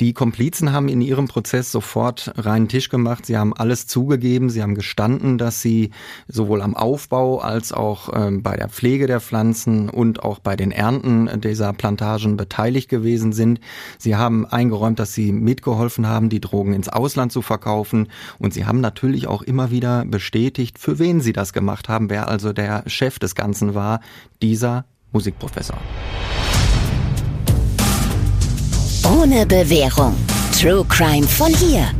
Die 0.00 0.14
Komplizen 0.14 0.72
haben 0.72 0.88
in 0.88 1.02
ihrem 1.02 1.28
Prozess 1.28 1.70
sofort 1.70 2.32
reinen 2.38 2.68
Tisch 2.68 2.88
gemacht. 2.88 3.26
Sie 3.26 3.36
haben 3.36 3.52
alles 3.52 3.86
zugegeben. 3.86 4.48
Sie 4.48 4.62
haben 4.62 4.74
gestanden, 4.74 5.36
dass 5.36 5.60
sie 5.60 5.90
sowohl 6.26 6.62
am 6.62 6.74
Aufbau 6.74 7.40
als 7.40 7.70
auch 7.70 8.08
ähm, 8.14 8.42
bei 8.42 8.56
der 8.56 8.70
Pflege 8.70 9.06
der 9.06 9.20
Pflanzen 9.20 9.90
und 9.90 10.24
auch 10.24 10.38
bei 10.38 10.56
den 10.56 10.72
Ernten 10.72 11.28
dieser 11.42 11.74
Plantagen 11.74 12.38
beteiligt 12.38 12.88
gewesen 12.88 13.32
sind. 13.32 13.60
Sie 13.98 14.16
haben 14.16 14.46
eingeräumt, 14.46 14.98
dass 14.98 15.12
sie 15.12 15.32
mitgeholfen 15.32 16.06
haben, 16.06 16.30
die 16.30 16.40
Drogen 16.40 16.72
ins 16.72 16.88
Ausland 16.88 17.30
zu 17.30 17.42
verkaufen. 17.42 18.08
Und 18.38 18.54
sie 18.54 18.64
haben 18.64 18.80
natürlich 18.80 19.26
auch 19.26 19.42
immer 19.42 19.70
wieder 19.70 20.06
bestätigt, 20.06 20.78
für 20.78 20.98
wen 20.98 21.20
sie 21.20 21.34
das 21.34 21.52
gemacht 21.52 21.90
haben, 21.90 22.08
wer 22.08 22.28
also 22.28 22.54
der 22.54 22.84
Chef 22.86 23.18
des 23.18 23.34
Ganzen 23.34 23.74
war, 23.74 24.00
dieser 24.40 24.86
Musikprofessor. 25.12 25.76
Ohne 29.10 29.44
Bewährung. 29.44 30.14
True 30.56 30.86
Crime 30.88 31.26
von 31.26 31.52
hier. 31.52 31.90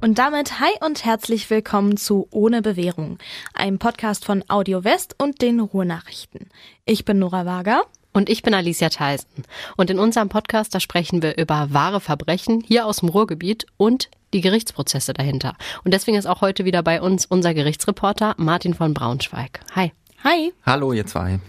Und 0.00 0.18
damit 0.18 0.60
hi 0.60 0.70
und 0.80 1.04
herzlich 1.04 1.50
willkommen 1.50 1.96
zu 1.96 2.28
Ohne 2.30 2.62
Bewährung, 2.62 3.18
einem 3.52 3.80
Podcast 3.80 4.24
von 4.24 4.44
Audio 4.46 4.84
West 4.84 5.16
und 5.18 5.42
den 5.42 5.58
Ruhrnachrichten. 5.58 6.50
Ich 6.84 7.04
bin 7.04 7.18
Nora 7.18 7.46
Wager. 7.46 7.82
Und 8.12 8.30
ich 8.30 8.44
bin 8.44 8.54
Alicia 8.54 8.90
Theisen. 8.90 9.42
Und 9.76 9.90
in 9.90 9.98
unserem 9.98 10.28
Podcast, 10.28 10.72
da 10.72 10.78
sprechen 10.78 11.20
wir 11.20 11.38
über 11.38 11.66
wahre 11.70 12.00
Verbrechen 12.00 12.62
hier 12.64 12.86
aus 12.86 12.98
dem 12.98 13.08
Ruhrgebiet 13.08 13.66
und 13.76 14.08
die 14.32 14.40
Gerichtsprozesse 14.40 15.14
dahinter. 15.14 15.56
Und 15.82 15.92
deswegen 15.92 16.16
ist 16.16 16.26
auch 16.26 16.42
heute 16.42 16.64
wieder 16.64 16.84
bei 16.84 17.02
uns 17.02 17.26
unser 17.26 17.54
Gerichtsreporter 17.54 18.36
Martin 18.36 18.74
von 18.74 18.94
Braunschweig. 18.94 19.62
Hi. 19.74 19.90
Hi. 20.22 20.52
Hallo, 20.64 20.92
ihr 20.92 21.06
zwei. 21.06 21.40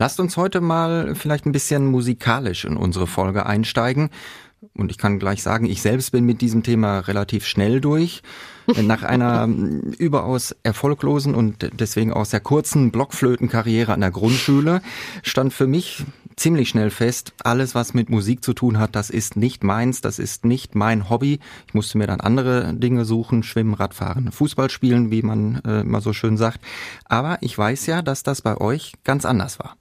Lasst 0.00 0.18
uns 0.18 0.36
heute 0.36 0.60
mal 0.60 1.14
vielleicht 1.14 1.46
ein 1.46 1.52
bisschen 1.52 1.86
musikalisch 1.86 2.64
in 2.64 2.76
unsere 2.76 3.06
Folge 3.06 3.46
einsteigen. 3.46 4.10
Und 4.74 4.90
ich 4.90 4.98
kann 4.98 5.18
gleich 5.18 5.42
sagen, 5.42 5.66
ich 5.66 5.82
selbst 5.82 6.10
bin 6.10 6.24
mit 6.24 6.40
diesem 6.40 6.62
Thema 6.64 7.00
relativ 7.00 7.46
schnell 7.46 7.80
durch. 7.80 8.22
Nach 8.82 9.04
einer 9.04 9.46
überaus 9.98 10.56
erfolglosen 10.62 11.34
und 11.34 11.70
deswegen 11.78 12.12
auch 12.12 12.24
sehr 12.24 12.40
kurzen 12.40 12.90
Blockflötenkarriere 12.90 13.92
an 13.92 14.00
der 14.00 14.10
Grundschule 14.10 14.80
stand 15.22 15.52
für 15.52 15.66
mich 15.66 16.04
ziemlich 16.34 16.70
schnell 16.70 16.90
fest, 16.90 17.32
alles 17.44 17.76
was 17.76 17.94
mit 17.94 18.10
Musik 18.10 18.42
zu 18.42 18.54
tun 18.54 18.78
hat, 18.78 18.96
das 18.96 19.10
ist 19.10 19.36
nicht 19.36 19.62
meins, 19.62 20.00
das 20.00 20.18
ist 20.18 20.44
nicht 20.44 20.74
mein 20.74 21.08
Hobby. 21.08 21.38
Ich 21.68 21.74
musste 21.74 21.98
mir 21.98 22.08
dann 22.08 22.20
andere 22.20 22.74
Dinge 22.74 23.04
suchen, 23.04 23.44
schwimmen, 23.44 23.74
Radfahren, 23.74 24.32
Fußball 24.32 24.70
spielen, 24.70 25.12
wie 25.12 25.22
man 25.22 25.60
äh, 25.64 25.84
mal 25.84 26.00
so 26.00 26.12
schön 26.12 26.36
sagt. 26.36 26.60
Aber 27.04 27.38
ich 27.42 27.56
weiß 27.56 27.86
ja, 27.86 28.02
dass 28.02 28.24
das 28.24 28.42
bei 28.42 28.56
euch 28.56 28.94
ganz 29.04 29.24
anders 29.24 29.60
war. 29.60 29.76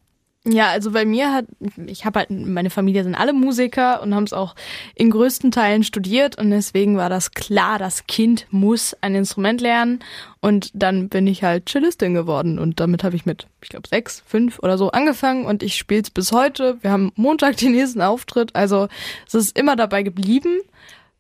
Ja, 0.46 0.68
also 0.72 0.92
bei 0.92 1.06
mir 1.06 1.32
hat, 1.32 1.46
ich 1.86 2.04
habe 2.04 2.20
halt, 2.20 2.30
meine 2.30 2.70
Familie 2.70 3.06
sind 3.06 3.16
alle 3.16 3.32
Musiker 3.32 4.02
und 4.02 4.14
haben 4.14 4.26
es 4.26 4.34
auch 4.34 4.56
in 4.94 5.10
größten 5.10 5.52
Teilen 5.52 5.86
studiert 5.86 6.38
und 6.38 6.50
deswegen 6.50 6.98
war 6.98 7.08
das 7.08 7.32
klar, 7.32 7.80
das 7.80 8.08
Kind 8.08 8.46
muss 8.50 8.94
ein 9.00 9.16
Instrument 9.16 9.62
lernen 9.62 10.00
und 10.42 10.70
dann 10.74 11.08
bin 11.08 11.28
ich 11.28 11.44
halt 11.44 11.70
Cellistin 11.70 12.14
geworden 12.14 12.60
und 12.60 12.82
damit 12.82 13.06
habe 13.06 13.16
ich 13.16 13.26
mit, 13.26 13.48
ich 13.62 13.70
glaube, 13.70 13.88
sechs, 13.88 14.22
fünf 14.26 14.60
oder 14.60 14.78
so 14.78 14.92
angefangen 14.92 15.46
und 15.46 15.64
ich 15.64 15.78
spiele 15.78 16.02
es 16.02 16.10
bis 16.10 16.34
heute. 16.34 16.78
Wir 16.82 16.92
haben 16.92 17.14
Montag 17.16 17.56
den 17.56 17.72
nächsten 17.72 18.02
Auftritt, 18.02 18.54
also 18.54 18.90
es 19.26 19.36
ist 19.36 19.58
immer 19.58 19.78
dabei 19.78 20.04
geblieben. 20.04 20.60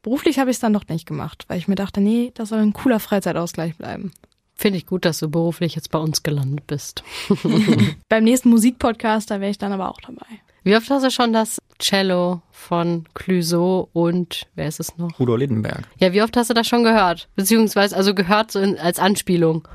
Beruflich 0.02 0.37
habe 0.37 0.49
ich 0.49 0.58
es 0.58 0.61
dann 0.61 0.73
noch 0.73 0.89
nicht 0.89 1.05
gemacht, 1.05 1.45
weil 1.47 1.59
ich 1.59 1.69
mir 1.69 1.75
dachte, 1.75 2.02
nee, 2.02 2.31
das 2.33 2.49
soll 2.49 2.59
ein 2.59 2.73
cooler 2.73 2.99
Freizeitausgleich 2.99 3.77
bleiben. 3.77 4.11
Finde 4.55 4.77
ich 4.77 4.85
gut, 4.85 5.05
dass 5.05 5.19
du 5.19 5.29
beruflich 5.29 5.75
jetzt 5.75 5.89
bei 5.91 5.99
uns 5.99 6.23
gelandet 6.23 6.67
bist. 6.67 7.03
Beim 8.09 8.23
nächsten 8.23 8.49
Musikpodcast, 8.49 9.31
da 9.31 9.39
wäre 9.41 9.51
ich 9.51 9.57
dann 9.57 9.71
aber 9.71 9.89
auch 9.89 9.99
dabei. 10.01 10.25
Wie 10.63 10.75
oft 10.77 10.89
hast 10.89 11.03
du 11.03 11.11
schon 11.11 11.33
das 11.33 11.61
Cello 11.79 12.41
von 12.51 13.05
Clouseau 13.13 13.89
und 13.91 14.47
wer 14.55 14.67
ist 14.67 14.79
es 14.79 14.97
noch? 14.97 15.19
Rudolf 15.19 15.39
Lindenberg. 15.39 15.83
Ja, 15.99 16.13
wie 16.13 16.21
oft 16.21 16.37
hast 16.37 16.49
du 16.49 16.53
das 16.53 16.67
schon 16.67 16.83
gehört? 16.83 17.27
Beziehungsweise 17.35 17.95
also 17.97 18.13
gehört 18.13 18.52
so 18.52 18.59
in, 18.59 18.80
als 18.80 18.99
Anspielung. 18.99 19.67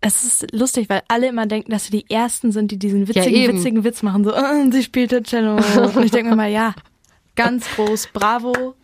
Es 0.00 0.22
ist 0.22 0.54
lustig, 0.54 0.88
weil 0.88 1.02
alle 1.08 1.28
immer 1.28 1.46
denken, 1.46 1.72
dass 1.72 1.86
sie 1.86 1.90
die 1.90 2.10
Ersten 2.10 2.52
sind, 2.52 2.70
die 2.70 2.78
diesen 2.78 3.08
witzigen, 3.08 3.42
ja, 3.42 3.52
witzigen 3.52 3.84
Witz 3.84 4.02
machen. 4.02 4.24
So, 4.24 4.34
oh, 4.34 4.70
sie 4.70 4.82
spielte 4.82 5.22
Cello. 5.22 5.56
Und 5.56 6.04
ich 6.04 6.12
denke 6.12 6.30
mir 6.30 6.36
mal, 6.36 6.50
ja, 6.50 6.74
ganz 7.34 7.68
groß, 7.76 8.08
bravo, 8.12 8.76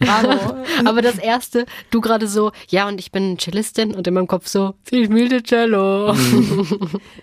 Bravo. 0.00 0.56
Aber 0.86 1.02
das 1.02 1.18
erste, 1.18 1.66
du 1.90 2.00
gerade 2.00 2.26
so, 2.26 2.52
ja, 2.68 2.88
und 2.88 2.98
ich 2.98 3.12
bin 3.12 3.38
Cellistin 3.38 3.94
und 3.94 4.06
in 4.06 4.14
meinem 4.14 4.26
Kopf 4.26 4.48
so, 4.48 4.74
sie 4.82 5.04
spielte 5.04 5.42
Cello. 5.42 6.14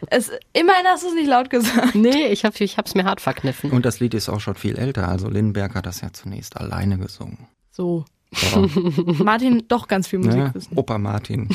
Es, 0.09 0.31
immerhin 0.53 0.85
hast 0.85 1.03
du 1.03 1.07
es 1.07 1.15
nicht 1.15 1.27
laut 1.27 1.49
gesagt. 1.49 1.95
Nee, 1.95 2.27
ich, 2.27 2.45
hab, 2.45 2.59
ich 2.61 2.77
hab's 2.77 2.95
mir 2.95 3.03
hart 3.03 3.19
verkniffen. 3.19 3.71
Und 3.71 3.85
das 3.85 3.99
Lied 3.99 4.13
ist 4.13 4.29
auch 4.29 4.39
schon 4.39 4.55
viel 4.55 4.77
älter. 4.77 5.07
Also 5.07 5.27
Lindenberg 5.27 5.75
hat 5.75 5.85
das 5.85 6.01
ja 6.01 6.13
zunächst 6.13 6.55
alleine 6.55 6.97
gesungen. 6.97 7.47
So. 7.71 8.05
Martin 9.23 9.63
doch 9.67 9.87
ganz 9.87 10.07
viel 10.07 10.19
Musik 10.19 10.39
ja, 10.39 10.53
wissen. 10.53 10.77
Opa 10.77 10.97
Martin 10.97 11.49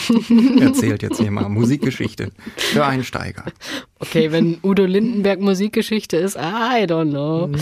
erzählt 0.60 1.02
jetzt 1.02 1.20
hier 1.20 1.30
mal 1.30 1.48
Musikgeschichte 1.48 2.32
für 2.56 2.84
Einsteiger. 2.84 3.44
Okay, 3.98 4.32
wenn 4.32 4.58
Udo 4.62 4.84
Lindenberg 4.84 5.40
Musikgeschichte 5.40 6.16
ist, 6.16 6.36
I 6.36 6.84
don't 6.84 7.10
know. 7.10 7.48
Mhm. 7.48 7.60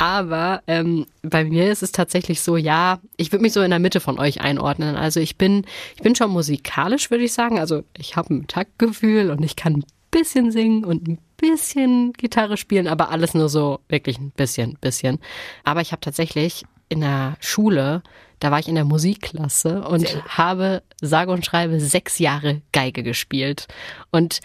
Aber 0.00 0.62
ähm, 0.66 1.04
bei 1.20 1.44
mir 1.44 1.70
ist 1.70 1.82
es 1.82 1.92
tatsächlich 1.92 2.40
so, 2.40 2.56
ja, 2.56 3.00
ich 3.18 3.32
würde 3.32 3.42
mich 3.42 3.52
so 3.52 3.60
in 3.60 3.68
der 3.68 3.78
Mitte 3.78 4.00
von 4.00 4.18
euch 4.18 4.40
einordnen. 4.40 4.96
Also 4.96 5.20
ich 5.20 5.36
bin, 5.36 5.66
ich 5.94 6.02
bin 6.02 6.14
schon 6.14 6.30
musikalisch, 6.30 7.10
würde 7.10 7.24
ich 7.24 7.34
sagen. 7.34 7.58
Also 7.58 7.84
ich 7.98 8.16
habe 8.16 8.32
ein 8.32 8.46
Taktgefühl 8.46 9.30
und 9.30 9.42
ich 9.44 9.56
kann 9.56 9.74
ein 9.74 9.84
bisschen 10.10 10.52
singen 10.52 10.86
und 10.86 11.06
ein 11.06 11.18
bisschen 11.36 12.14
Gitarre 12.14 12.56
spielen, 12.56 12.88
aber 12.88 13.10
alles 13.10 13.34
nur 13.34 13.50
so 13.50 13.80
wirklich 13.90 14.18
ein 14.18 14.30
bisschen, 14.30 14.78
bisschen. 14.80 15.18
Aber 15.64 15.82
ich 15.82 15.92
habe 15.92 16.00
tatsächlich 16.00 16.64
in 16.88 17.00
der 17.00 17.36
Schule 17.40 18.02
da 18.40 18.50
war 18.50 18.58
ich 18.58 18.68
in 18.68 18.74
der 18.74 18.86
Musikklasse 18.86 19.82
und 19.82 20.06
habe 20.26 20.82
sage 21.02 21.30
und 21.30 21.44
schreibe 21.44 21.78
sechs 21.78 22.18
Jahre 22.18 22.62
Geige 22.72 23.02
gespielt. 23.02 23.68
Und 24.10 24.40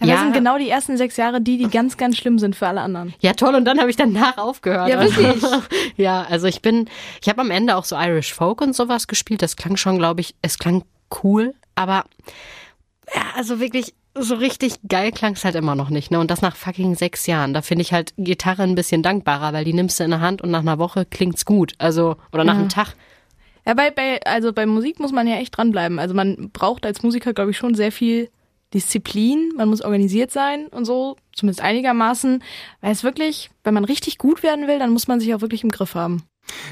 ja, 0.00 0.14
das 0.14 0.20
sind 0.20 0.32
genau 0.32 0.58
die 0.58 0.68
ersten 0.68 0.96
sechs 0.96 1.16
Jahre, 1.16 1.40
die, 1.40 1.58
die 1.58 1.68
ganz, 1.68 1.96
ganz 1.96 2.16
schlimm 2.16 2.38
sind 2.38 2.54
für 2.54 2.68
alle 2.68 2.80
anderen. 2.80 3.14
Ja, 3.20 3.32
toll. 3.32 3.54
Und 3.54 3.64
dann 3.64 3.80
habe 3.80 3.90
ich 3.90 3.96
danach 3.96 4.38
aufgehört. 4.38 4.88
Ja, 4.88 5.00
wirklich. 5.00 5.42
ja, 5.96 6.22
also 6.22 6.46
ich 6.46 6.62
bin, 6.62 6.88
ich 7.20 7.28
habe 7.28 7.40
am 7.40 7.50
Ende 7.50 7.76
auch 7.76 7.84
so 7.84 7.96
Irish 7.96 8.32
Folk 8.32 8.60
und 8.60 8.76
sowas 8.76 9.08
gespielt. 9.08 9.42
Das 9.42 9.56
klang 9.56 9.76
schon, 9.76 9.98
glaube 9.98 10.20
ich, 10.20 10.34
es 10.42 10.58
klang 10.58 10.84
cool. 11.22 11.54
Aber 11.74 12.04
ja, 13.14 13.22
also 13.36 13.58
wirklich, 13.60 13.94
so 14.14 14.34
richtig 14.34 14.74
geil 14.88 15.12
klang 15.12 15.34
es 15.34 15.44
halt 15.44 15.54
immer 15.54 15.74
noch 15.74 15.90
nicht. 15.90 16.10
Ne? 16.10 16.18
Und 16.18 16.30
das 16.30 16.42
nach 16.42 16.56
fucking 16.56 16.94
sechs 16.94 17.26
Jahren. 17.26 17.54
Da 17.54 17.62
finde 17.62 17.82
ich 17.82 17.92
halt 17.92 18.14
Gitarre 18.16 18.62
ein 18.62 18.74
bisschen 18.74 19.02
dankbarer, 19.02 19.52
weil 19.52 19.64
die 19.64 19.72
nimmst 19.72 19.98
du 19.98 20.04
in 20.04 20.10
der 20.10 20.20
Hand 20.20 20.42
und 20.42 20.50
nach 20.50 20.60
einer 20.60 20.78
Woche 20.78 21.04
klingt's 21.04 21.44
gut. 21.44 21.74
Also, 21.78 22.16
oder 22.32 22.44
nach 22.44 22.54
ja. 22.54 22.60
einem 22.60 22.68
Tag. 22.68 22.94
Ja, 23.66 23.74
bei, 23.74 23.90
bei, 23.90 24.20
also 24.24 24.52
bei 24.52 24.66
Musik 24.66 24.98
muss 25.00 25.12
man 25.12 25.26
ja 25.26 25.36
echt 25.36 25.56
dranbleiben. 25.56 25.98
Also 25.98 26.14
man 26.14 26.50
braucht 26.52 26.86
als 26.86 27.02
Musiker, 27.02 27.32
glaube 27.32 27.50
ich, 27.50 27.56
schon 27.56 27.74
sehr 27.74 27.92
viel 27.92 28.30
Disziplin. 28.74 29.52
Man 29.56 29.68
muss 29.68 29.82
organisiert 29.82 30.30
sein 30.30 30.66
und 30.68 30.84
so, 30.84 31.16
zumindest 31.32 31.60
einigermaßen. 31.60 32.42
Weil 32.80 32.92
es 32.92 33.04
wirklich, 33.04 33.50
wenn 33.64 33.74
man 33.74 33.84
richtig 33.84 34.18
gut 34.18 34.42
werden 34.42 34.66
will, 34.66 34.78
dann 34.78 34.92
muss 34.92 35.08
man 35.08 35.20
sich 35.20 35.34
auch 35.34 35.40
wirklich 35.40 35.64
im 35.64 35.70
Griff 35.70 35.94
haben. 35.94 36.22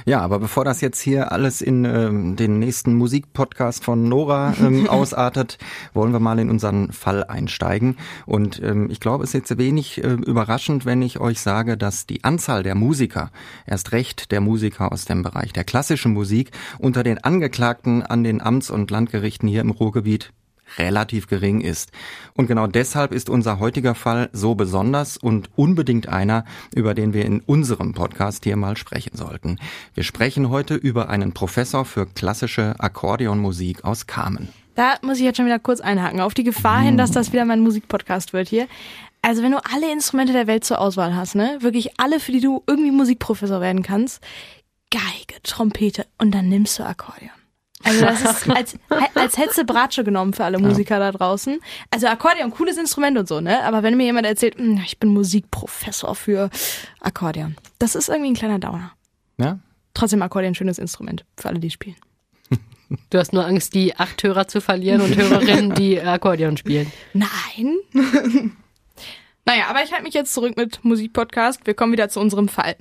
Ja, 0.05 0.21
aber 0.21 0.39
bevor 0.39 0.65
das 0.65 0.81
jetzt 0.81 1.01
hier 1.01 1.33
alles 1.33 1.61
in 1.61 1.85
ähm, 1.85 2.37
den 2.37 2.59
nächsten 2.59 2.95
Musikpodcast 2.95 3.85
von 3.85 4.09
Nora 4.09 4.55
ähm, 4.61 4.87
ausartet, 4.89 5.59
wollen 5.95 6.13
wir 6.13 6.21
mal 6.21 6.39
in 6.39 6.51
unseren 6.51 6.93
Fall 6.93 7.25
einsteigen. 7.25 7.97
Und 8.25 8.63
ähm, 8.63 8.89
ich 8.91 9.01
glaube, 9.01 9.25
es 9.25 9.31
ist 9.31 9.51
jetzt 9.51 9.59
wenig 9.59 10.03
äh, 10.03 10.13
überraschend, 10.13 10.87
wenn 10.87 11.03
ich 11.03 11.21
euch 11.21 11.41
sage, 11.41 11.77
dass 11.77 12.07
die 12.07 12.25
Anzahl 12.25 12.63
der 12.63 12.75
Musiker, 12.75 13.31
erst 13.67 13.93
recht 13.93 14.33
der 14.33 14.41
Musiker 14.41 14.93
aus 14.93 15.05
dem 15.05 15.23
Bereich 15.23 15.53
der 15.53 15.65
klassischen 15.65 16.13
Musik, 16.13 16.51
unter 16.79 17.03
den 17.03 17.23
Angeklagten 17.23 18.03
an 18.03 18.25
den 18.25 18.41
Amts- 18.41 18.71
und 18.71 18.91
Landgerichten 18.91 19.49
hier 19.49 19.61
im 19.61 19.71
Ruhrgebiet 19.71 20.33
relativ 20.79 21.27
gering 21.27 21.61
ist. 21.61 21.91
Und 22.35 22.47
genau 22.47 22.67
deshalb 22.67 23.13
ist 23.13 23.31
unser 23.31 23.59
heutiger 23.59 23.95
Fall 23.95 24.29
so 24.33 24.55
besonders 24.55 25.17
und 25.17 25.51
unbedingt 25.57 26.09
einer, 26.09 26.45
über 26.75 26.95
den 26.95 27.13
wir 27.13 27.25
in 27.25 27.41
unserem 27.41 27.95
Podcast 27.95 28.45
hier 28.45 28.57
mal 28.57 28.77
sprechen 28.77 29.17
sollten. 29.17 29.59
Wir 29.95 30.05
sprechen 30.05 30.51
heute 30.51 30.75
über 30.75 31.09
einen 31.09 31.33
Professor 31.33 31.85
für 31.85 32.07
klassische 32.07 32.75
Akkordeonmusik 32.79 33.85
aus 33.85 34.07
Kamen. 34.07 34.49
Da 34.75 34.97
muss 35.01 35.19
ich 35.19 35.25
jetzt 35.25 35.39
schon 35.39 35.47
wieder 35.47 35.59
kurz 35.59 35.81
einhaken, 35.81 36.21
auf 36.21 36.35
die 36.35 36.45
Gefahr 36.45 36.83
hin, 36.83 36.99
dass 36.99 37.11
das 37.11 37.33
wieder 37.33 37.47
mein 37.47 37.61
Musikpodcast 37.61 38.35
wird 38.35 38.49
hier. 38.49 38.69
Also 39.23 39.43
wenn 39.43 39.53
du 39.53 39.59
alle 39.65 39.91
Instrumente 39.91 40.35
der 40.35 40.47
Welt 40.47 40.65
zur 40.65 40.81
Auswahl 40.81 41.17
hast, 41.17 41.35
ne, 41.35 41.57
wirklich 41.61 41.99
alle, 41.99 42.21
für 42.21 42.31
die 42.31 42.41
du 42.41 42.63
irgendwie 42.67 42.91
Musikprofessor 42.91 43.61
werden 43.61 43.83
kannst, 43.83 44.23
Geige, 44.91 45.43
Trompete 45.43 46.07
und 46.19 46.33
dann 46.33 46.49
nimmst 46.49 46.79
du 46.79 46.85
Akkordeon. 46.85 47.31
Also 47.83 48.05
das 48.05 48.23
ist, 48.23 48.51
als, 48.55 48.75
als 49.15 49.39
hättest 49.39 49.59
du 49.59 49.65
Bratsche 49.65 50.05
genommen 50.05 50.33
für 50.33 50.45
alle 50.45 50.59
Musiker 50.59 50.99
ja. 50.99 51.11
da 51.11 51.19
draußen. 51.19 51.59
Also 51.91 52.07
Akkordeon, 52.07 52.51
cooles 52.51 52.77
Instrument 52.79 53.19
und 53.19 53.29
so, 53.29 53.41
ne? 53.41 53.63
Aber 53.65 53.83
wenn 53.83 53.97
mir 53.97 54.05
jemand 54.05 54.27
erzählt, 54.27 54.57
hm, 54.57 54.81
ich 54.85 54.99
bin 54.99 55.11
Musikprofessor 55.11 56.15
für 56.15 56.51
Akkordeon, 57.01 57.57
das 57.79 57.95
ist 57.95 58.09
irgendwie 58.09 58.31
ein 58.31 58.35
kleiner 58.35 58.59
Downer. 58.59 58.93
Ja? 59.39 59.59
Trotzdem 59.95 60.23
Akkordeon, 60.23 60.55
schönes 60.55 60.79
Instrument 60.79 61.25
für 61.37 61.49
alle, 61.49 61.61
die 61.61 61.71
spielen. 61.71 61.97
Du 63.11 63.19
hast 63.19 63.33
nur 63.33 63.45
Angst, 63.45 63.75
die 63.75 63.97
acht 63.97 64.23
Hörer 64.23 64.47
zu 64.47 64.61
verlieren 64.61 65.01
und 65.01 65.17
Hörerinnen, 65.17 65.75
die 65.75 66.01
Akkordeon 66.01 66.57
spielen. 66.57 66.93
Nein. 67.15 67.79
Naja, 69.45 69.65
aber 69.69 69.83
ich 69.83 69.91
halte 69.91 70.05
mich 70.05 70.15
jetzt 70.15 70.33
zurück 70.33 70.57
mit 70.57 70.85
Musikpodcast. 70.85 71.67
Wir 71.67 71.75
kommen 71.75 71.93
wieder 71.93 72.09
zu 72.09 72.21
unserem 72.21 72.47
Fall. 72.47 72.77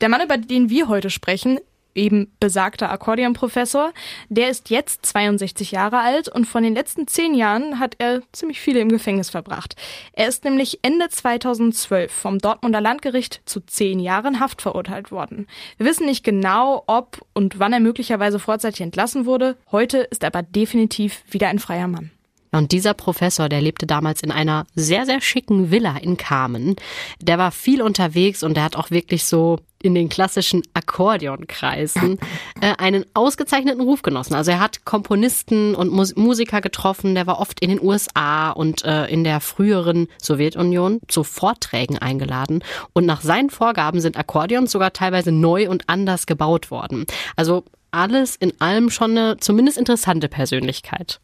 Der 0.00 0.08
Mann, 0.08 0.22
über 0.22 0.38
den 0.38 0.70
wir 0.70 0.88
heute 0.88 1.10
sprechen, 1.10 1.58
eben 1.94 2.32
besagter 2.40 2.90
Akkordeonprofessor, 2.90 3.92
der 4.28 4.48
ist 4.48 4.70
jetzt 4.70 5.06
62 5.06 5.72
Jahre 5.72 5.98
alt 5.98 6.28
und 6.28 6.46
von 6.46 6.62
den 6.62 6.74
letzten 6.74 7.06
zehn 7.06 7.34
Jahren 7.34 7.78
hat 7.78 7.96
er 7.98 8.22
ziemlich 8.32 8.60
viele 8.60 8.80
im 8.80 8.88
Gefängnis 8.88 9.30
verbracht. 9.30 9.76
Er 10.12 10.28
ist 10.28 10.44
nämlich 10.44 10.80
Ende 10.82 11.08
2012 11.08 12.12
vom 12.12 12.38
Dortmunder 12.38 12.80
Landgericht 12.80 13.42
zu 13.44 13.60
zehn 13.60 14.00
Jahren 14.00 14.40
Haft 14.40 14.62
verurteilt 14.62 15.10
worden. 15.10 15.46
Wir 15.76 15.86
wissen 15.86 16.06
nicht 16.06 16.24
genau, 16.24 16.84
ob 16.86 17.20
und 17.34 17.58
wann 17.58 17.72
er 17.72 17.80
möglicherweise 17.80 18.38
vorzeitig 18.38 18.80
entlassen 18.80 19.26
wurde. 19.26 19.56
Heute 19.70 19.98
ist 19.98 20.22
er 20.22 20.28
aber 20.28 20.42
definitiv 20.42 21.22
wieder 21.30 21.48
ein 21.48 21.58
freier 21.58 21.88
Mann. 21.88 22.10
Und 22.52 22.72
dieser 22.72 22.92
Professor, 22.94 23.48
der 23.48 23.62
lebte 23.62 23.86
damals 23.86 24.22
in 24.22 24.30
einer 24.30 24.66
sehr, 24.74 25.06
sehr 25.06 25.20
schicken 25.22 25.70
Villa 25.70 25.96
in 25.96 26.18
Kamen. 26.18 26.76
Der 27.20 27.38
war 27.38 27.50
viel 27.50 27.80
unterwegs 27.80 28.42
und 28.42 28.54
der 28.54 28.64
hat 28.64 28.76
auch 28.76 28.90
wirklich 28.90 29.24
so 29.24 29.58
in 29.82 29.94
den 29.94 30.08
klassischen 30.08 30.62
Akkordeonkreisen 30.74 32.18
äh, 32.60 32.74
einen 32.78 33.04
ausgezeichneten 33.14 33.80
Ruf 33.80 34.02
genossen. 34.02 34.34
Also 34.34 34.52
er 34.52 34.60
hat 34.60 34.84
Komponisten 34.84 35.74
und 35.74 35.90
Mus 35.90 36.14
Musiker 36.14 36.60
getroffen, 36.60 37.14
der 37.14 37.26
war 37.26 37.40
oft 37.40 37.58
in 37.60 37.70
den 37.70 37.82
USA 37.82 38.50
und 38.50 38.84
äh, 38.84 39.06
in 39.06 39.24
der 39.24 39.40
früheren 39.40 40.06
Sowjetunion 40.20 41.00
zu 41.08 41.24
Vorträgen 41.24 41.98
eingeladen. 41.98 42.62
Und 42.92 43.06
nach 43.06 43.22
seinen 43.22 43.50
Vorgaben 43.50 44.00
sind 44.00 44.16
Akkordeons 44.16 44.70
sogar 44.70 44.92
teilweise 44.92 45.32
neu 45.32 45.68
und 45.68 45.88
anders 45.88 46.26
gebaut 46.26 46.70
worden. 46.70 47.06
Also 47.34 47.64
alles 47.90 48.36
in 48.36 48.52
allem 48.60 48.90
schon 48.90 49.12
eine 49.12 49.36
zumindest 49.38 49.78
interessante 49.78 50.28
Persönlichkeit 50.28 51.20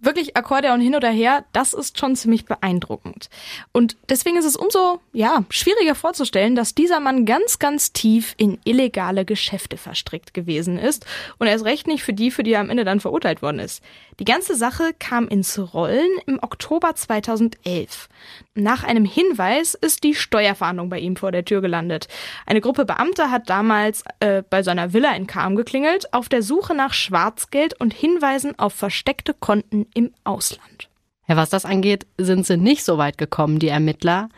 wirklich 0.00 0.36
Akkordeon 0.36 0.80
hin 0.80 0.94
oder 0.94 1.10
her, 1.10 1.44
das 1.52 1.72
ist 1.72 1.98
schon 1.98 2.16
ziemlich 2.16 2.44
beeindruckend. 2.44 3.30
Und 3.72 3.96
deswegen 4.08 4.36
ist 4.36 4.44
es 4.44 4.56
umso, 4.56 5.00
ja, 5.12 5.44
schwieriger 5.50 5.94
vorzustellen, 5.94 6.56
dass 6.56 6.74
dieser 6.74 7.00
Mann 7.00 7.26
ganz, 7.26 7.58
ganz 7.58 7.92
tief 7.92 8.34
in 8.36 8.58
illegale 8.64 9.24
Geschäfte 9.24 9.76
verstrickt 9.76 10.34
gewesen 10.34 10.78
ist 10.78 11.06
und 11.38 11.46
erst 11.46 11.64
recht 11.64 11.86
nicht 11.86 12.02
für 12.02 12.12
die, 12.12 12.30
für 12.30 12.42
die 12.42 12.52
er 12.52 12.60
am 12.60 12.70
Ende 12.70 12.84
dann 12.84 13.00
verurteilt 13.00 13.42
worden 13.42 13.60
ist. 13.60 13.82
Die 14.18 14.24
ganze 14.24 14.54
Sache 14.54 14.94
kam 14.98 15.28
ins 15.28 15.58
Rollen 15.72 16.10
im 16.26 16.38
Oktober 16.42 16.94
2011. 16.94 18.09
Nach 18.54 18.84
einem 18.84 19.04
Hinweis 19.04 19.74
ist 19.74 20.04
die 20.04 20.14
Steuerfahndung 20.14 20.88
bei 20.88 20.98
ihm 20.98 21.16
vor 21.16 21.32
der 21.32 21.44
Tür 21.44 21.60
gelandet. 21.60 22.08
Eine 22.46 22.60
Gruppe 22.60 22.84
Beamter 22.84 23.30
hat 23.30 23.48
damals 23.48 24.02
äh, 24.20 24.42
bei 24.48 24.62
seiner 24.62 24.92
Villa 24.92 25.14
in 25.14 25.26
Kam 25.26 25.56
geklingelt, 25.56 26.12
auf 26.12 26.28
der 26.28 26.42
Suche 26.42 26.74
nach 26.74 26.92
Schwarzgeld 26.92 27.78
und 27.78 27.94
Hinweisen 27.94 28.58
auf 28.58 28.74
versteckte 28.74 29.34
Konten 29.34 29.86
im 29.94 30.12
Ausland. 30.24 30.88
Ja, 31.28 31.36
was 31.36 31.50
das 31.50 31.64
angeht, 31.64 32.06
sind 32.18 32.44
sie 32.44 32.56
nicht 32.56 32.84
so 32.84 32.98
weit 32.98 33.16
gekommen, 33.16 33.60
die 33.60 33.68
Ermittler. 33.68 34.28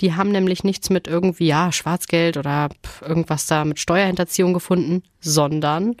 Die 0.00 0.14
haben 0.14 0.32
nämlich 0.32 0.64
nichts 0.64 0.90
mit 0.90 1.06
irgendwie, 1.06 1.46
ja, 1.46 1.70
Schwarzgeld 1.70 2.36
oder 2.36 2.70
irgendwas 3.02 3.46
da 3.46 3.64
mit 3.64 3.78
Steuerhinterziehung 3.78 4.52
gefunden, 4.52 5.02
sondern 5.20 5.96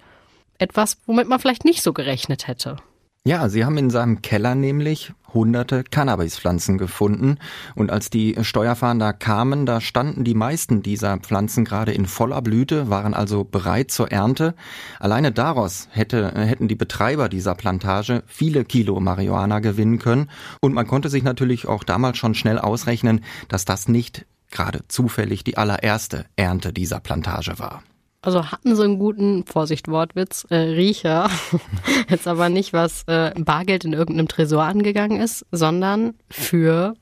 etwas, 0.58 0.98
womit 1.06 1.28
man 1.28 1.38
vielleicht 1.38 1.64
nicht 1.64 1.82
so 1.82 1.92
gerechnet 1.92 2.48
hätte. 2.48 2.76
Ja, 3.26 3.50
sie 3.50 3.66
haben 3.66 3.76
in 3.76 3.90
seinem 3.90 4.22
Keller 4.22 4.54
nämlich 4.54 5.12
hunderte 5.34 5.84
Cannabispflanzen 5.84 6.78
gefunden. 6.78 7.36
Und 7.74 7.90
als 7.90 8.08
die 8.08 8.34
Steuerfahnder 8.40 9.12
kamen, 9.12 9.66
da 9.66 9.82
standen 9.82 10.24
die 10.24 10.34
meisten 10.34 10.82
dieser 10.82 11.18
Pflanzen 11.18 11.66
gerade 11.66 11.92
in 11.92 12.06
voller 12.06 12.40
Blüte, 12.40 12.88
waren 12.88 13.12
also 13.12 13.44
bereit 13.44 13.90
zur 13.90 14.10
Ernte. 14.10 14.54
Alleine 14.98 15.32
daraus 15.32 15.88
hätte, 15.90 16.32
hätten 16.34 16.66
die 16.66 16.76
Betreiber 16.76 17.28
dieser 17.28 17.54
Plantage 17.54 18.22
viele 18.26 18.64
Kilo 18.64 18.98
Marihuana 19.00 19.58
gewinnen 19.58 19.98
können. 19.98 20.30
Und 20.62 20.72
man 20.72 20.86
konnte 20.86 21.10
sich 21.10 21.22
natürlich 21.22 21.68
auch 21.68 21.84
damals 21.84 22.16
schon 22.16 22.34
schnell 22.34 22.58
ausrechnen, 22.58 23.22
dass 23.48 23.66
das 23.66 23.86
nicht 23.86 24.24
gerade 24.50 24.80
zufällig 24.88 25.44
die 25.44 25.58
allererste 25.58 26.24
Ernte 26.36 26.72
dieser 26.72 27.00
Plantage 27.00 27.58
war. 27.58 27.82
Also 28.22 28.50
hatten 28.50 28.76
so 28.76 28.82
einen 28.82 28.98
guten, 28.98 29.46
Vorsicht 29.46 29.88
Wortwitz, 29.88 30.46
äh, 30.50 30.56
Riecher. 30.56 31.30
Jetzt 32.08 32.28
aber 32.28 32.48
nicht, 32.50 32.72
was 32.72 33.04
äh, 33.06 33.32
Bargeld 33.38 33.84
in 33.84 33.94
irgendeinem 33.94 34.28
Tresor 34.28 34.64
angegangen 34.64 35.20
ist, 35.20 35.46
sondern 35.52 36.14
für 36.28 36.94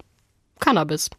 Cannabis. 0.61 1.11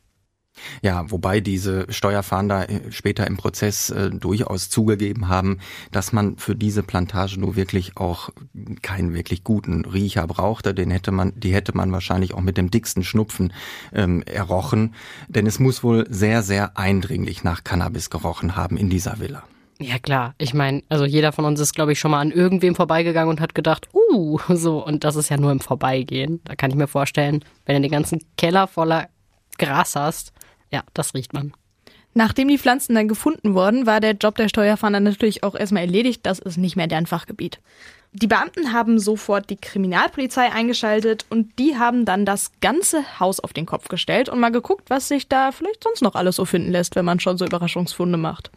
Ja, 0.82 1.10
wobei 1.12 1.42
diese 1.42 1.86
Steuerfahnder 1.92 2.70
äh, 2.70 2.92
später 2.92 3.28
im 3.28 3.38
Prozess 3.38 3.90
äh, 3.90 4.10
durchaus 4.10 4.70
zugegeben 4.70 5.28
haben, 5.28 5.60
dass 5.92 6.14
man 6.14 6.38
für 6.38 6.56
diese 6.56 6.84
Plantage 6.84 7.40
nur 7.40 7.56
wirklich 7.56 7.98
auch 7.98 8.30
keinen 8.82 9.14
wirklich 9.14 9.44
guten 9.44 9.86
Riecher 9.86 10.26
brauchte. 10.28 10.74
Den 10.74 10.92
hätte 10.92 11.12
man, 11.12 11.34
die 11.38 11.54
hätte 11.54 11.76
man 11.76 11.92
wahrscheinlich 11.92 12.34
auch 12.34 12.42
mit 12.42 12.58
dem 12.58 12.72
dicksten 12.72 13.04
Schnupfen 13.04 13.54
ähm, 13.94 14.24
errochen. 14.24 14.96
Denn 15.28 15.46
es 15.46 15.60
muss 15.60 15.84
wohl 15.84 16.06
sehr, 16.10 16.44
sehr 16.44 16.78
eindringlich 16.78 17.44
nach 17.44 17.64
Cannabis 17.64 18.10
gerochen 18.10 18.56
haben 18.56 18.78
in 18.78 18.90
dieser 18.90 19.20
Villa. 19.20 19.44
Ja 19.82 19.98
klar, 19.98 20.36
ich 20.38 20.54
meine, 20.54 20.84
also 20.90 21.06
jeder 21.06 21.32
von 21.32 21.46
uns 21.46 21.60
ist, 21.60 21.74
glaube 21.74 21.94
ich, 21.94 22.00
schon 22.00 22.12
mal 22.12 22.20
an 22.20 22.32
irgendwem 22.32 22.76
vorbeigegangen 22.76 23.30
und 23.30 23.40
hat 23.40 23.56
gedacht, 23.56 23.88
uh, 23.94 24.38
so, 24.50 24.86
und 24.86 25.04
das 25.04 25.16
ist 25.16 25.30
ja 25.30 25.38
nur 25.38 25.52
im 25.52 25.62
Vorbeigehen. 25.62 26.42
Da 26.44 26.56
kann 26.56 26.70
ich 26.70 26.76
mir 26.76 26.88
vorstellen, 26.88 27.44
wenn 27.66 27.76
du 27.76 27.82
den 27.82 27.92
ganzen 27.92 28.22
Keller 28.38 28.68
voller 28.68 29.08
Gras 29.58 29.96
hast, 29.96 30.34
ja, 30.72 30.84
das 30.94 31.14
riecht 31.14 31.34
man. 31.34 31.54
Nachdem 32.14 32.48
die 32.48 32.58
Pflanzen 32.58 32.96
dann 32.96 33.08
gefunden 33.08 33.54
wurden, 33.54 33.86
war 33.86 34.02
der 34.02 34.14
Job 34.14 34.36
der 34.36 34.50
Steuerfahnder 34.50 35.00
natürlich 35.00 35.44
auch 35.44 35.56
erstmal 35.56 35.84
erledigt. 35.84 36.26
Das 36.26 36.40
ist 36.40 36.58
nicht 36.58 36.76
mehr 36.76 36.88
deren 36.88 37.06
Fachgebiet. 37.06 37.60
Die 38.12 38.28
Beamten 38.28 38.74
haben 38.74 38.98
sofort 38.98 39.50
die 39.52 39.56
Kriminalpolizei 39.56 40.52
eingeschaltet 40.52 41.26
und 41.30 41.58
die 41.60 41.78
haben 41.78 42.06
dann 42.06 42.26
das 42.26 42.52
ganze 42.60 43.20
Haus 43.20 43.40
auf 43.40 43.54
den 43.54 43.68
Kopf 43.68 43.88
gestellt 43.88 44.28
und 44.28 44.40
mal 44.40 44.52
geguckt, 44.52 44.90
was 44.90 45.08
sich 45.08 45.30
da 45.30 45.52
vielleicht 45.52 45.84
sonst 45.84 46.02
noch 46.02 46.16
alles 46.16 46.38
so 46.38 46.46
finden 46.46 46.72
lässt, 46.72 46.96
wenn 46.96 47.06
man 47.06 47.20
schon 47.20 47.38
so 47.38 47.46
Überraschungsfunde 47.46 48.18
macht. 48.18 48.50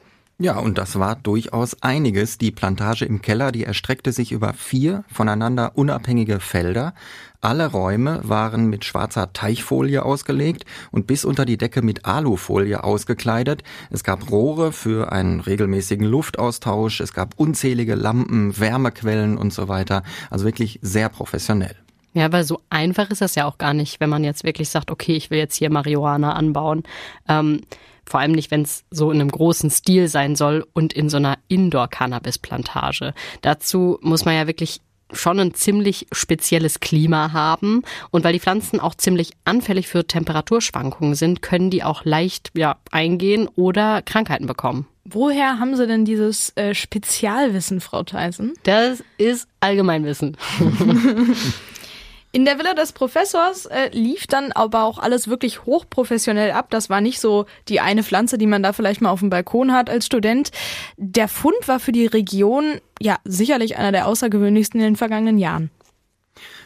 Ja, 0.43 0.59
und 0.59 0.77
das 0.77 0.99
war 0.99 1.15
durchaus 1.15 1.81
einiges. 1.85 2.37
Die 2.37 2.51
Plantage 2.51 3.05
im 3.05 3.23
Keller, 3.23 3.53
die 3.53 3.63
erstreckte 3.63 4.11
sich 4.11 4.33
über 4.33 4.55
vier 4.55 5.05
voneinander 5.07 5.71
unabhängige 5.77 6.41
Felder. 6.41 6.95
Alle 7.41 7.69
Räume 7.69 8.19
waren 8.25 8.67
mit 8.67 8.85
schwarzer 8.85 9.33
Teichfolie 9.33 10.05
ausgelegt 10.05 10.65
und 10.91 11.07
bis 11.07 11.25
unter 11.25 11.45
die 11.45 11.59
Decke 11.59 11.81
mit 11.81 12.07
Alufolie 12.07 12.83
ausgekleidet. 12.83 13.63
Es 13.91 14.03
gab 14.03 14.33
Rohre 14.33 14.73
für 14.73 15.13
einen 15.13 15.39
regelmäßigen 15.39 16.05
Luftaustausch, 16.09 16.99
es 16.99 17.13
gab 17.13 17.35
unzählige 17.37 17.95
Lampen, 17.95 18.59
Wärmequellen 18.59 19.39
und 19.39 19.53
so 19.53 19.69
weiter. 19.69 20.03
Also 20.29 20.45
wirklich 20.45 20.81
sehr 20.83 21.09
professionell. 21.09 21.77
Ja, 22.15 22.25
aber 22.25 22.43
so 22.43 22.61
einfach 22.69 23.11
ist 23.11 23.21
das 23.21 23.37
ja 23.37 23.47
auch 23.47 23.59
gar 23.59 23.75
nicht, 23.75 24.01
wenn 24.01 24.11
man 24.11 24.25
jetzt 24.25 24.43
wirklich 24.43 24.71
sagt, 24.71 24.91
okay, 24.91 25.15
ich 25.15 25.31
will 25.31 25.39
jetzt 25.39 25.55
hier 25.55 25.71
Marihuana 25.71 26.33
anbauen. 26.33 26.83
Ähm, 27.29 27.61
vor 28.07 28.21
allem 28.21 28.33
nicht, 28.33 28.51
wenn 28.51 28.63
es 28.63 28.85
so 28.91 29.11
in 29.11 29.21
einem 29.21 29.31
großen 29.31 29.71
Stil 29.71 30.09
sein 30.09 30.37
soll 30.37 30.67
und 30.73 30.93
in 30.93 31.09
so 31.09 31.17
einer 31.17 31.39
Indoor-Cannabis-Plantage. 31.49 33.15
Dazu 33.41 33.99
muss 34.03 34.25
man 34.25 34.35
ja 34.35 34.47
wirklich 34.47 34.81
schon 35.13 35.39
ein 35.39 35.55
ziemlich 35.55 36.07
spezielles 36.13 36.81
Klima 36.81 37.33
haben. 37.33 37.83
Und 38.11 38.25
weil 38.25 38.33
die 38.33 38.41
Pflanzen 38.41 38.81
auch 38.81 38.95
ziemlich 38.95 39.33
anfällig 39.45 39.89
für 39.89 40.07
Temperaturschwankungen 40.07 41.15
sind, 41.15 41.43
können 41.43 41.71
die 41.71 41.85
auch 41.85 42.05
leicht 42.05 42.51
ja, 42.55 42.77
eingehen 42.91 43.49
oder 43.55 44.03
Krankheiten 44.03 44.47
bekommen. 44.47 44.87
Woher 45.05 45.59
haben 45.59 45.77
Sie 45.77 45.87
denn 45.87 46.05
dieses 46.05 46.57
äh, 46.57 46.75
Spezialwissen, 46.75 47.81
Frau 47.81 48.05
Theisen? 48.05 48.55
Das 48.63 49.03
ist 49.19 49.49
Allgemeinwissen. 49.61 50.37
In 52.35 52.47
der 52.47 52.59
Villa 52.59 52.73
des 52.73 52.93
Professors 52.93 53.67
äh, 53.67 53.91
lief 53.93 54.27
dann 54.27 54.53
aber 54.53 54.85
auch 54.85 54.99
alles 54.99 55.29
wirklich 55.29 55.67
hochprofessionell 55.67 56.53
ab. 56.53 56.69
Das 56.71 56.89
war 56.89 57.03
nicht 57.03 57.21
so 57.21 57.45
die 57.69 57.81
eine 57.81 58.03
Pflanze, 58.03 58.39
die 58.39 58.47
man 58.47 58.63
da 58.63 58.73
vielleicht 58.73 59.03
mal 59.03 59.11
auf 59.11 59.21
dem 59.21 59.29
Balkon 59.29 59.75
hat 59.75 59.91
als 59.91 60.07
Student. 60.07 60.51
Der 60.97 61.29
Fund 61.29 61.57
war 61.67 61.79
für 61.79 61.93
die 61.93 62.07
Region 62.07 62.81
ja 62.99 63.19
sicherlich 63.25 63.77
einer 63.77 63.93
der 63.93 64.07
außergewöhnlichsten 64.07 64.81
in 64.81 64.87
den 64.87 64.97
vergangenen 64.97 65.37
Jahren. 65.37 65.71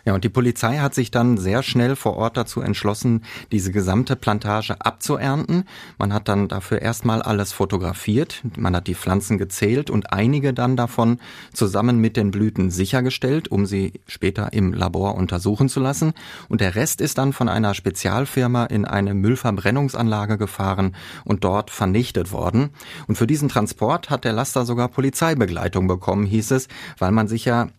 Ja, 0.06 0.14
und 0.14 0.22
die 0.22 0.28
Polizei 0.28 0.78
hat 0.78 0.94
sich 0.94 1.10
dann 1.10 1.36
sehr 1.36 1.64
schnell 1.64 1.96
vor 1.96 2.16
Ort 2.16 2.36
dazu 2.36 2.60
entschlossen, 2.60 3.24
diese 3.50 3.72
gesamte 3.72 4.14
Plantage 4.14 4.76
abzuernten. 4.78 5.64
Man 5.98 6.12
hat 6.12 6.28
dann 6.28 6.46
dafür 6.46 6.80
erstmal 6.80 7.22
alles 7.22 7.52
fotografiert, 7.52 8.40
man 8.56 8.76
hat 8.76 8.86
die 8.86 8.94
Pflanzen 8.94 9.36
gezählt 9.36 9.90
und 9.90 10.12
einige 10.12 10.54
dann 10.54 10.76
davon 10.76 11.18
zusammen 11.52 11.98
mit 11.98 12.16
den 12.16 12.30
Blüten 12.30 12.70
sichergestellt, 12.70 13.48
um 13.48 13.66
sie 13.66 13.94
später 14.06 14.52
im 14.52 14.72
Labor 14.72 15.16
untersuchen 15.16 15.68
zu 15.68 15.80
lassen. 15.80 16.12
Und 16.48 16.60
der 16.60 16.76
Rest 16.76 17.00
ist 17.00 17.18
dann 17.18 17.32
von 17.32 17.48
einer 17.48 17.74
Spezialfirma 17.74 18.66
in 18.66 18.84
eine 18.84 19.12
Müllverbrennungsanlage 19.12 20.38
gefahren 20.38 20.94
und 21.24 21.42
dort 21.42 21.72
vernichtet 21.72 22.30
worden. 22.30 22.70
Und 23.08 23.18
für 23.18 23.26
diesen 23.26 23.48
Transport 23.48 24.08
hat 24.08 24.24
der 24.24 24.34
Laster 24.34 24.64
sogar 24.66 24.86
Polizeibegleitung 24.86 25.88
bekommen, 25.88 26.26
hieß 26.26 26.52
es, 26.52 26.68
weil 26.96 27.10
man 27.10 27.26
sich 27.26 27.44
ja 27.44 27.70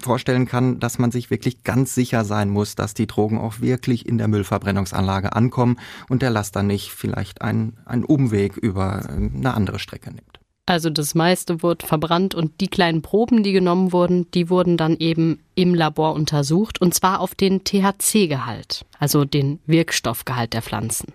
vorstellen 0.00 0.46
kann, 0.46 0.80
dass 0.80 0.98
man 0.98 1.10
sich 1.10 1.25
sich 1.26 1.30
wirklich 1.30 1.64
ganz 1.64 1.94
sicher 1.94 2.24
sein 2.24 2.48
muss, 2.48 2.74
dass 2.74 2.94
die 2.94 3.06
Drogen 3.06 3.38
auch 3.38 3.60
wirklich 3.60 4.06
in 4.06 4.18
der 4.18 4.28
Müllverbrennungsanlage 4.28 5.34
ankommen 5.34 5.78
und 6.08 6.22
der 6.22 6.30
Laster 6.30 6.62
nicht 6.62 6.92
vielleicht 6.92 7.42
einen, 7.42 7.78
einen 7.84 8.04
Umweg 8.04 8.56
über 8.56 9.06
ähm, 9.08 9.32
eine 9.36 9.54
andere 9.54 9.78
Strecke 9.78 10.10
nimmt. 10.10 10.40
Also 10.68 10.90
das 10.90 11.14
meiste 11.14 11.62
wurde 11.62 11.86
verbrannt 11.86 12.34
und 12.34 12.60
die 12.60 12.66
kleinen 12.66 13.00
Proben, 13.00 13.44
die 13.44 13.52
genommen 13.52 13.92
wurden, 13.92 14.28
die 14.32 14.50
wurden 14.50 14.76
dann 14.76 14.96
eben 14.96 15.38
im 15.54 15.74
Labor 15.74 16.14
untersucht 16.14 16.80
und 16.80 16.92
zwar 16.92 17.20
auf 17.20 17.36
den 17.36 17.62
THC-Gehalt, 17.62 18.84
also 18.98 19.24
den 19.24 19.60
Wirkstoffgehalt 19.66 20.54
der 20.54 20.62
Pflanzen. 20.62 21.12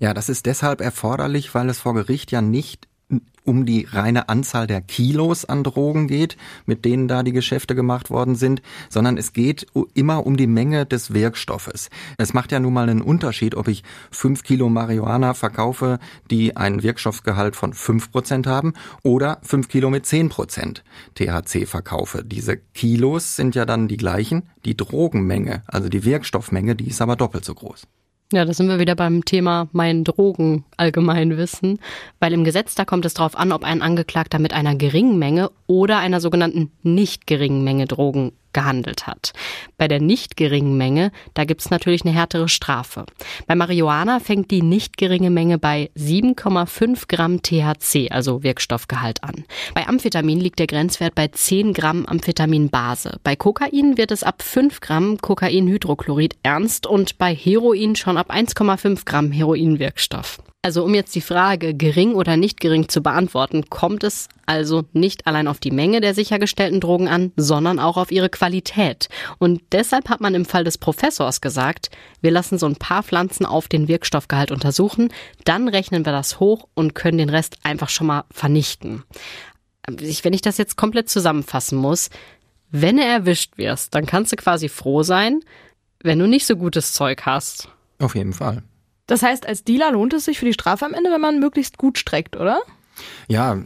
Ja, 0.00 0.14
das 0.14 0.28
ist 0.28 0.46
deshalb 0.46 0.80
erforderlich, 0.80 1.54
weil 1.54 1.68
es 1.68 1.78
vor 1.78 1.94
Gericht 1.94 2.32
ja 2.32 2.40
nicht 2.40 2.87
um 3.48 3.64
die 3.64 3.88
reine 3.90 4.28
Anzahl 4.28 4.66
der 4.66 4.82
Kilos 4.82 5.46
an 5.46 5.64
Drogen 5.64 6.06
geht, 6.06 6.36
mit 6.66 6.84
denen 6.84 7.08
da 7.08 7.22
die 7.22 7.32
Geschäfte 7.32 7.74
gemacht 7.74 8.10
worden 8.10 8.36
sind, 8.36 8.60
sondern 8.90 9.16
es 9.16 9.32
geht 9.32 9.66
immer 9.94 10.26
um 10.26 10.36
die 10.36 10.46
Menge 10.46 10.84
des 10.84 11.14
Wirkstoffes. 11.14 11.88
Es 12.18 12.34
macht 12.34 12.52
ja 12.52 12.60
nun 12.60 12.74
mal 12.74 12.88
einen 12.90 13.00
Unterschied, 13.00 13.54
ob 13.54 13.68
ich 13.68 13.82
fünf 14.10 14.42
Kilo 14.42 14.68
Marihuana 14.68 15.32
verkaufe, 15.32 15.98
die 16.30 16.56
einen 16.56 16.82
Wirkstoffgehalt 16.82 17.56
von 17.56 17.72
fünf 17.72 18.12
Prozent 18.12 18.46
haben, 18.46 18.74
oder 19.02 19.38
fünf 19.42 19.68
Kilo 19.68 19.88
mit 19.88 20.04
zehn 20.04 20.28
Prozent 20.28 20.84
THC 21.14 21.66
verkaufe. 21.66 22.22
Diese 22.24 22.58
Kilos 22.58 23.34
sind 23.36 23.54
ja 23.54 23.64
dann 23.64 23.88
die 23.88 23.96
gleichen. 23.96 24.50
Die 24.66 24.76
Drogenmenge, 24.76 25.62
also 25.66 25.88
die 25.88 26.04
Wirkstoffmenge, 26.04 26.76
die 26.76 26.88
ist 26.88 27.00
aber 27.00 27.16
doppelt 27.16 27.46
so 27.46 27.54
groß. 27.54 27.86
Ja, 28.30 28.44
da 28.44 28.52
sind 28.52 28.68
wir 28.68 28.78
wieder 28.78 28.94
beim 28.94 29.24
Thema 29.24 29.68
mein 29.72 30.04
Drogen 30.04 30.66
Allgemeinwissen, 30.76 31.78
weil 32.20 32.34
im 32.34 32.44
Gesetz 32.44 32.74
da 32.74 32.84
kommt 32.84 33.06
es 33.06 33.14
darauf 33.14 33.38
an, 33.38 33.52
ob 33.52 33.64
ein 33.64 33.80
Angeklagter 33.80 34.38
mit 34.38 34.52
einer 34.52 34.74
geringen 34.74 35.18
Menge 35.18 35.50
oder 35.66 35.98
einer 35.98 36.20
sogenannten 36.20 36.70
nicht 36.82 37.26
geringen 37.26 37.64
Menge 37.64 37.86
Drogen 37.86 38.32
gehandelt 38.58 39.06
hat. 39.06 39.32
Bei 39.76 39.86
der 39.86 40.00
nicht 40.00 40.36
geringen 40.36 40.76
Menge, 40.76 41.12
da 41.34 41.44
gibt 41.44 41.60
es 41.60 41.70
natürlich 41.70 42.04
eine 42.04 42.12
härtere 42.12 42.48
Strafe. 42.48 43.04
Bei 43.46 43.54
Marihuana 43.54 44.18
fängt 44.18 44.50
die 44.50 44.62
nicht 44.62 44.96
geringe 44.96 45.30
Menge 45.30 45.58
bei 45.58 45.92
7,5 45.96 47.04
Gramm 47.06 47.40
THC, 47.40 48.10
also 48.10 48.42
Wirkstoffgehalt 48.42 49.22
an. 49.22 49.44
Bei 49.74 49.86
Amphetamin 49.86 50.40
liegt 50.40 50.58
der 50.58 50.66
Grenzwert 50.66 51.14
bei 51.14 51.28
10 51.28 51.72
Gramm 51.72 52.04
Amphetaminbase. 52.04 53.20
Bei 53.22 53.36
Kokain 53.36 53.96
wird 53.96 54.10
es 54.10 54.24
ab 54.24 54.42
5 54.42 54.80
Gramm 54.80 55.18
Kokainhydrochlorid 55.18 56.34
ernst 56.42 56.88
und 56.88 57.16
bei 57.16 57.32
Heroin 57.32 57.94
schon 57.94 58.16
ab 58.16 58.32
1,5 58.32 59.04
Gramm 59.04 59.30
Heroinwirkstoff. 59.30 60.40
Also 60.62 60.84
um 60.84 60.92
jetzt 60.92 61.14
die 61.14 61.20
Frage 61.20 61.72
gering 61.72 62.14
oder 62.14 62.36
nicht 62.36 62.60
gering 62.60 62.88
zu 62.88 63.00
beantworten, 63.00 63.70
kommt 63.70 64.02
es 64.02 64.28
also 64.44 64.84
nicht 64.92 65.26
allein 65.28 65.46
auf 65.46 65.60
die 65.60 65.70
Menge 65.70 66.00
der 66.00 66.14
sichergestellten 66.14 66.80
Drogen 66.80 67.06
an, 67.06 67.32
sondern 67.36 67.78
auch 67.78 67.96
auf 67.96 68.10
ihre 68.10 68.28
Qualität. 68.28 69.08
Und 69.38 69.62
deshalb 69.70 70.08
hat 70.08 70.20
man 70.20 70.34
im 70.34 70.44
Fall 70.44 70.64
des 70.64 70.76
Professors 70.76 71.40
gesagt, 71.40 71.90
wir 72.22 72.32
lassen 72.32 72.58
so 72.58 72.66
ein 72.66 72.74
paar 72.74 73.04
Pflanzen 73.04 73.46
auf 73.46 73.68
den 73.68 73.86
Wirkstoffgehalt 73.86 74.50
untersuchen, 74.50 75.12
dann 75.44 75.68
rechnen 75.68 76.04
wir 76.04 76.12
das 76.12 76.40
hoch 76.40 76.66
und 76.74 76.94
können 76.94 77.18
den 77.18 77.30
Rest 77.30 77.58
einfach 77.62 77.88
schon 77.88 78.08
mal 78.08 78.24
vernichten. 78.32 79.04
wenn 79.86 80.32
ich 80.32 80.42
das 80.42 80.58
jetzt 80.58 80.76
komplett 80.76 81.08
zusammenfassen 81.08 81.78
muss, 81.78 82.10
wenn 82.72 82.96
du 82.96 83.04
erwischt 83.04 83.58
wirst, 83.58 83.94
dann 83.94 84.06
kannst 84.06 84.32
du 84.32 84.36
quasi 84.36 84.68
froh 84.68 85.04
sein, 85.04 85.40
wenn 86.02 86.18
du 86.18 86.26
nicht 86.26 86.46
so 86.46 86.56
gutes 86.56 86.92
Zeug 86.92 87.22
hast. 87.26 87.68
Auf 88.00 88.16
jeden 88.16 88.32
Fall. 88.32 88.64
Das 89.08 89.22
heißt, 89.22 89.46
als 89.46 89.64
Dealer 89.64 89.90
lohnt 89.90 90.12
es 90.12 90.26
sich 90.26 90.38
für 90.38 90.44
die 90.44 90.52
Strafe 90.52 90.84
am 90.84 90.94
Ende, 90.94 91.10
wenn 91.10 91.20
man 91.20 91.40
möglichst 91.40 91.78
gut 91.78 91.98
streckt, 91.98 92.36
oder? 92.36 92.60
Ja, 93.28 93.58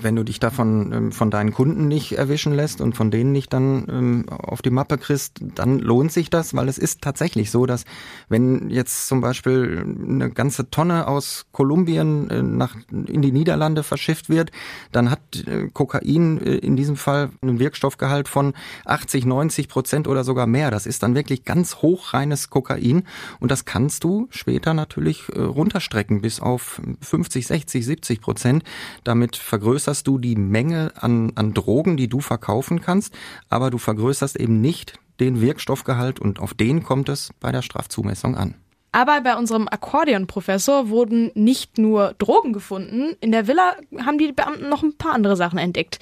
wenn 0.00 0.14
du 0.14 0.22
dich 0.22 0.38
davon 0.38 0.92
ähm, 0.92 1.12
von 1.12 1.30
deinen 1.30 1.52
Kunden 1.52 1.88
nicht 1.88 2.12
erwischen 2.12 2.54
lässt 2.54 2.80
und 2.80 2.96
von 2.96 3.10
denen 3.10 3.32
nicht 3.32 3.52
dann 3.52 3.86
ähm, 3.88 4.28
auf 4.28 4.62
die 4.62 4.70
Mappe 4.70 4.96
kriegst, 4.96 5.40
dann 5.40 5.78
lohnt 5.80 6.12
sich 6.12 6.30
das, 6.30 6.54
weil 6.54 6.68
es 6.68 6.78
ist 6.78 7.02
tatsächlich 7.02 7.50
so, 7.50 7.66
dass 7.66 7.84
wenn 8.28 8.70
jetzt 8.70 9.08
zum 9.08 9.20
Beispiel 9.20 9.84
eine 10.08 10.30
ganze 10.30 10.70
Tonne 10.70 11.08
aus 11.08 11.46
Kolumbien 11.52 12.30
äh, 12.30 12.42
nach 12.42 12.76
in 12.90 13.22
die 13.22 13.32
Niederlande 13.32 13.82
verschifft 13.82 14.28
wird, 14.28 14.52
dann 14.92 15.10
hat 15.10 15.20
äh, 15.46 15.68
Kokain 15.72 16.40
äh, 16.40 16.56
in 16.56 16.76
diesem 16.76 16.96
Fall 16.96 17.30
einen 17.42 17.58
Wirkstoffgehalt 17.58 18.28
von 18.28 18.54
80, 18.84 19.26
90 19.26 19.68
Prozent 19.68 20.06
oder 20.08 20.22
sogar 20.22 20.46
mehr. 20.46 20.70
Das 20.70 20.86
ist 20.86 21.02
dann 21.02 21.14
wirklich 21.14 21.44
ganz 21.44 21.76
hochreines 21.76 22.50
Kokain 22.50 23.04
und 23.40 23.50
das 23.50 23.64
kannst 23.64 24.04
du 24.04 24.28
später 24.30 24.74
natürlich 24.74 25.24
runterstrecken 25.36 26.20
bis 26.20 26.40
auf 26.40 26.80
50, 27.00 27.46
60, 27.46 27.84
70 27.84 28.20
Prozent. 28.20 28.64
Damit 29.04 29.36
vergrößerst 29.36 30.06
du 30.06 30.18
die 30.18 30.36
Menge 30.36 30.92
an, 30.96 31.32
an 31.34 31.54
Drogen, 31.54 31.96
die 31.96 32.08
du 32.08 32.20
verkaufen 32.20 32.80
kannst, 32.80 33.14
aber 33.48 33.70
du 33.70 33.78
vergrößerst 33.78 34.36
eben 34.36 34.60
nicht 34.60 34.98
den 35.20 35.40
Wirkstoffgehalt 35.40 36.20
und 36.20 36.38
auf 36.40 36.54
den 36.54 36.82
kommt 36.82 37.08
es 37.08 37.30
bei 37.40 37.52
der 37.52 37.62
Strafzumessung 37.62 38.36
an. 38.36 38.54
Aber 38.92 39.20
bei 39.20 39.36
unserem 39.36 39.68
Akkordeonprofessor 39.68 40.88
wurden 40.88 41.30
nicht 41.34 41.78
nur 41.78 42.14
Drogen 42.18 42.52
gefunden. 42.52 43.16
In 43.20 43.32
der 43.32 43.46
Villa 43.46 43.74
haben 44.04 44.18
die 44.18 44.32
Beamten 44.32 44.68
noch 44.68 44.82
ein 44.82 44.96
paar 44.96 45.12
andere 45.12 45.36
Sachen 45.36 45.58
entdeckt. 45.58 45.98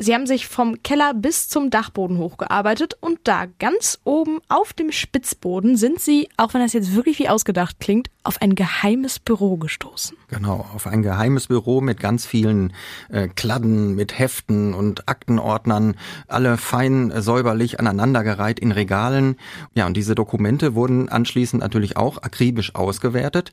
Sie 0.00 0.12
haben 0.12 0.26
sich 0.26 0.48
vom 0.48 0.82
Keller 0.82 1.14
bis 1.14 1.48
zum 1.48 1.70
Dachboden 1.70 2.18
hochgearbeitet 2.18 2.94
und 3.00 3.20
da 3.24 3.46
ganz 3.60 4.00
oben 4.02 4.40
auf 4.48 4.72
dem 4.72 4.90
Spitzboden 4.90 5.76
sind 5.76 6.00
sie, 6.00 6.28
auch 6.36 6.52
wenn 6.52 6.60
das 6.60 6.72
jetzt 6.72 6.96
wirklich 6.96 7.20
wie 7.20 7.28
ausgedacht 7.28 7.78
klingt, 7.78 8.10
auf 8.24 8.42
ein 8.42 8.56
geheimes 8.56 9.20
Büro 9.20 9.56
gestoßen. 9.56 10.16
Genau, 10.28 10.66
auf 10.74 10.88
ein 10.88 11.02
geheimes 11.02 11.46
Büro 11.46 11.80
mit 11.80 12.00
ganz 12.00 12.26
vielen 12.26 12.72
äh, 13.08 13.28
Kladden, 13.28 13.94
mit 13.94 14.18
Heften 14.18 14.74
und 14.74 15.08
Aktenordnern, 15.08 15.94
alle 16.26 16.56
fein 16.56 17.12
äh, 17.12 17.22
säuberlich 17.22 17.78
aneinandergereiht 17.78 18.58
in 18.58 18.72
Regalen. 18.72 19.36
Ja, 19.74 19.86
und 19.86 19.96
diese 19.96 20.16
Dokumente 20.16 20.74
wurden 20.74 21.08
anschließend 21.08 21.62
natürlich 21.62 21.96
auch 21.96 22.18
akribisch 22.24 22.74
ausgewertet. 22.74 23.52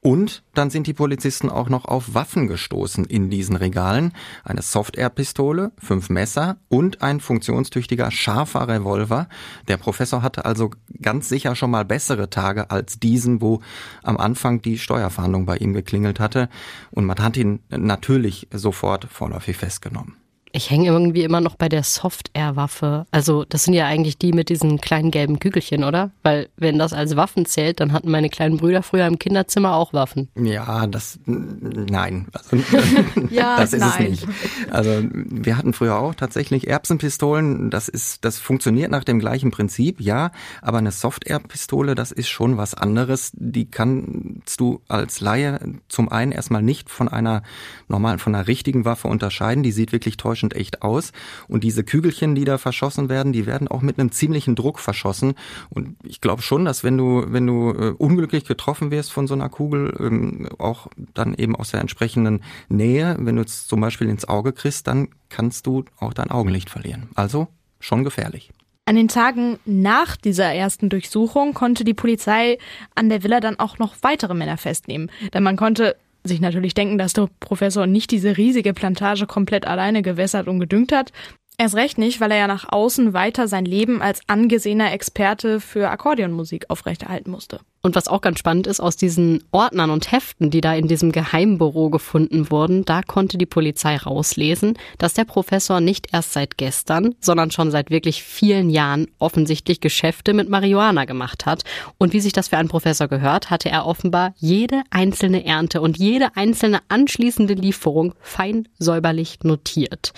Und 0.00 0.42
dann 0.54 0.70
sind 0.70 0.86
die 0.86 0.94
Polizisten 0.94 1.48
auch 1.48 1.68
noch 1.68 1.84
auf 1.84 2.14
Waffen 2.14 2.48
gestoßen 2.48 3.04
in 3.04 3.30
diesen 3.30 3.56
Regalen. 3.56 4.12
Eine 4.42 4.62
Soft-Air-Pistole, 4.62 5.72
fünf 5.78 6.10
Messer 6.10 6.56
und 6.68 7.02
ein 7.02 7.20
funktionstüchtiger, 7.20 8.10
scharfer 8.10 8.66
Revolver. 8.66 9.28
Der 9.68 9.76
Professor 9.76 10.22
hatte 10.22 10.44
also 10.44 10.70
ganz 11.00 11.28
sicher 11.28 11.54
schon 11.54 11.70
mal 11.70 11.84
bessere 11.84 12.30
Tage 12.30 12.70
als 12.70 12.98
diesen, 12.98 13.40
wo 13.40 13.60
am 14.02 14.16
Anfang 14.16 14.60
die 14.62 14.78
Steuerfahndung 14.78 15.46
bei 15.46 15.56
ihm 15.58 15.72
geklingelt 15.72 16.18
hatte. 16.18 16.48
Und 16.90 17.04
man 17.04 17.18
hat 17.18 17.36
ihn 17.36 17.60
natürlich 17.70 18.48
sofort 18.52 19.04
vorläufig 19.04 19.56
festgenommen. 19.56 20.21
Ich 20.54 20.70
hänge 20.70 20.88
irgendwie 20.88 21.22
immer 21.22 21.40
noch 21.40 21.56
bei 21.56 21.70
der 21.70 21.82
Soft-Air-Waffe. 21.82 23.06
Also 23.10 23.44
das 23.48 23.64
sind 23.64 23.72
ja 23.72 23.86
eigentlich 23.86 24.18
die 24.18 24.32
mit 24.32 24.50
diesen 24.50 24.82
kleinen 24.82 25.10
gelben 25.10 25.38
Kügelchen, 25.38 25.82
oder? 25.82 26.10
Weil 26.22 26.50
wenn 26.56 26.78
das 26.78 26.92
als 26.92 27.16
Waffen 27.16 27.46
zählt, 27.46 27.80
dann 27.80 27.92
hatten 27.92 28.10
meine 28.10 28.28
kleinen 28.28 28.58
Brüder 28.58 28.82
früher 28.82 29.06
im 29.06 29.18
Kinderzimmer 29.18 29.74
auch 29.74 29.94
Waffen. 29.94 30.28
Ja, 30.36 30.86
das 30.86 31.18
nein. 31.24 32.26
Also, 32.42 32.56
ja, 33.30 33.56
das 33.56 33.72
ist 33.72 33.80
nein. 33.80 34.12
es 34.12 34.26
nicht. 34.26 34.28
Also 34.70 34.90
wir 35.12 35.56
hatten 35.56 35.72
früher 35.72 35.96
auch 35.98 36.14
tatsächlich 36.14 36.68
Erbsenpistolen. 36.68 37.70
Das 37.70 37.88
ist, 37.88 38.24
das 38.24 38.38
funktioniert 38.38 38.90
nach 38.90 39.04
dem 39.04 39.20
gleichen 39.20 39.50
Prinzip, 39.50 40.00
ja. 40.00 40.32
Aber 40.60 40.78
eine 40.78 40.90
Soft-Air-Pistole, 40.90 41.94
das 41.94 42.10
ist 42.10 42.28
schon 42.28 42.56
was 42.56 42.74
anderes. 42.74 43.32
Die 43.34 43.70
kannst 43.70 44.58
du 44.60 44.80
als 44.88 45.20
Laie 45.20 45.60
zum 45.88 46.10
einen 46.10 46.32
erstmal 46.32 46.62
nicht 46.62 46.90
von 46.90 47.08
einer 47.08 47.42
normalen, 47.88 48.18
von 48.18 48.34
einer 48.34 48.48
richtigen 48.48 48.84
Waffe 48.84 49.08
unterscheiden. 49.08 49.62
Die 49.62 49.72
sieht 49.72 49.92
wirklich 49.92 50.16
täuschend 50.16 50.41
überraschend 50.42 50.56
echt 50.56 50.82
aus. 50.82 51.12
Und 51.48 51.64
diese 51.64 51.84
Kügelchen, 51.84 52.34
die 52.34 52.44
da 52.44 52.58
verschossen 52.58 53.08
werden, 53.08 53.32
die 53.32 53.46
werden 53.46 53.68
auch 53.68 53.82
mit 53.82 53.98
einem 53.98 54.10
ziemlichen 54.10 54.54
Druck 54.54 54.78
verschossen. 54.78 55.34
Und 55.70 55.96
ich 56.04 56.20
glaube 56.20 56.42
schon, 56.42 56.64
dass 56.64 56.84
wenn 56.84 56.96
du, 56.96 57.24
wenn 57.28 57.46
du 57.46 57.70
äh, 57.70 57.94
unglücklich 57.96 58.44
getroffen 58.44 58.90
wirst 58.90 59.12
von 59.12 59.26
so 59.26 59.34
einer 59.34 59.48
Kugel, 59.48 59.94
ähm, 60.00 60.48
auch 60.58 60.88
dann 61.14 61.34
eben 61.34 61.56
aus 61.56 61.70
der 61.70 61.80
entsprechenden 61.80 62.42
Nähe, 62.68 63.16
wenn 63.18 63.36
du 63.36 63.42
es 63.42 63.66
zum 63.66 63.80
Beispiel 63.80 64.08
ins 64.08 64.28
Auge 64.28 64.52
kriegst, 64.52 64.86
dann 64.86 65.08
kannst 65.28 65.66
du 65.66 65.84
auch 65.98 66.12
dein 66.12 66.30
Augenlicht 66.30 66.70
verlieren. 66.70 67.08
Also 67.14 67.48
schon 67.80 68.04
gefährlich. 68.04 68.50
An 68.84 68.96
den 68.96 69.08
Tagen 69.08 69.60
nach 69.64 70.16
dieser 70.16 70.52
ersten 70.52 70.88
Durchsuchung 70.88 71.54
konnte 71.54 71.84
die 71.84 71.94
Polizei 71.94 72.58
an 72.96 73.08
der 73.08 73.22
Villa 73.22 73.38
dann 73.38 73.60
auch 73.60 73.78
noch 73.78 73.94
weitere 74.02 74.34
Männer 74.34 74.56
festnehmen. 74.56 75.08
Denn 75.32 75.44
man 75.44 75.56
konnte 75.56 75.96
sich 76.24 76.40
natürlich 76.40 76.74
denken, 76.74 76.98
dass 76.98 77.12
der 77.12 77.28
Professor 77.40 77.86
nicht 77.86 78.10
diese 78.10 78.36
riesige 78.36 78.72
Plantage 78.72 79.26
komplett 79.26 79.66
alleine 79.66 80.02
gewässert 80.02 80.48
und 80.48 80.60
gedüngt 80.60 80.92
hat. 80.92 81.12
Erst 81.58 81.74
recht 81.74 81.98
nicht, 81.98 82.20
weil 82.20 82.30
er 82.30 82.38
ja 82.38 82.46
nach 82.46 82.72
außen 82.72 83.12
weiter 83.12 83.46
sein 83.46 83.64
Leben 83.64 84.02
als 84.02 84.20
angesehener 84.26 84.92
Experte 84.92 85.60
für 85.60 85.90
Akkordeonmusik 85.90 86.70
aufrechterhalten 86.70 87.30
musste. 87.30 87.60
Und 87.84 87.96
was 87.96 88.06
auch 88.06 88.20
ganz 88.20 88.38
spannend 88.38 88.68
ist, 88.68 88.78
aus 88.78 88.96
diesen 88.96 89.42
Ordnern 89.50 89.90
und 89.90 90.12
Heften, 90.12 90.50
die 90.50 90.60
da 90.60 90.72
in 90.72 90.86
diesem 90.86 91.10
Geheimbüro 91.10 91.90
gefunden 91.90 92.48
wurden, 92.48 92.84
da 92.84 93.02
konnte 93.02 93.38
die 93.38 93.46
Polizei 93.46 93.96
rauslesen, 93.96 94.78
dass 94.98 95.14
der 95.14 95.24
Professor 95.24 95.80
nicht 95.80 96.12
erst 96.12 96.32
seit 96.32 96.56
gestern, 96.56 97.16
sondern 97.20 97.50
schon 97.50 97.72
seit 97.72 97.90
wirklich 97.90 98.22
vielen 98.22 98.70
Jahren 98.70 99.08
offensichtlich 99.18 99.80
Geschäfte 99.80 100.32
mit 100.32 100.48
Marihuana 100.48 101.06
gemacht 101.06 101.44
hat. 101.44 101.64
Und 101.98 102.12
wie 102.12 102.20
sich 102.20 102.32
das 102.32 102.48
für 102.48 102.56
einen 102.56 102.68
Professor 102.68 103.08
gehört, 103.08 103.50
hatte 103.50 103.68
er 103.68 103.84
offenbar 103.84 104.32
jede 104.36 104.82
einzelne 104.90 105.44
Ernte 105.44 105.80
und 105.80 105.98
jede 105.98 106.36
einzelne 106.36 106.80
anschließende 106.88 107.54
Lieferung 107.54 108.14
fein 108.20 108.68
säuberlich 108.78 109.40
notiert. 109.42 110.12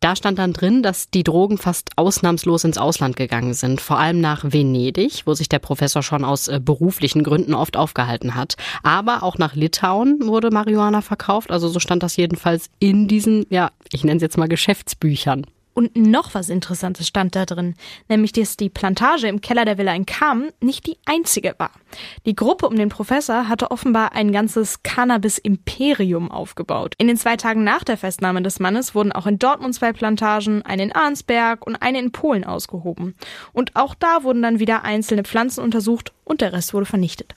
Da 0.00 0.14
stand 0.14 0.38
dann 0.38 0.52
drin, 0.52 0.75
dass 0.82 1.10
die 1.10 1.22
Drogen 1.22 1.58
fast 1.58 1.90
ausnahmslos 1.96 2.64
ins 2.64 2.78
Ausland 2.78 3.16
gegangen 3.16 3.54
sind, 3.54 3.80
vor 3.80 3.98
allem 3.98 4.20
nach 4.20 4.44
Venedig, 4.44 5.22
wo 5.26 5.34
sich 5.34 5.48
der 5.48 5.58
Professor 5.58 6.02
schon 6.02 6.24
aus 6.24 6.48
äh, 6.48 6.60
beruflichen 6.62 7.22
Gründen 7.22 7.54
oft 7.54 7.76
aufgehalten 7.76 8.34
hat. 8.34 8.56
Aber 8.82 9.22
auch 9.22 9.38
nach 9.38 9.54
Litauen 9.54 10.26
wurde 10.26 10.50
Marihuana 10.50 11.02
verkauft, 11.02 11.50
also 11.50 11.68
so 11.68 11.80
stand 11.80 12.02
das 12.02 12.16
jedenfalls 12.16 12.70
in 12.78 13.08
diesen, 13.08 13.46
ja, 13.50 13.70
ich 13.92 14.04
nenne 14.04 14.16
es 14.16 14.22
jetzt 14.22 14.38
mal 14.38 14.48
Geschäftsbüchern. 14.48 15.46
Und 15.76 15.94
noch 15.94 16.32
was 16.32 16.48
Interessantes 16.48 17.06
stand 17.06 17.36
da 17.36 17.44
drin, 17.44 17.74
nämlich 18.08 18.32
dass 18.32 18.56
die 18.56 18.70
Plantage 18.70 19.28
im 19.28 19.42
Keller 19.42 19.66
der 19.66 19.76
Villa 19.76 19.94
in 19.94 20.06
Kamen 20.06 20.48
nicht 20.58 20.86
die 20.86 20.96
einzige 21.04 21.54
war. 21.58 21.70
Die 22.24 22.34
Gruppe 22.34 22.66
um 22.66 22.76
den 22.76 22.88
Professor 22.88 23.46
hatte 23.46 23.70
offenbar 23.70 24.14
ein 24.14 24.32
ganzes 24.32 24.82
Cannabis-Imperium 24.82 26.30
aufgebaut. 26.30 26.94
In 26.96 27.08
den 27.08 27.18
zwei 27.18 27.36
Tagen 27.36 27.62
nach 27.62 27.84
der 27.84 27.98
Festnahme 27.98 28.40
des 28.40 28.58
Mannes 28.58 28.94
wurden 28.94 29.12
auch 29.12 29.26
in 29.26 29.38
Dortmund 29.38 29.74
zwei 29.74 29.92
Plantagen, 29.92 30.62
eine 30.62 30.82
in 30.82 30.92
Arnsberg 30.92 31.66
und 31.66 31.76
eine 31.76 31.98
in 31.98 32.10
Polen 32.10 32.44
ausgehoben. 32.44 33.14
Und 33.52 33.76
auch 33.76 33.94
da 33.94 34.22
wurden 34.22 34.40
dann 34.40 34.58
wieder 34.58 34.82
einzelne 34.82 35.24
Pflanzen 35.24 35.62
untersucht 35.62 36.14
und 36.24 36.40
der 36.40 36.54
Rest 36.54 36.72
wurde 36.72 36.86
vernichtet. 36.86 37.34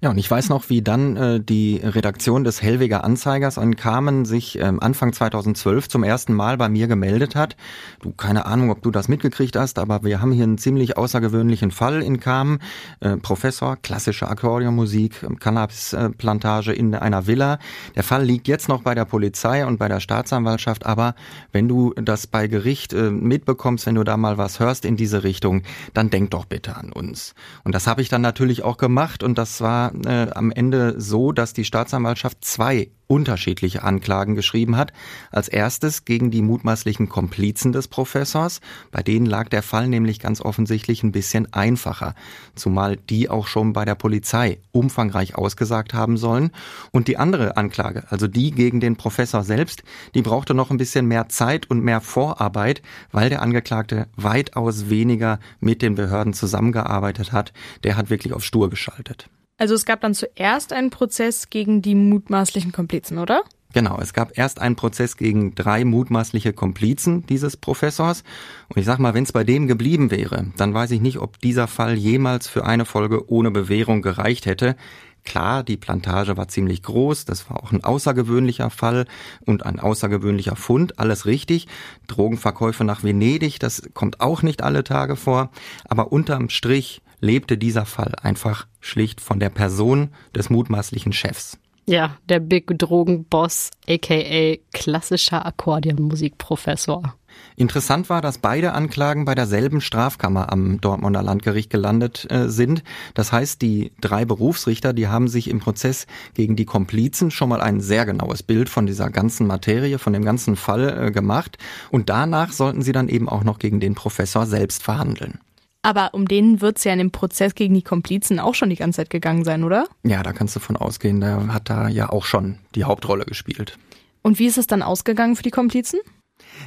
Ja, 0.00 0.10
und 0.10 0.18
ich 0.18 0.30
weiß 0.30 0.48
noch, 0.50 0.68
wie 0.68 0.82
dann 0.82 1.16
äh, 1.16 1.40
die 1.40 1.80
Redaktion 1.82 2.44
des 2.44 2.62
Hellweger 2.62 3.02
Anzeigers 3.02 3.58
an 3.58 3.76
Kamen 3.76 4.24
sich 4.24 4.58
ähm, 4.58 4.78
Anfang 4.78 5.12
2012 5.12 5.88
zum 5.88 6.04
ersten 6.04 6.34
Mal 6.34 6.56
bei 6.56 6.68
mir 6.68 6.86
gemeldet 6.86 7.34
hat. 7.34 7.56
Du, 8.00 8.12
keine 8.12 8.46
Ahnung, 8.46 8.70
ob 8.70 8.82
du 8.82 8.90
das 8.90 9.08
mitgekriegt 9.08 9.56
hast, 9.56 9.78
aber 9.78 10.04
wir 10.04 10.20
haben 10.20 10.32
hier 10.32 10.44
einen 10.44 10.58
ziemlich 10.58 10.96
außergewöhnlichen 10.96 11.70
Fall 11.72 12.02
in 12.02 12.20
Kamen. 12.20 12.60
Äh, 13.00 13.16
Professor, 13.16 13.76
klassische 13.76 14.28
Akkordeonmusik, 14.28 15.22
ähm, 15.22 15.38
Cannabisplantage 15.38 16.72
in 16.72 16.94
einer 16.94 17.26
Villa. 17.26 17.58
Der 17.96 18.04
Fall 18.04 18.24
liegt 18.24 18.48
jetzt 18.48 18.68
noch 18.68 18.82
bei 18.82 18.94
der 18.94 19.06
Polizei 19.06 19.66
und 19.66 19.78
bei 19.78 19.88
der 19.88 20.00
Staatsanwaltschaft, 20.00 20.86
aber 20.86 21.14
wenn 21.52 21.68
du 21.68 21.92
das 21.94 22.26
bei 22.26 22.46
Gericht 22.46 22.92
äh, 22.92 23.10
mitbekommst, 23.10 23.86
wenn 23.86 23.96
du 23.96 24.04
da 24.04 24.16
mal 24.16 24.38
was 24.38 24.60
hörst 24.60 24.84
in 24.84 24.96
diese 24.96 25.24
Richtung, 25.24 25.62
dann 25.94 26.10
denk 26.10 26.30
doch 26.30 26.44
bitte 26.44 26.76
an 26.76 26.92
uns. 26.92 27.34
Und 27.64 27.74
das 27.74 27.86
habe 27.86 28.02
ich 28.02 28.08
dann 28.10 28.20
natürlich 28.20 28.62
auch 28.62 28.76
gemacht 28.76 29.22
und 29.22 29.38
das 29.38 29.55
war 29.60 29.92
äh, 30.06 30.30
am 30.30 30.50
Ende 30.50 31.00
so, 31.00 31.32
dass 31.32 31.52
die 31.52 31.64
Staatsanwaltschaft 31.64 32.44
zwei 32.44 32.88
unterschiedliche 33.08 33.82
Anklagen 33.82 34.34
geschrieben 34.34 34.76
hat. 34.76 34.92
Als 35.30 35.48
erstes 35.48 36.04
gegen 36.04 36.30
die 36.30 36.42
mutmaßlichen 36.42 37.08
Komplizen 37.08 37.72
des 37.72 37.88
Professors. 37.88 38.60
Bei 38.90 39.02
denen 39.02 39.26
lag 39.26 39.48
der 39.48 39.62
Fall 39.62 39.88
nämlich 39.88 40.18
ganz 40.20 40.40
offensichtlich 40.40 41.02
ein 41.02 41.12
bisschen 41.12 41.52
einfacher, 41.52 42.14
zumal 42.54 42.96
die 42.96 43.30
auch 43.30 43.46
schon 43.46 43.72
bei 43.72 43.84
der 43.84 43.94
Polizei 43.94 44.58
umfangreich 44.72 45.36
ausgesagt 45.36 45.94
haben 45.94 46.16
sollen. 46.16 46.50
Und 46.90 47.08
die 47.08 47.16
andere 47.16 47.56
Anklage, 47.56 48.04
also 48.10 48.26
die 48.26 48.50
gegen 48.50 48.80
den 48.80 48.96
Professor 48.96 49.44
selbst, 49.44 49.82
die 50.14 50.22
brauchte 50.22 50.54
noch 50.54 50.70
ein 50.70 50.78
bisschen 50.78 51.06
mehr 51.06 51.28
Zeit 51.28 51.70
und 51.70 51.84
mehr 51.84 52.00
Vorarbeit, 52.00 52.82
weil 53.12 53.30
der 53.30 53.42
Angeklagte 53.42 54.08
weitaus 54.16 54.90
weniger 54.90 55.38
mit 55.60 55.82
den 55.82 55.94
Behörden 55.94 56.32
zusammengearbeitet 56.32 57.32
hat. 57.32 57.52
Der 57.84 57.96
hat 57.96 58.10
wirklich 58.10 58.32
auf 58.32 58.44
Stur 58.44 58.68
geschaltet. 58.68 59.28
Also 59.58 59.74
es 59.74 59.86
gab 59.86 60.02
dann 60.02 60.14
zuerst 60.14 60.72
einen 60.72 60.90
Prozess 60.90 61.48
gegen 61.48 61.80
die 61.80 61.94
mutmaßlichen 61.94 62.72
Komplizen, 62.72 63.18
oder? 63.18 63.42
Genau, 63.72 63.98
es 64.00 64.12
gab 64.12 64.38
erst 64.38 64.60
einen 64.60 64.76
Prozess 64.76 65.16
gegen 65.16 65.54
drei 65.54 65.84
mutmaßliche 65.84 66.52
Komplizen 66.52 67.26
dieses 67.26 67.56
Professors. 67.56 68.22
Und 68.68 68.78
ich 68.78 68.86
sag 68.86 68.98
mal, 68.98 69.14
wenn 69.14 69.24
es 69.24 69.32
bei 69.32 69.44
dem 69.44 69.66
geblieben 69.66 70.10
wäre, 70.10 70.46
dann 70.56 70.72
weiß 70.72 70.90
ich 70.92 71.00
nicht, 71.00 71.18
ob 71.18 71.40
dieser 71.40 71.66
Fall 71.66 71.94
jemals 71.94 72.48
für 72.48 72.64
eine 72.64 72.84
Folge 72.84 73.30
ohne 73.30 73.50
Bewährung 73.50 74.02
gereicht 74.02 74.46
hätte. 74.46 74.76
Klar, 75.24 75.64
die 75.64 75.76
Plantage 75.76 76.36
war 76.36 76.48
ziemlich 76.48 76.82
groß, 76.84 77.24
das 77.24 77.50
war 77.50 77.62
auch 77.62 77.72
ein 77.72 77.82
außergewöhnlicher 77.82 78.70
Fall 78.70 79.06
und 79.44 79.66
ein 79.66 79.80
außergewöhnlicher 79.80 80.54
Fund, 80.54 80.98
alles 80.98 81.26
richtig. 81.26 81.66
Drogenverkäufe 82.06 82.84
nach 82.84 83.02
Venedig, 83.02 83.58
das 83.58 83.82
kommt 83.92 84.20
auch 84.20 84.42
nicht 84.42 84.62
alle 84.62 84.84
Tage 84.84 85.16
vor, 85.16 85.50
aber 85.88 86.12
unterm 86.12 86.48
Strich 86.48 87.02
lebte 87.20 87.58
dieser 87.58 87.86
Fall 87.86 88.14
einfach 88.22 88.66
schlicht 88.80 89.20
von 89.20 89.40
der 89.40 89.50
Person 89.50 90.10
des 90.34 90.50
mutmaßlichen 90.50 91.12
Chefs. 91.12 91.58
Ja, 91.88 92.16
der 92.28 92.40
Big 92.40 92.66
Drogenboss, 92.78 93.70
aka 93.88 94.56
klassischer 94.72 95.46
Akkordeonmusikprofessor. 95.46 97.14
Interessant 97.54 98.10
war, 98.10 98.20
dass 98.20 98.38
beide 98.38 98.72
Anklagen 98.72 99.24
bei 99.24 99.34
derselben 99.34 99.80
Strafkammer 99.80 100.52
am 100.52 100.80
Dortmunder 100.80 101.22
Landgericht 101.22 101.70
gelandet 101.70 102.26
äh, 102.30 102.48
sind. 102.48 102.82
Das 103.14 103.30
heißt, 103.30 103.62
die 103.62 103.92
drei 104.00 104.24
Berufsrichter, 104.24 104.92
die 104.92 105.08
haben 105.08 105.28
sich 105.28 105.48
im 105.48 105.60
Prozess 105.60 106.06
gegen 106.34 106.56
die 106.56 106.64
Komplizen 106.64 107.30
schon 107.30 107.48
mal 107.48 107.60
ein 107.60 107.80
sehr 107.80 108.04
genaues 108.04 108.42
Bild 108.42 108.68
von 108.68 108.86
dieser 108.86 109.10
ganzen 109.10 109.46
Materie, 109.46 109.98
von 109.98 110.12
dem 110.12 110.24
ganzen 110.24 110.56
Fall 110.56 111.06
äh, 111.06 111.10
gemacht. 111.12 111.56
Und 111.90 112.08
danach 112.10 112.52
sollten 112.52 112.82
sie 112.82 112.92
dann 112.92 113.08
eben 113.08 113.28
auch 113.28 113.44
noch 113.44 113.58
gegen 113.58 113.80
den 113.80 113.94
Professor 113.94 114.44
selbst 114.46 114.82
verhandeln. 114.82 115.38
Aber 115.86 116.14
um 116.14 116.26
den 116.26 116.60
wird 116.60 116.78
es 116.78 116.84
ja 116.84 116.92
in 116.92 116.98
dem 116.98 117.12
Prozess 117.12 117.54
gegen 117.54 117.72
die 117.72 117.82
Komplizen 117.82 118.40
auch 118.40 118.56
schon 118.56 118.70
die 118.70 118.74
ganze 118.74 118.96
Zeit 118.96 119.10
gegangen 119.10 119.44
sein, 119.44 119.62
oder? 119.62 119.86
Ja, 120.02 120.24
da 120.24 120.32
kannst 120.32 120.56
du 120.56 120.58
von 120.58 120.76
ausgehen. 120.76 121.20
Der 121.20 121.54
hat 121.54 121.70
da 121.70 121.86
ja 121.86 122.10
auch 122.10 122.24
schon 122.24 122.58
die 122.74 122.82
Hauptrolle 122.82 123.24
gespielt. 123.24 123.78
Und 124.20 124.40
wie 124.40 124.46
ist 124.46 124.58
es 124.58 124.66
dann 124.66 124.82
ausgegangen 124.82 125.36
für 125.36 125.44
die 125.44 125.52
Komplizen? 125.52 126.00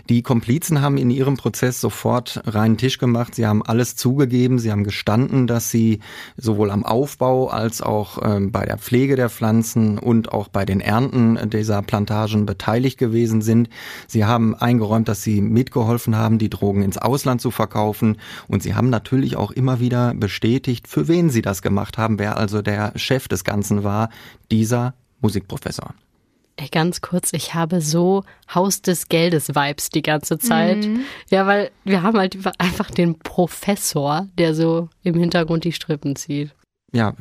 Die 0.09 0.21
Komplizen 0.21 0.81
haben 0.81 0.97
in 0.97 1.09
ihrem 1.09 1.37
Prozess 1.37 1.81
sofort 1.81 2.41
reinen 2.45 2.77
Tisch 2.77 2.97
gemacht. 2.97 3.35
Sie 3.35 3.45
haben 3.45 3.63
alles 3.63 3.95
zugegeben. 3.95 4.59
Sie 4.59 4.71
haben 4.71 4.83
gestanden, 4.83 5.47
dass 5.47 5.71
sie 5.71 5.99
sowohl 6.37 6.71
am 6.71 6.85
Aufbau 6.85 7.47
als 7.47 7.81
auch 7.81 8.19
ähm, 8.23 8.51
bei 8.51 8.65
der 8.65 8.77
Pflege 8.77 9.15
der 9.15 9.29
Pflanzen 9.29 9.97
und 9.97 10.31
auch 10.31 10.47
bei 10.47 10.65
den 10.65 10.81
Ernten 10.81 11.49
dieser 11.49 11.81
Plantagen 11.81 12.45
beteiligt 12.45 12.97
gewesen 12.97 13.41
sind. 13.41 13.69
Sie 14.07 14.25
haben 14.25 14.55
eingeräumt, 14.55 15.07
dass 15.07 15.23
sie 15.23 15.41
mitgeholfen 15.41 16.15
haben, 16.15 16.39
die 16.39 16.49
Drogen 16.49 16.81
ins 16.81 16.97
Ausland 16.97 17.41
zu 17.41 17.51
verkaufen. 17.51 18.17
Und 18.47 18.63
sie 18.63 18.75
haben 18.75 18.89
natürlich 18.89 19.35
auch 19.35 19.51
immer 19.51 19.79
wieder 19.79 20.13
bestätigt, 20.13 20.87
für 20.87 21.07
wen 21.07 21.29
sie 21.29 21.41
das 21.41 21.61
gemacht 21.61 21.97
haben, 21.97 22.19
wer 22.19 22.37
also 22.37 22.61
der 22.61 22.93
Chef 22.95 23.27
des 23.27 23.43
Ganzen 23.43 23.83
war, 23.83 24.09
dieser 24.51 24.93
Musikprofessor. 25.21 25.93
Ey, 26.61 26.67
ganz 26.67 26.99
kurz, 26.99 27.31
ich 27.31 27.53
habe 27.53 27.79
so 27.79 28.25
Haus 28.53 28.81
des 28.81 29.07
Geldes 29.07 29.55
Vibes 29.55 29.91
die 29.91 30.01
ganze 30.01 30.37
Zeit. 30.39 30.85
Mhm. 30.85 31.05
Ja, 31.29 31.47
weil 31.47 31.71
wir 31.85 32.03
haben 32.03 32.17
halt 32.17 32.37
einfach 32.57 32.91
den 32.91 33.17
Professor, 33.17 34.27
der 34.37 34.53
so 34.53 34.89
im 35.03 35.17
Hintergrund 35.17 35.63
die 35.63 35.71
Strippen 35.71 36.17
zieht. 36.17 36.53
Ja, 36.91 37.13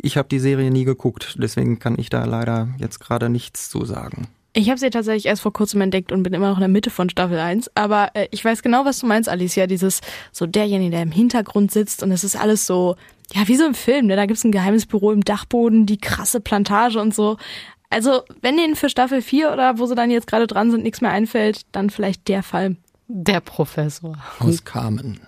ich 0.00 0.16
habe 0.16 0.28
die 0.28 0.38
Serie 0.38 0.70
nie 0.70 0.84
geguckt, 0.84 1.36
deswegen 1.38 1.78
kann 1.78 1.98
ich 1.98 2.08
da 2.08 2.24
leider 2.24 2.68
jetzt 2.78 2.98
gerade 2.98 3.28
nichts 3.28 3.68
zu 3.68 3.84
sagen. 3.84 4.26
Ich 4.54 4.70
habe 4.70 4.78
sie 4.78 4.88
tatsächlich 4.88 5.26
erst 5.26 5.42
vor 5.42 5.52
kurzem 5.52 5.82
entdeckt 5.82 6.10
und 6.10 6.22
bin 6.22 6.32
immer 6.32 6.48
noch 6.48 6.56
in 6.56 6.62
der 6.62 6.68
Mitte 6.68 6.88
von 6.88 7.10
Staffel 7.10 7.38
1. 7.38 7.70
Aber 7.74 8.10
äh, 8.14 8.28
ich 8.30 8.42
weiß 8.42 8.62
genau, 8.62 8.86
was 8.86 9.00
du 9.00 9.06
meinst, 9.06 9.28
Alicia. 9.28 9.66
Dieses, 9.66 10.00
so 10.32 10.46
derjenige, 10.46 10.92
der 10.92 11.02
im 11.02 11.12
Hintergrund 11.12 11.72
sitzt 11.72 12.02
und 12.02 12.10
es 12.10 12.24
ist 12.24 12.36
alles 12.36 12.66
so, 12.66 12.96
ja, 13.34 13.46
wie 13.46 13.56
so 13.56 13.66
im 13.66 13.74
Film. 13.74 14.06
Ne? 14.06 14.16
Da 14.16 14.24
gibt's 14.24 14.44
ein 14.44 14.52
geheimes 14.52 14.86
Büro 14.86 15.12
im 15.12 15.22
Dachboden, 15.22 15.84
die 15.84 15.98
krasse 15.98 16.40
Plantage 16.40 16.98
und 16.98 17.14
so. 17.14 17.36
Also, 17.90 18.22
wenn 18.42 18.58
Ihnen 18.58 18.76
für 18.76 18.88
Staffel 18.88 19.22
4 19.22 19.52
oder 19.52 19.78
wo 19.78 19.86
sie 19.86 19.94
dann 19.94 20.10
jetzt 20.10 20.26
gerade 20.26 20.46
dran 20.46 20.70
sind, 20.70 20.82
nichts 20.82 21.00
mehr 21.00 21.10
einfällt, 21.10 21.62
dann 21.72 21.90
vielleicht 21.90 22.28
der 22.28 22.42
Fall. 22.42 22.76
Der 23.06 23.40
Professor. 23.40 24.18
Aus 24.38 24.64
Carmen. 24.64 25.20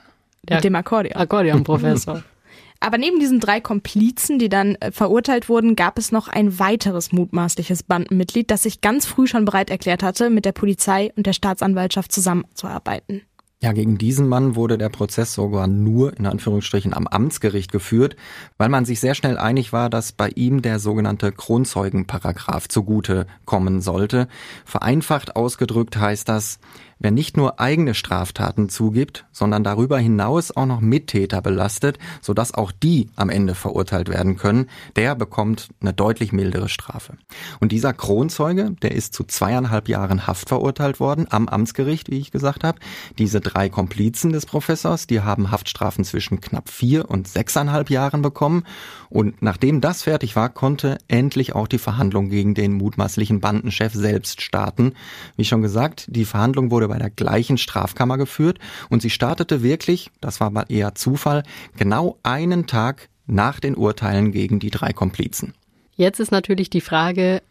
Der 0.43 0.57
Mit 0.57 0.65
dem 0.65 0.75
Akkordeon. 0.75 1.17
Akkordeonprofessor. 1.17 2.23
Aber 2.81 2.97
neben 2.97 3.21
diesen 3.21 3.41
drei 3.41 3.61
Komplizen, 3.61 4.39
die 4.39 4.49
dann 4.49 4.75
äh, 4.77 4.91
verurteilt 4.91 5.51
wurden, 5.51 5.77
gab 5.77 5.99
es 5.99 6.13
noch 6.13 6.29
ein 6.29 6.59
weiteres 6.59 7.13
mutmaßliches 7.13 7.83
Bandenmitglied, 7.83 8.51
das 8.51 8.63
sich 8.63 8.81
ganz 8.81 9.05
früh 9.05 9.27
schon 9.27 9.45
bereit 9.45 9.69
erklärt 9.69 10.03
hatte, 10.03 10.31
mit 10.31 10.47
der 10.47 10.53
Polizei 10.53 11.13
und 11.15 11.27
der 11.27 11.35
Staatsanwaltschaft 11.35 12.11
zusammenzuarbeiten. 12.11 13.23
Ja, 13.63 13.73
gegen 13.73 13.99
diesen 13.99 14.27
Mann 14.27 14.57
wurde 14.57 14.79
der 14.79 14.89
Prozess 14.89 15.35
sogar 15.35 15.67
nur 15.67 16.17
in 16.17 16.25
Anführungsstrichen 16.25 16.95
am 16.95 17.07
Amtsgericht 17.07 17.71
geführt, 17.71 18.17
weil 18.57 18.71
man 18.71 18.87
sich 18.87 19.01
sehr 19.01 19.15
schnell 19.15 19.37
einig 19.37 19.71
war, 19.75 19.91
dass 19.91 20.13
bei 20.13 20.31
ihm 20.31 20.63
der 20.63 20.79
sogenannte 20.79 21.31
Kronzeugenparagraph 21.31 22.69
zugute 22.69 23.27
kommen 23.45 23.83
sollte. 23.83 24.29
Vereinfacht 24.65 25.37
ausgedrückt 25.37 25.99
heißt 25.99 26.27
das, 26.27 26.59
Wer 27.03 27.13
nicht 27.13 27.39
nur 27.39 27.59
eigene 27.59 27.95
Straftaten 27.95 28.69
zugibt, 28.69 29.25
sondern 29.33 29.65
darüber 29.65 29.99
hinaus 29.99 30.55
auch 30.55 30.67
noch 30.67 30.83
Mittäter 30.83 31.41
belastet, 31.41 31.99
sodass 32.21 32.53
auch 32.53 32.73
die 32.73 33.09
am 33.17 33.31
Ende 33.31 33.55
verurteilt 33.55 34.11
werden 34.11 34.37
können, 34.37 34.67
der 34.97 35.15
bekommt 35.15 35.71
eine 35.81 35.95
deutlich 35.95 36.33
mildere 36.33 36.69
Strafe. 36.69 37.15
Und 37.59 37.73
dieser 37.73 37.95
Kronzeuge, 37.95 38.73
der 38.83 38.93
ist 38.93 39.15
zu 39.15 39.25
zweieinhalb 39.25 39.89
Jahren 39.89 40.27
Haft 40.27 40.51
verurteilt 40.51 41.01
worden 41.01 41.27
am 41.31 41.49
Amtsgericht, 41.49 42.11
wie 42.11 42.19
ich 42.19 42.33
gesagt 42.33 42.65
habe. 42.65 42.79
Diese 43.17 43.41
drei 43.41 43.71
Komplizen 43.71 44.33
des 44.33 44.45
Professors, 44.45 45.07
die 45.07 45.23
haben 45.23 45.51
Haftstrafen 45.51 46.05
zwischen 46.05 46.43
knapp 46.43 46.69
vier 46.69 47.09
und 47.09 47.27
sechseinhalb 47.29 47.89
Jahren 47.89 48.21
bekommen. 48.21 48.65
Und 49.09 49.41
nachdem 49.41 49.81
das 49.81 50.03
fertig 50.03 50.37
war, 50.37 50.51
konnte 50.51 50.99
endlich 51.09 51.55
auch 51.55 51.67
die 51.67 51.79
Verhandlung 51.79 52.29
gegen 52.29 52.53
den 52.53 52.75
mutmaßlichen 52.75 53.41
Bandenchef 53.41 53.95
selbst 53.95 54.43
starten. 54.43 54.93
Wie 55.39 55.47
schon 55.47 55.63
gesagt, 55.63 56.05
die 56.11 56.27
Verhandlung 56.27 56.71
wurde 56.71 56.90
bei 56.91 56.99
der 56.99 57.11
gleichen 57.11 57.57
Strafkammer 57.57 58.19
geführt 58.19 58.59
und 58.91 59.01
sie 59.01 59.11
startete 59.11 59.63
wirklich, 59.63 60.11
das 60.21 60.41
war 60.41 60.51
mal 60.51 60.67
eher 60.69 60.95
Zufall, 60.95 61.43
genau 61.77 62.19
einen 62.23 62.67
Tag 62.67 63.09
nach 63.27 63.61
den 63.61 63.77
Urteilen 63.77 64.33
gegen 64.33 64.59
die 64.59 64.71
drei 64.71 64.93
Komplizen. 64.93 65.55
Jetzt 65.97 66.21
ist 66.21 66.33
natürlich 66.33 66.69
die 66.69 66.81
Frage, 66.81 67.43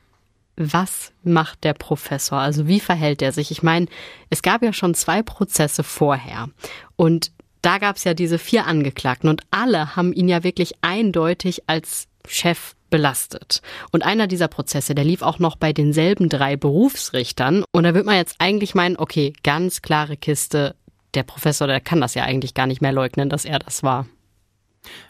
was 0.56 1.14
macht 1.24 1.64
der 1.64 1.74
Professor? 1.74 2.40
Also 2.40 2.68
wie 2.68 2.82
verhält 2.82 3.22
er 3.22 3.32
sich? 3.32 3.50
Ich 3.50 3.64
meine, 3.64 3.88
es 4.30 4.42
gab 4.42 4.62
ja 4.62 4.74
schon 4.74 4.94
zwei 4.94 5.24
Prozesse 5.24 5.84
vorher 5.84 6.50
und 6.96 7.32
da 7.62 7.78
gab 7.78 7.96
es 7.96 8.04
ja 8.04 8.14
diese 8.14 8.38
vier 8.38 8.68
Angeklagten 8.68 9.30
und 9.30 9.42
alle 9.52 9.96
haben 9.96 10.14
ihn 10.14 10.30
ja 10.30 10.44
wirklich 10.44 10.74
eindeutig 10.82 11.64
als 11.68 12.08
Chef 12.28 12.76
belastet. 12.90 13.62
Und 13.92 14.04
einer 14.04 14.28
dieser 14.28 14.48
Prozesse, 14.48 14.96
der 14.96 15.06
lief 15.06 15.22
auch 15.22 15.40
noch 15.40 15.56
bei 15.56 15.74
denselben 15.74 16.30
drei 16.30 16.56
Berufsrichtern. 16.56 17.64
Und 17.72 17.84
da 17.84 17.94
wird 17.94 18.06
man 18.06 18.16
jetzt 18.16 18.36
eigentlich 18.40 18.76
meinen, 18.76 18.98
okay, 18.98 19.34
ganz 19.44 19.82
klare 19.82 20.18
Kiste, 20.18 20.76
der 21.14 21.24
Professor, 21.24 21.68
der 21.68 21.80
kann 21.80 22.02
das 22.02 22.14
ja 22.14 22.24
eigentlich 22.24 22.54
gar 22.54 22.68
nicht 22.68 22.82
mehr 22.82 22.92
leugnen, 22.92 23.30
dass 23.30 23.46
er 23.46 23.60
das 23.60 23.84
war. 23.84 24.06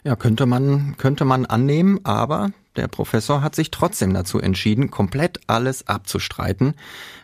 Ja, 0.04 0.16
könnte 0.16 0.46
man, 0.46 0.96
könnte 0.96 1.24
man 1.24 1.46
annehmen, 1.46 2.00
aber 2.04 2.50
der 2.76 2.86
Professor 2.86 3.42
hat 3.42 3.56
sich 3.56 3.72
trotzdem 3.72 4.14
dazu 4.14 4.38
entschieden, 4.38 4.90
komplett 4.90 5.40
alles 5.48 5.88
abzustreiten. 5.88 6.74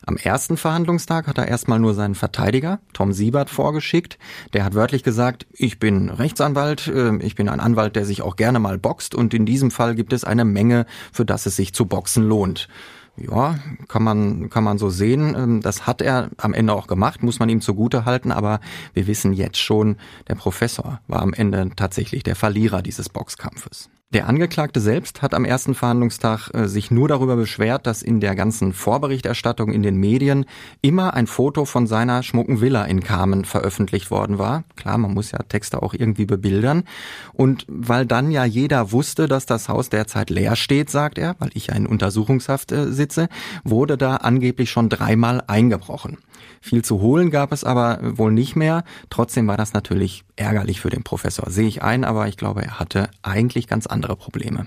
Am 0.04 0.16
ersten 0.16 0.56
Verhandlungstag 0.56 1.28
hat 1.28 1.38
er 1.38 1.46
erstmal 1.46 1.78
nur 1.78 1.94
seinen 1.94 2.16
Verteidiger, 2.16 2.80
Tom 2.92 3.12
Siebert, 3.12 3.48
vorgeschickt. 3.48 4.18
Der 4.54 4.64
hat 4.64 4.74
wörtlich 4.74 5.04
gesagt, 5.04 5.46
ich 5.52 5.78
bin 5.78 6.10
Rechtsanwalt, 6.10 6.88
äh, 6.88 7.16
ich 7.18 7.36
bin 7.36 7.48
ein 7.48 7.60
Anwalt, 7.60 7.94
der 7.94 8.04
sich 8.04 8.22
auch 8.22 8.34
gerne 8.34 8.58
mal 8.58 8.76
boxt 8.76 9.14
und 9.14 9.34
in 9.34 9.46
diesem 9.46 9.70
Fall 9.70 9.94
gibt 9.94 10.12
es 10.12 10.24
eine 10.24 10.44
Menge, 10.44 10.84
für 11.12 11.24
das 11.24 11.46
es 11.46 11.54
sich 11.54 11.72
zu 11.72 11.86
boxen 11.86 12.28
lohnt. 12.28 12.68
Ja, 13.16 13.58
kann 13.88 14.02
man, 14.02 14.50
kann 14.50 14.64
man 14.64 14.78
so 14.78 14.90
sehen. 14.90 15.34
Ähm, 15.36 15.60
das 15.62 15.86
hat 15.86 16.02
er 16.02 16.30
am 16.38 16.54
Ende 16.54 16.74
auch 16.74 16.88
gemacht, 16.88 17.22
muss 17.22 17.38
man 17.38 17.48
ihm 17.48 17.60
zugute 17.60 18.04
halten, 18.04 18.32
aber 18.32 18.60
wir 18.94 19.06
wissen 19.06 19.32
jetzt 19.32 19.58
schon, 19.58 19.96
der 20.28 20.34
Professor 20.34 21.00
war 21.06 21.22
am 21.22 21.32
Ende 21.32 21.70
tatsächlich 21.76 22.24
der 22.24 22.36
Verlierer 22.36 22.82
dieses 22.82 23.08
Boxkampfes. 23.08 23.88
Der 24.14 24.28
Angeklagte 24.28 24.80
selbst 24.80 25.20
hat 25.20 25.34
am 25.34 25.44
ersten 25.44 25.74
Verhandlungstag 25.74 26.50
äh, 26.54 26.68
sich 26.68 26.92
nur 26.92 27.08
darüber 27.08 27.34
beschwert, 27.34 27.88
dass 27.88 28.02
in 28.02 28.20
der 28.20 28.36
ganzen 28.36 28.72
Vorberichterstattung 28.72 29.72
in 29.72 29.82
den 29.82 29.96
Medien 29.96 30.46
immer 30.80 31.14
ein 31.14 31.26
Foto 31.26 31.64
von 31.64 31.88
seiner 31.88 32.22
schmucken 32.22 32.60
Villa 32.60 32.84
in 32.84 33.02
Kamen 33.02 33.44
veröffentlicht 33.44 34.12
worden 34.12 34.38
war. 34.38 34.62
Klar, 34.76 34.98
man 34.98 35.12
muss 35.12 35.32
ja 35.32 35.40
Texte 35.40 35.82
auch 35.82 35.92
irgendwie 35.92 36.24
bebildern. 36.24 36.84
Und 37.32 37.66
weil 37.68 38.06
dann 38.06 38.30
ja 38.30 38.44
jeder 38.44 38.92
wusste, 38.92 39.26
dass 39.26 39.44
das 39.44 39.68
Haus 39.68 39.90
derzeit 39.90 40.30
leer 40.30 40.54
steht, 40.54 40.88
sagt 40.88 41.18
er, 41.18 41.34
weil 41.40 41.50
ich 41.54 41.66
ja 41.66 41.74
in 41.74 41.88
Untersuchungshaft 41.88 42.70
äh, 42.70 42.92
sitze, 42.92 43.28
wurde 43.64 43.98
da 43.98 44.18
angeblich 44.18 44.70
schon 44.70 44.88
dreimal 44.88 45.42
eingebrochen. 45.48 46.18
Viel 46.60 46.82
zu 46.82 47.00
holen 47.00 47.30
gab 47.30 47.52
es 47.52 47.64
aber 47.64 47.98
wohl 48.02 48.32
nicht 48.32 48.56
mehr. 48.56 48.84
Trotzdem 49.10 49.46
war 49.46 49.56
das 49.56 49.72
natürlich 49.72 50.24
ärgerlich 50.36 50.80
für 50.80 50.90
den 50.90 51.02
Professor. 51.02 51.50
Sehe 51.50 51.68
ich 51.68 51.82
ein, 51.82 52.04
aber 52.04 52.28
ich 52.28 52.36
glaube, 52.36 52.62
er 52.62 52.78
hatte 52.78 53.08
eigentlich 53.22 53.66
ganz 53.66 53.86
andere 53.96 54.16
Probleme. 54.16 54.66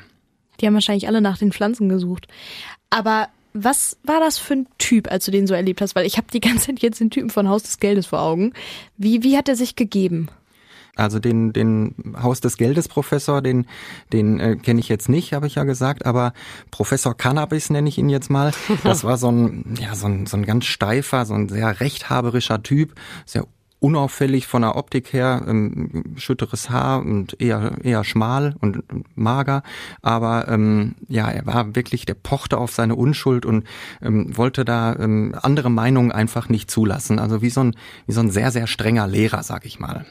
Die 0.60 0.68
haben 0.68 0.74
wahrscheinlich 0.74 1.08
alle 1.08 1.22
nach 1.22 1.38
den 1.38 1.52
Pflanzen 1.52 1.88
gesucht. 1.88 2.28
Aber 2.90 3.28
was 3.54 3.98
war 4.04 4.20
das 4.20 4.38
für 4.38 4.54
ein 4.54 4.68
Typ, 4.78 5.12
als 5.12 5.26
du 5.26 5.32
den 5.32 5.48
so 5.48 5.54
erlebt 5.54 5.82
hast? 5.82 5.96
Weil 5.96 6.06
ich 6.06 6.18
habe 6.18 6.28
die 6.32 6.40
ganze 6.42 6.68
Zeit 6.68 6.80
jetzt 6.80 7.00
den 7.00 7.10
Typen 7.10 7.30
von 7.30 7.48
Haus 7.48 7.64
des 7.64 7.80
Geldes 7.80 8.08
vor 8.08 8.22
Augen. 8.22 8.54
Wie, 8.98 9.24
wie 9.24 9.38
hat 9.38 9.50
er 9.50 9.56
sich 9.56 9.76
gegeben? 9.76 10.30
Also 10.96 11.20
den, 11.20 11.54
den 11.54 11.96
Haus 12.22 12.42
des 12.42 12.58
Geldes 12.58 12.90
Professor, 12.90 13.42
den, 13.42 13.68
den 14.12 14.40
äh, 14.40 14.58
kenne 14.58 14.82
ich 14.82 14.90
jetzt 14.90 15.08
nicht, 15.08 15.32
habe 15.32 15.48
ich 15.48 15.56
ja 15.56 15.64
gesagt, 15.64 16.06
aber 16.06 16.34
Professor 16.72 17.16
Cannabis 17.16 17.70
nenne 17.70 17.88
ich 17.88 17.98
ihn 17.98 18.10
jetzt 18.10 18.30
mal. 18.30 18.52
Das 18.84 19.04
war 19.04 19.18
so 19.18 19.32
ein, 19.32 19.76
ja, 19.80 19.96
so 19.96 20.08
ein, 20.08 20.26
so 20.26 20.36
ein 20.36 20.46
ganz 20.46 20.66
steifer, 20.66 21.26
so 21.26 21.36
ein 21.36 21.48
sehr 21.48 21.80
rechthaberischer 21.80 22.64
Typ, 22.64 22.96
sehr 23.26 23.46
unauffällig 23.80 24.48
von 24.48 24.62
der 24.62 24.76
Optik 24.76 25.14
her, 25.14 25.44
ähm, 25.48 26.16
schütteres 26.18 26.70
Haar 26.70 27.00
und 27.00 27.40
eher 27.42 27.78
eher 27.84 28.04
schmal 28.04 28.56
und, 28.60 28.84
mager, 29.16 29.64
aber 30.02 30.48
ähm, 30.48 30.96
ja, 31.08 31.30
er 31.30 31.46
war 31.46 31.76
wirklich, 31.76 32.06
der 32.06 32.14
pochte 32.14 32.58
auf 32.58 32.72
seine 32.72 32.96
Unschuld 32.96 33.46
und 33.46 33.66
ähm, 34.02 34.36
wollte 34.38 34.66
da 34.66 34.96
ähm, 34.96 35.36
andere 35.42 35.70
Meinungen 35.70 36.12
einfach 36.12 36.50
nicht 36.50 36.70
zulassen. 36.70 37.20
Also 37.20 37.42
wie 37.42 37.50
so 37.50 37.62
ein 37.62 37.76
wie 38.06 38.14
so 38.14 38.22
ein 38.22 38.32
sehr 38.32 38.52
sehr 38.52 38.68
strenger 38.68 39.08
Lehrer, 39.08 39.44
sag 39.44 39.66
ich 39.66 39.80
mal. 39.80 40.06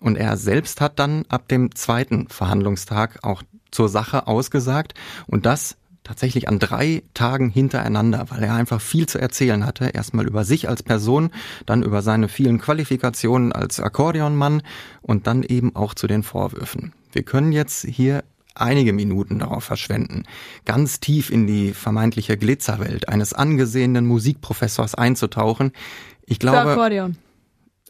Und 0.00 0.16
er 0.16 0.36
selbst 0.36 0.80
hat 0.80 0.98
dann 0.98 1.24
ab 1.28 1.48
dem 1.48 1.74
zweiten 1.74 2.28
Verhandlungstag 2.28 3.20
auch 3.22 3.42
zur 3.70 3.88
Sache 3.88 4.26
ausgesagt 4.26 4.94
und 5.26 5.46
das 5.46 5.76
tatsächlich 6.04 6.48
an 6.48 6.58
drei 6.58 7.02
Tagen 7.14 7.50
hintereinander, 7.50 8.26
weil 8.28 8.42
er 8.44 8.54
einfach 8.54 8.80
viel 8.80 9.06
zu 9.06 9.18
erzählen 9.18 9.66
hatte. 9.66 9.86
Erstmal 9.86 10.26
über 10.26 10.44
sich 10.44 10.68
als 10.68 10.82
Person, 10.82 11.30
dann 11.66 11.82
über 11.82 12.02
seine 12.02 12.28
vielen 12.28 12.60
Qualifikationen 12.60 13.52
als 13.52 13.80
Akkordeonmann 13.80 14.62
und 15.02 15.26
dann 15.26 15.42
eben 15.42 15.74
auch 15.74 15.94
zu 15.94 16.06
den 16.06 16.22
Vorwürfen. 16.22 16.92
Wir 17.12 17.22
können 17.22 17.52
jetzt 17.52 17.84
hier 17.84 18.22
einige 18.54 18.92
Minuten 18.92 19.40
darauf 19.40 19.64
verschwenden, 19.64 20.24
ganz 20.64 21.00
tief 21.00 21.30
in 21.30 21.46
die 21.46 21.72
vermeintliche 21.72 22.36
Glitzerwelt 22.36 23.08
eines 23.08 23.32
angesehenen 23.32 24.06
Musikprofessors 24.06 24.94
einzutauchen. 24.94 25.72
Ich 26.26 26.38
glaube, 26.38 26.76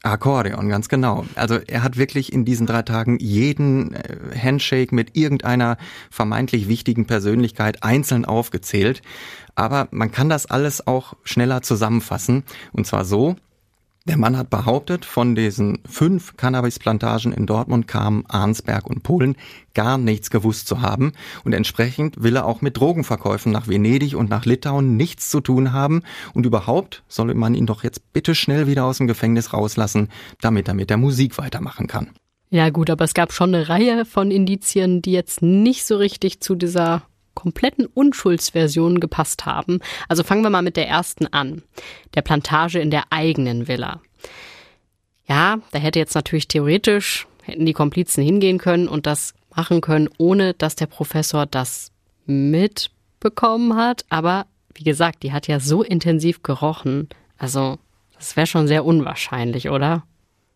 Akkordeon. 0.04 0.68
Ganz 0.68 0.88
genau. 0.88 1.24
Also 1.34 1.58
er 1.66 1.82
hat 1.82 1.96
wirklich 1.96 2.32
in 2.32 2.44
diesen 2.44 2.66
drei 2.66 2.82
Tagen 2.82 3.18
jeden 3.20 3.94
äh, 3.94 4.16
Handshake 4.36 4.94
mit 4.94 5.16
irgendeiner 5.16 5.78
vermeintlich 6.10 6.68
wichtigen 6.68 7.06
Persönlichkeit 7.06 7.82
einzeln 7.82 8.24
aufgezählt. 8.24 9.02
Aber 9.54 9.88
man 9.92 10.10
kann 10.10 10.28
das 10.28 10.46
alles 10.46 10.86
auch 10.86 11.14
schneller 11.24 11.62
zusammenfassen. 11.62 12.44
Und 12.72 12.86
zwar 12.86 13.04
so, 13.04 13.36
der 14.06 14.18
Mann 14.18 14.36
hat 14.36 14.50
behauptet, 14.50 15.06
von 15.06 15.34
diesen 15.34 15.78
fünf 15.88 16.36
Cannabisplantagen 16.36 17.32
in 17.32 17.46
Dortmund 17.46 17.88
kamen 17.88 18.24
Arnsberg 18.28 18.86
und 18.86 19.02
Polen 19.02 19.34
gar 19.72 19.96
nichts 19.96 20.28
gewusst 20.28 20.68
zu 20.68 20.82
haben 20.82 21.12
und 21.42 21.54
entsprechend 21.54 22.22
will 22.22 22.36
er 22.36 22.44
auch 22.44 22.60
mit 22.60 22.76
Drogenverkäufen 22.76 23.50
nach 23.50 23.66
Venedig 23.66 24.14
und 24.14 24.28
nach 24.28 24.44
Litauen 24.44 24.98
nichts 24.98 25.30
zu 25.30 25.40
tun 25.40 25.72
haben 25.72 26.02
und 26.34 26.44
überhaupt 26.44 27.02
solle 27.08 27.34
man 27.34 27.54
ihn 27.54 27.66
doch 27.66 27.82
jetzt 27.82 28.12
bitte 28.12 28.34
schnell 28.34 28.66
wieder 28.66 28.84
aus 28.84 28.98
dem 28.98 29.06
Gefängnis 29.06 29.54
rauslassen, 29.54 30.10
damit 30.42 30.68
er 30.68 30.74
mit 30.74 30.90
der 30.90 30.98
Musik 30.98 31.38
weitermachen 31.38 31.86
kann. 31.86 32.10
Ja 32.50 32.68
gut, 32.68 32.90
aber 32.90 33.04
es 33.04 33.14
gab 33.14 33.32
schon 33.32 33.54
eine 33.54 33.68
Reihe 33.70 34.04
von 34.04 34.30
Indizien, 34.30 35.00
die 35.00 35.12
jetzt 35.12 35.40
nicht 35.40 35.86
so 35.86 35.96
richtig 35.96 36.40
zu 36.40 36.54
dieser 36.54 37.02
kompletten 37.34 37.86
Unschuldsversion 37.86 39.00
gepasst 39.00 39.46
haben. 39.46 39.80
Also 40.08 40.22
fangen 40.22 40.42
wir 40.42 40.50
mal 40.50 40.62
mit 40.62 40.76
der 40.76 40.88
ersten 40.88 41.26
an. 41.26 41.62
Der 42.14 42.22
Plantage 42.22 42.78
in 42.78 42.90
der 42.90 43.04
eigenen 43.10 43.68
Villa. 43.68 44.00
Ja, 45.26 45.58
da 45.72 45.78
hätte 45.78 45.98
jetzt 45.98 46.14
natürlich 46.14 46.48
theoretisch, 46.48 47.26
hätten 47.42 47.66
die 47.66 47.72
Komplizen 47.72 48.22
hingehen 48.22 48.58
können 48.58 48.88
und 48.88 49.06
das 49.06 49.34
machen 49.54 49.80
können, 49.80 50.08
ohne 50.18 50.54
dass 50.54 50.76
der 50.76 50.86
Professor 50.86 51.46
das 51.46 51.92
mitbekommen 52.26 53.76
hat. 53.76 54.04
Aber 54.08 54.46
wie 54.74 54.84
gesagt, 54.84 55.22
die 55.22 55.32
hat 55.32 55.46
ja 55.46 55.60
so 55.60 55.82
intensiv 55.82 56.42
gerochen. 56.42 57.08
Also, 57.38 57.78
das 58.16 58.36
wäre 58.36 58.46
schon 58.46 58.66
sehr 58.66 58.84
unwahrscheinlich, 58.84 59.70
oder? 59.70 60.04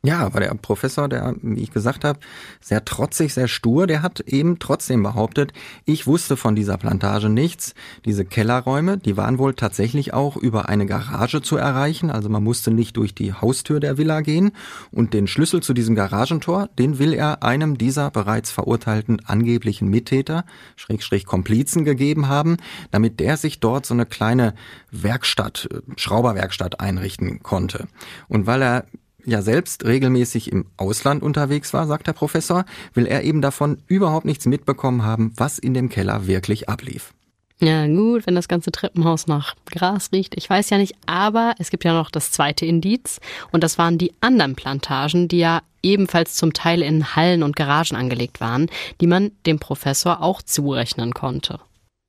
Ja, 0.09 0.21
aber 0.21 0.41
der 0.41 0.55
Professor, 0.55 1.07
der, 1.07 1.35
wie 1.43 1.61
ich 1.61 1.71
gesagt 1.71 2.03
habe, 2.03 2.19
sehr 2.63 2.83
trotzig, 2.87 3.35
sehr 3.35 3.47
stur, 3.47 3.87
der 3.87 4.01
hat 4.01 4.21
eben 4.21 4.59
trotzdem 4.59 5.03
behauptet, 5.03 5.53
ich 5.85 6.07
wusste 6.07 6.39
von 6.39 6.57
dieser 6.57 6.79
Plantage 6.79 7.29
nichts. 7.29 7.75
Diese 8.07 8.25
Kellerräume, 8.25 8.97
die 8.97 9.19
waren 9.19 9.37
wohl 9.37 9.53
tatsächlich 9.53 10.15
auch 10.15 10.39
über 10.39 10.71
eine 10.71 10.87
Garage 10.87 11.43
zu 11.43 11.59
erreichen, 11.59 12.11
also 12.11 12.31
man 12.31 12.43
musste 12.43 12.71
nicht 12.71 12.97
durch 12.97 13.15
die 13.15 13.35
Haustür 13.35 13.81
der 13.81 13.99
Villa 13.99 14.23
gehen. 14.23 14.53
Und 14.91 15.13
den 15.13 15.27
Schlüssel 15.27 15.63
zu 15.63 15.75
diesem 15.75 15.95
Garagentor, 15.95 16.71
den 16.79 16.99
will 16.99 17.13
er 17.13 17.43
einem 17.43 17.77
dieser 17.77 18.11
bereits 18.11 18.51
verurteilten 18.51 19.21
angeblichen 19.27 19.89
Mittäter, 19.89 20.47
Schrägstrich 20.77 21.27
Komplizen 21.27 21.85
gegeben 21.85 22.29
haben, 22.29 22.57
damit 22.91 23.21
der 23.21 23.37
sich 23.37 23.61
dort 23.61 23.85
so 23.85 23.93
eine 23.93 24.07
kleine 24.07 24.55
Werkstatt, 24.91 25.69
äh, 25.71 25.81
Schrauberwerkstatt 25.99 26.81
einrichten 26.81 27.43
konnte. 27.43 27.89
Und 28.29 28.47
weil 28.47 28.63
er 28.63 28.87
ja 29.29 29.43
selbst 29.43 29.85
regelmäßig 29.85 30.51
im 30.53 30.67
Ausland 30.77 31.23
unterwegs 31.23 31.73
war, 31.73 31.87
sagt 31.87 32.07
der 32.07 32.13
Professor, 32.13 32.65
will 32.95 33.07
er 33.07 33.23
eben 33.23 33.43
davon 33.43 33.79
überhaupt 33.87 34.25
nichts 34.25 34.47
mitbekommen 34.47 35.05
haben, 35.05 35.33
was 35.37 35.59
in 35.59 35.75
dem 35.75 35.89
Keller 35.89 36.27
wirklich 36.27 36.69
ablief. 36.69 37.13
Ja, 37.61 37.87
gut, 37.89 38.27
wenn 38.27 38.37
das 38.37 38.47
ganze 38.47 38.71
Treppenhaus 38.71 39.27
nach 39.27 39.57
Gras 39.67 40.11
riecht, 40.13 40.37
ich 40.37 40.49
weiß 40.49 40.71
ja 40.71 40.79
nicht, 40.79 40.95
aber 41.07 41.55
es 41.59 41.71
gibt 41.71 41.85
ja 41.85 41.93
noch 41.93 42.11
das 42.11 42.31
zweite 42.31 42.65
Indiz. 42.65 43.19
Und 43.51 43.65
das 43.65 43.79
waren 43.79 43.99
die 43.99 44.13
anderen 44.21 44.55
Plantagen, 44.55 45.27
die 45.27 45.39
ja 45.39 45.63
ebenfalls 45.83 46.37
zum 46.37 46.53
Teil 46.53 46.83
in 46.83 47.17
Hallen 47.17 47.43
und 47.43 47.57
Garagen 47.57 47.97
angelegt 47.97 48.41
waren, 48.41 48.69
die 49.01 49.09
man 49.09 49.33
dem 49.45 49.59
Professor 49.59 50.23
auch 50.23 50.41
zurechnen 50.43 51.15
konnte 51.15 51.59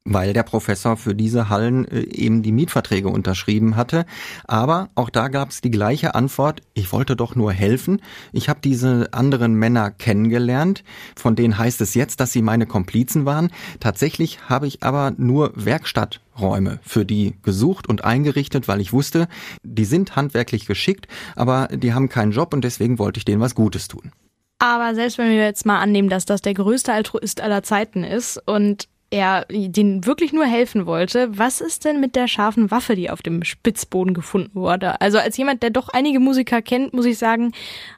weil 0.09 0.33
der 0.33 0.43
Professor 0.43 0.97
für 0.97 1.15
diese 1.15 1.49
Hallen 1.49 1.87
äh, 1.87 2.01
eben 2.01 2.41
die 2.41 2.51
Mietverträge 2.51 3.07
unterschrieben 3.07 3.75
hatte. 3.75 4.05
Aber 4.45 4.89
auch 4.95 5.09
da 5.09 5.27
gab 5.27 5.49
es 5.49 5.61
die 5.61 5.71
gleiche 5.71 6.15
Antwort, 6.15 6.61
ich 6.73 6.91
wollte 6.91 7.15
doch 7.15 7.35
nur 7.35 7.53
helfen. 7.53 8.01
Ich 8.33 8.49
habe 8.49 8.59
diese 8.61 9.09
anderen 9.11 9.53
Männer 9.53 9.91
kennengelernt, 9.91 10.83
von 11.15 11.35
denen 11.35 11.57
heißt 11.57 11.79
es 11.81 11.93
jetzt, 11.93 12.19
dass 12.19 12.33
sie 12.33 12.41
meine 12.41 12.65
Komplizen 12.65 13.25
waren. 13.25 13.51
Tatsächlich 13.79 14.49
habe 14.49 14.67
ich 14.67 14.83
aber 14.83 15.13
nur 15.17 15.51
Werkstatträume 15.55 16.79
für 16.81 17.05
die 17.05 17.35
gesucht 17.43 17.87
und 17.87 18.03
eingerichtet, 18.03 18.67
weil 18.67 18.81
ich 18.81 18.91
wusste, 18.91 19.27
die 19.63 19.85
sind 19.85 20.15
handwerklich 20.15 20.65
geschickt, 20.65 21.07
aber 21.35 21.67
die 21.71 21.93
haben 21.93 22.09
keinen 22.09 22.31
Job 22.31 22.53
und 22.53 22.63
deswegen 22.63 22.97
wollte 22.97 23.19
ich 23.19 23.25
denen 23.25 23.41
was 23.41 23.55
Gutes 23.55 23.87
tun. 23.87 24.11
Aber 24.57 24.93
selbst 24.93 25.17
wenn 25.17 25.29
wir 25.29 25.37
jetzt 25.37 25.65
mal 25.65 25.79
annehmen, 25.79 26.09
dass 26.09 26.25
das 26.25 26.41
der 26.41 26.53
größte 26.53 26.91
Altruist 26.91 27.39
aller 27.39 27.63
Zeiten 27.63 28.03
ist 28.03 28.41
und 28.45 28.89
er 29.11 29.45
den 29.49 30.05
wirklich 30.05 30.33
nur 30.33 30.45
helfen 30.45 30.85
wollte. 30.85 31.37
Was 31.37 31.61
ist 31.61 31.85
denn 31.85 31.99
mit 31.99 32.15
der 32.15 32.27
scharfen 32.27 32.71
Waffe, 32.71 32.95
die 32.95 33.09
auf 33.09 33.21
dem 33.21 33.43
Spitzboden 33.43 34.13
gefunden 34.13 34.53
wurde? 34.53 35.01
Also 35.01 35.17
als 35.17 35.37
jemand, 35.37 35.63
der 35.63 35.71
doch 35.71 35.89
einige 35.89 36.19
Musiker 36.19 36.61
kennt, 36.61 36.93
muss 36.93 37.05
ich 37.05 37.17
sagen, 37.17 37.53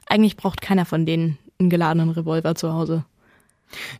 eigentlich 0.06 0.36
braucht 0.36 0.62
keiner 0.62 0.84
von 0.84 1.04
denen 1.06 1.38
einen 1.58 1.70
geladenen 1.70 2.10
Revolver 2.10 2.54
zu 2.54 2.72
Hause. 2.72 3.04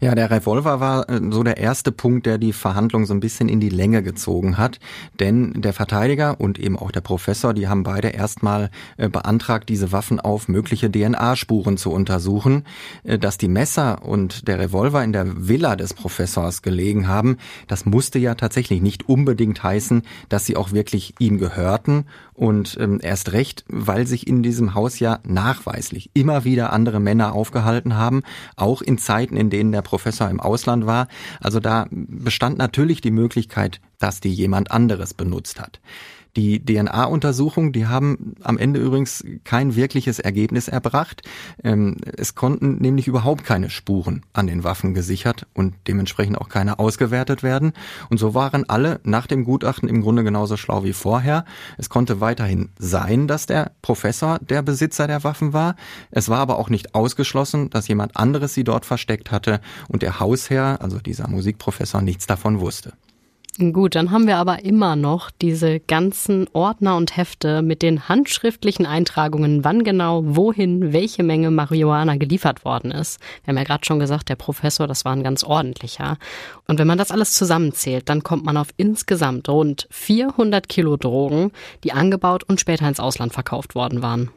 Ja, 0.01 0.15
der 0.15 0.31
Revolver 0.31 0.81
war 0.81 1.09
äh, 1.09 1.21
so 1.31 1.43
der 1.43 1.57
erste 1.57 1.93
Punkt, 1.93 2.27
der 2.27 2.39
die 2.39 2.53
Verhandlung 2.53 3.07
so 3.07 3.15
ein 3.15 3.21
bisschen 3.21 3.49
in 3.49 3.61
die 3.61 3.69
Länge 3.69 4.03
gezogen 4.03 4.59
hat. 4.59 4.79
Denn 5.21 5.61
der 5.61 5.73
Verteidiger 5.73 6.41
und 6.41 6.59
eben 6.59 6.79
auch 6.79 6.91
der 6.91 7.01
Professor, 7.01 7.55
die 7.55 7.69
haben 7.69 7.83
beide 7.83 8.09
erstmal 8.09 8.71
äh, 8.97 9.09
beantragt, 9.09 9.69
diese 9.69 9.93
Waffen 9.93 10.21
auf 10.21 10.49
mögliche 10.49 10.91
DNA-Spuren 10.91 11.77
zu 11.77 11.91
untersuchen. 11.91 12.65
Äh, 13.05 13.19
dass 13.19 13.39
die 13.39 13.49
Messer 13.49 14.03
und 14.03 14.49
der 14.49 14.59
Revolver 14.59 15.03
in 15.03 15.13
der 15.13 15.49
Villa 15.49 15.77
des 15.77 15.95
Professors 15.95 16.63
gelegen 16.63 17.09
haben, 17.09 17.39
das 17.69 17.85
musste 17.85 18.19
ja 18.19 18.35
tatsächlich 18.35 18.83
nicht 18.83 19.09
unbedingt 19.09 19.63
heißen, 19.63 20.03
dass 20.29 20.47
sie 20.47 20.57
auch 20.57 20.73
wirklich 20.73 21.15
ihm 21.19 21.39
gehörten. 21.39 22.07
Und 22.35 22.77
ähm, 22.81 22.99
erst 23.03 23.33
recht, 23.33 23.65
weil 23.69 24.07
sich 24.07 24.27
in 24.27 24.43
diesem 24.43 24.75
Haus 24.75 24.99
ja 24.99 25.21
nachweislich 25.25 26.11
immer 26.15 26.45
wieder 26.45 26.73
andere 26.73 26.99
Männer 26.99 27.35
aufgehalten 27.35 27.97
haben, 27.97 28.23
auch 28.57 28.81
in 28.81 28.99
Zeiten, 28.99 29.37
in 29.37 29.51
denen 29.51 29.73
der 29.73 29.83
Professor 29.83 30.31
im 30.31 30.41
Ausland 30.41 30.87
war. 30.87 31.09
Also 31.41 31.61
da 31.61 31.87
bestand 31.91 32.57
natürlich 32.57 33.01
die 33.01 33.11
Möglichkeit, 33.11 33.81
dass 33.99 34.21
die 34.21 34.33
jemand 34.33 34.71
anderes 34.71 35.15
benutzt 35.15 35.61
hat. 35.61 35.81
Die 36.35 36.65
DNA-Untersuchung, 36.65 37.73
die 37.73 37.87
haben 37.87 38.35
am 38.43 38.57
Ende 38.57 38.81
übrigens 38.81 39.23
kein 39.45 39.77
wirkliches 39.77 40.19
Ergebnis 40.19 40.67
erbracht. 40.67 41.23
Ähm, 41.63 41.99
es 42.17 42.35
konnten 42.35 42.79
nämlich 42.79 43.07
überhaupt 43.07 43.45
keine 43.45 43.69
Spuren 43.69 44.23
an 44.33 44.47
den 44.47 44.65
Waffen 44.65 44.95
gesichert 44.95 45.47
und 45.53 45.75
dementsprechend 45.87 46.39
auch 46.39 46.49
keine 46.49 46.79
ausgewertet 46.79 47.43
werden. 47.43 47.75
Und 48.09 48.17
so 48.17 48.33
waren 48.33 48.67
alle 48.67 49.01
nach 49.05 49.27
dem 49.27 49.45
Gutachten 49.45 49.91
im 49.91 50.01
Grunde 50.01 50.25
genauso 50.25 50.57
schlau 50.57 50.85
wie 50.85 50.95
vorher. 50.95 51.45
Es 51.77 51.91
konnte 51.91 52.23
weiterhin 52.23 52.71
sein, 52.79 53.29
dass 53.29 53.45
der 53.45 53.73
Professor 53.83 54.39
der 54.39 54.63
Besitzer 54.63 55.07
der 55.07 55.25
Waffen 55.25 55.53
war. 55.53 55.77
Es 56.11 56.31
war 56.31 56.39
aber 56.39 56.59
auch 56.59 56.71
nicht 56.71 56.95
ausgeschlossen, 56.95 57.69
dass 57.69 57.89
jemand 57.89 58.17
anderes 58.17 58.55
sie 58.55 58.65
dort 58.65 58.87
versteckt 58.87 59.31
hatte 59.31 59.61
und 59.89 60.01
der 60.01 60.19
Hausherr, 60.19 60.79
also 60.81 60.99
dieser 60.99 61.29
Musikprofessor, 61.29 62.01
nichts 62.01 62.27
davon 62.27 62.61
wusste. 62.61 62.95
Gut, 63.59 63.97
dann 63.97 64.11
haben 64.11 64.27
wir 64.27 64.39
aber 64.39 64.65
immer 64.65 64.97
noch 64.97 65.31
diese 65.31 65.79
ganzen 65.79 66.49
Ordner 66.55 66.97
und 66.97 67.19
Hefte 67.19 67.61
mit 67.61 67.83
den 67.83 68.09
handschriftlichen 68.09 68.87
Eintragungen, 68.87 69.63
wann 69.63 69.85
genau, 69.85 70.23
wohin, 70.25 70.95
welche 70.95 71.23
Menge 71.23 71.51
Marihuana 71.51 72.17
geliefert 72.17 72.65
worden 72.65 72.91
ist. 72.91 73.21
Wir 73.45 73.53
haben 73.53 73.59
ja 73.59 73.65
gerade 73.65 73.85
schon 73.85 73.99
gesagt, 73.99 74.31
der 74.31 74.37
Professor, 74.37 74.87
das 74.87 75.05
war 75.05 75.13
ein 75.13 75.23
ganz 75.23 75.45
ordentlicher. 75.45 76.17
Und 76.67 76.79
wenn 76.79 76.87
man 76.87 76.97
das 76.97 77.11
alles 77.11 77.35
zusammenzählt, 77.35 78.09
dann 78.09 78.23
kommt 78.23 78.47
man 78.47 78.57
auf 78.57 78.69
insgesamt 78.79 79.51
rund 79.51 79.87
400 79.91 80.67
Kilo 80.67 80.97
Drogen, 80.97 81.53
die 81.85 81.93
angebaut 81.93 82.45
und 82.45 82.59
später 82.59 82.89
ins 82.89 83.01
Ausland 83.01 83.35
verkauft 83.35 83.75
worden 83.75 84.01
waren. 84.01 84.31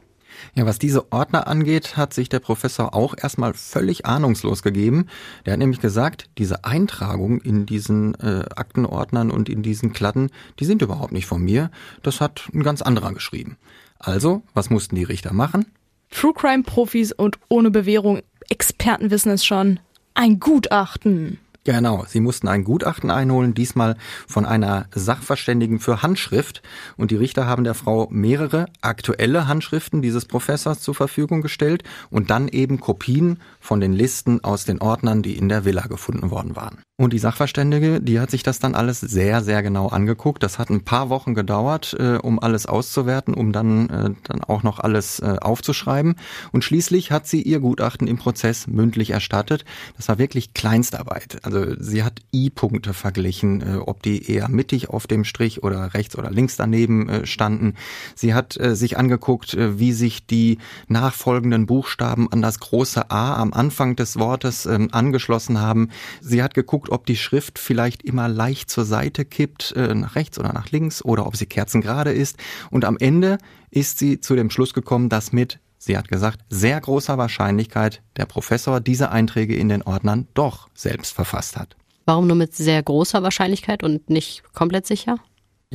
Ja, 0.54 0.66
was 0.66 0.78
diese 0.78 1.12
Ordner 1.12 1.46
angeht, 1.46 1.96
hat 1.96 2.14
sich 2.14 2.28
der 2.28 2.40
Professor 2.40 2.94
auch 2.94 3.14
erstmal 3.16 3.54
völlig 3.54 4.06
ahnungslos 4.06 4.62
gegeben. 4.62 5.06
Der 5.44 5.54
hat 5.54 5.60
nämlich 5.60 5.80
gesagt, 5.80 6.28
diese 6.38 6.64
Eintragung 6.64 7.40
in 7.40 7.66
diesen 7.66 8.14
äh, 8.14 8.44
Aktenordnern 8.54 9.30
und 9.30 9.48
in 9.48 9.62
diesen 9.62 9.92
Kladden, 9.92 10.30
die 10.58 10.64
sind 10.64 10.82
überhaupt 10.82 11.12
nicht 11.12 11.26
von 11.26 11.42
mir. 11.42 11.70
Das 12.02 12.20
hat 12.20 12.48
ein 12.54 12.62
ganz 12.62 12.82
anderer 12.82 13.12
geschrieben. 13.12 13.56
Also, 13.98 14.42
was 14.54 14.70
mussten 14.70 14.94
die 14.96 15.04
Richter 15.04 15.32
machen? 15.32 15.66
True 16.10 16.34
Crime 16.34 16.62
Profis 16.62 17.12
und 17.12 17.38
ohne 17.48 17.70
Bewährung 17.70 18.20
Experten 18.48 19.10
wissen 19.10 19.30
es 19.30 19.44
schon. 19.44 19.80
Ein 20.14 20.40
Gutachten. 20.40 21.38
Genau, 21.66 22.04
sie 22.06 22.20
mussten 22.20 22.46
ein 22.46 22.62
Gutachten 22.62 23.10
einholen, 23.10 23.52
diesmal 23.52 23.96
von 24.28 24.46
einer 24.46 24.86
Sachverständigen 24.94 25.80
für 25.80 26.00
Handschrift. 26.00 26.62
Und 26.96 27.10
die 27.10 27.16
Richter 27.16 27.48
haben 27.48 27.64
der 27.64 27.74
Frau 27.74 28.06
mehrere 28.08 28.66
aktuelle 28.82 29.48
Handschriften 29.48 30.00
dieses 30.00 30.26
Professors 30.26 30.80
zur 30.80 30.94
Verfügung 30.94 31.42
gestellt 31.42 31.82
und 32.08 32.30
dann 32.30 32.46
eben 32.46 32.78
Kopien 32.78 33.40
von 33.58 33.80
den 33.80 33.94
Listen 33.94 34.44
aus 34.44 34.64
den 34.64 34.80
Ordnern, 34.80 35.22
die 35.24 35.36
in 35.36 35.48
der 35.48 35.64
Villa 35.64 35.88
gefunden 35.88 36.30
worden 36.30 36.54
waren. 36.54 36.85
Und 36.98 37.12
die 37.12 37.18
Sachverständige, 37.18 38.00
die 38.00 38.20
hat 38.20 38.30
sich 38.30 38.42
das 38.42 38.58
dann 38.58 38.74
alles 38.74 39.00
sehr, 39.00 39.42
sehr 39.42 39.62
genau 39.62 39.88
angeguckt. 39.88 40.42
Das 40.42 40.58
hat 40.58 40.70
ein 40.70 40.82
paar 40.82 41.10
Wochen 41.10 41.34
gedauert, 41.34 41.94
äh, 41.98 42.16
um 42.16 42.38
alles 42.38 42.64
auszuwerten, 42.64 43.34
um 43.34 43.52
dann, 43.52 43.90
äh, 43.90 44.10
dann 44.22 44.42
auch 44.42 44.62
noch 44.62 44.80
alles 44.80 45.18
äh, 45.18 45.36
aufzuschreiben. 45.38 46.14
Und 46.52 46.64
schließlich 46.64 47.10
hat 47.10 47.26
sie 47.26 47.42
ihr 47.42 47.60
Gutachten 47.60 48.06
im 48.06 48.16
Prozess 48.16 48.66
mündlich 48.66 49.10
erstattet. 49.10 49.66
Das 49.98 50.08
war 50.08 50.16
wirklich 50.16 50.54
Kleinstarbeit. 50.54 51.36
Also 51.42 51.74
sie 51.78 52.02
hat 52.02 52.22
I-Punkte 52.34 52.94
verglichen, 52.94 53.60
äh, 53.60 53.76
ob 53.76 54.02
die 54.02 54.32
eher 54.32 54.48
mittig 54.48 54.88
auf 54.88 55.06
dem 55.06 55.24
Strich 55.24 55.62
oder 55.62 55.92
rechts 55.92 56.16
oder 56.16 56.30
links 56.30 56.56
daneben 56.56 57.10
äh, 57.10 57.26
standen. 57.26 57.74
Sie 58.14 58.32
hat 58.32 58.58
äh, 58.58 58.74
sich 58.74 58.96
angeguckt, 58.96 59.52
äh, 59.52 59.78
wie 59.78 59.92
sich 59.92 60.26
die 60.26 60.56
nachfolgenden 60.88 61.66
Buchstaben 61.66 62.32
an 62.32 62.40
das 62.40 62.58
große 62.58 63.10
A 63.10 63.36
am 63.36 63.52
Anfang 63.52 63.96
des 63.96 64.18
Wortes 64.18 64.64
ähm, 64.64 64.88
angeschlossen 64.92 65.60
haben. 65.60 65.90
Sie 66.22 66.42
hat 66.42 66.54
geguckt, 66.54 66.85
geguckt, 66.86 66.90
ob 66.90 67.06
die 67.06 67.16
Schrift 67.16 67.58
vielleicht 67.58 68.02
immer 68.02 68.28
leicht 68.28 68.70
zur 68.70 68.84
Seite 68.84 69.24
kippt, 69.24 69.72
äh, 69.76 69.94
nach 69.94 70.14
rechts 70.14 70.38
oder 70.38 70.52
nach 70.52 70.70
links, 70.70 71.04
oder 71.04 71.26
ob 71.26 71.36
sie 71.36 71.46
kerzengerade 71.46 72.12
ist. 72.12 72.36
Und 72.70 72.84
am 72.84 72.96
Ende 72.98 73.38
ist 73.70 73.98
sie 73.98 74.20
zu 74.20 74.36
dem 74.36 74.50
Schluss 74.50 74.72
gekommen, 74.72 75.08
dass 75.08 75.32
mit, 75.32 75.58
sie 75.78 75.96
hat 75.96 76.08
gesagt, 76.08 76.40
sehr 76.48 76.80
großer 76.80 77.18
Wahrscheinlichkeit 77.18 78.02
der 78.16 78.26
Professor 78.26 78.80
diese 78.80 79.10
Einträge 79.10 79.56
in 79.56 79.68
den 79.68 79.82
Ordnern 79.82 80.28
doch 80.34 80.68
selbst 80.74 81.12
verfasst 81.14 81.56
hat. 81.56 81.76
Warum 82.06 82.26
nur 82.26 82.36
mit 82.36 82.54
sehr 82.54 82.82
großer 82.82 83.22
Wahrscheinlichkeit 83.22 83.82
und 83.82 84.08
nicht 84.08 84.42
komplett 84.52 84.86
sicher? 84.86 85.16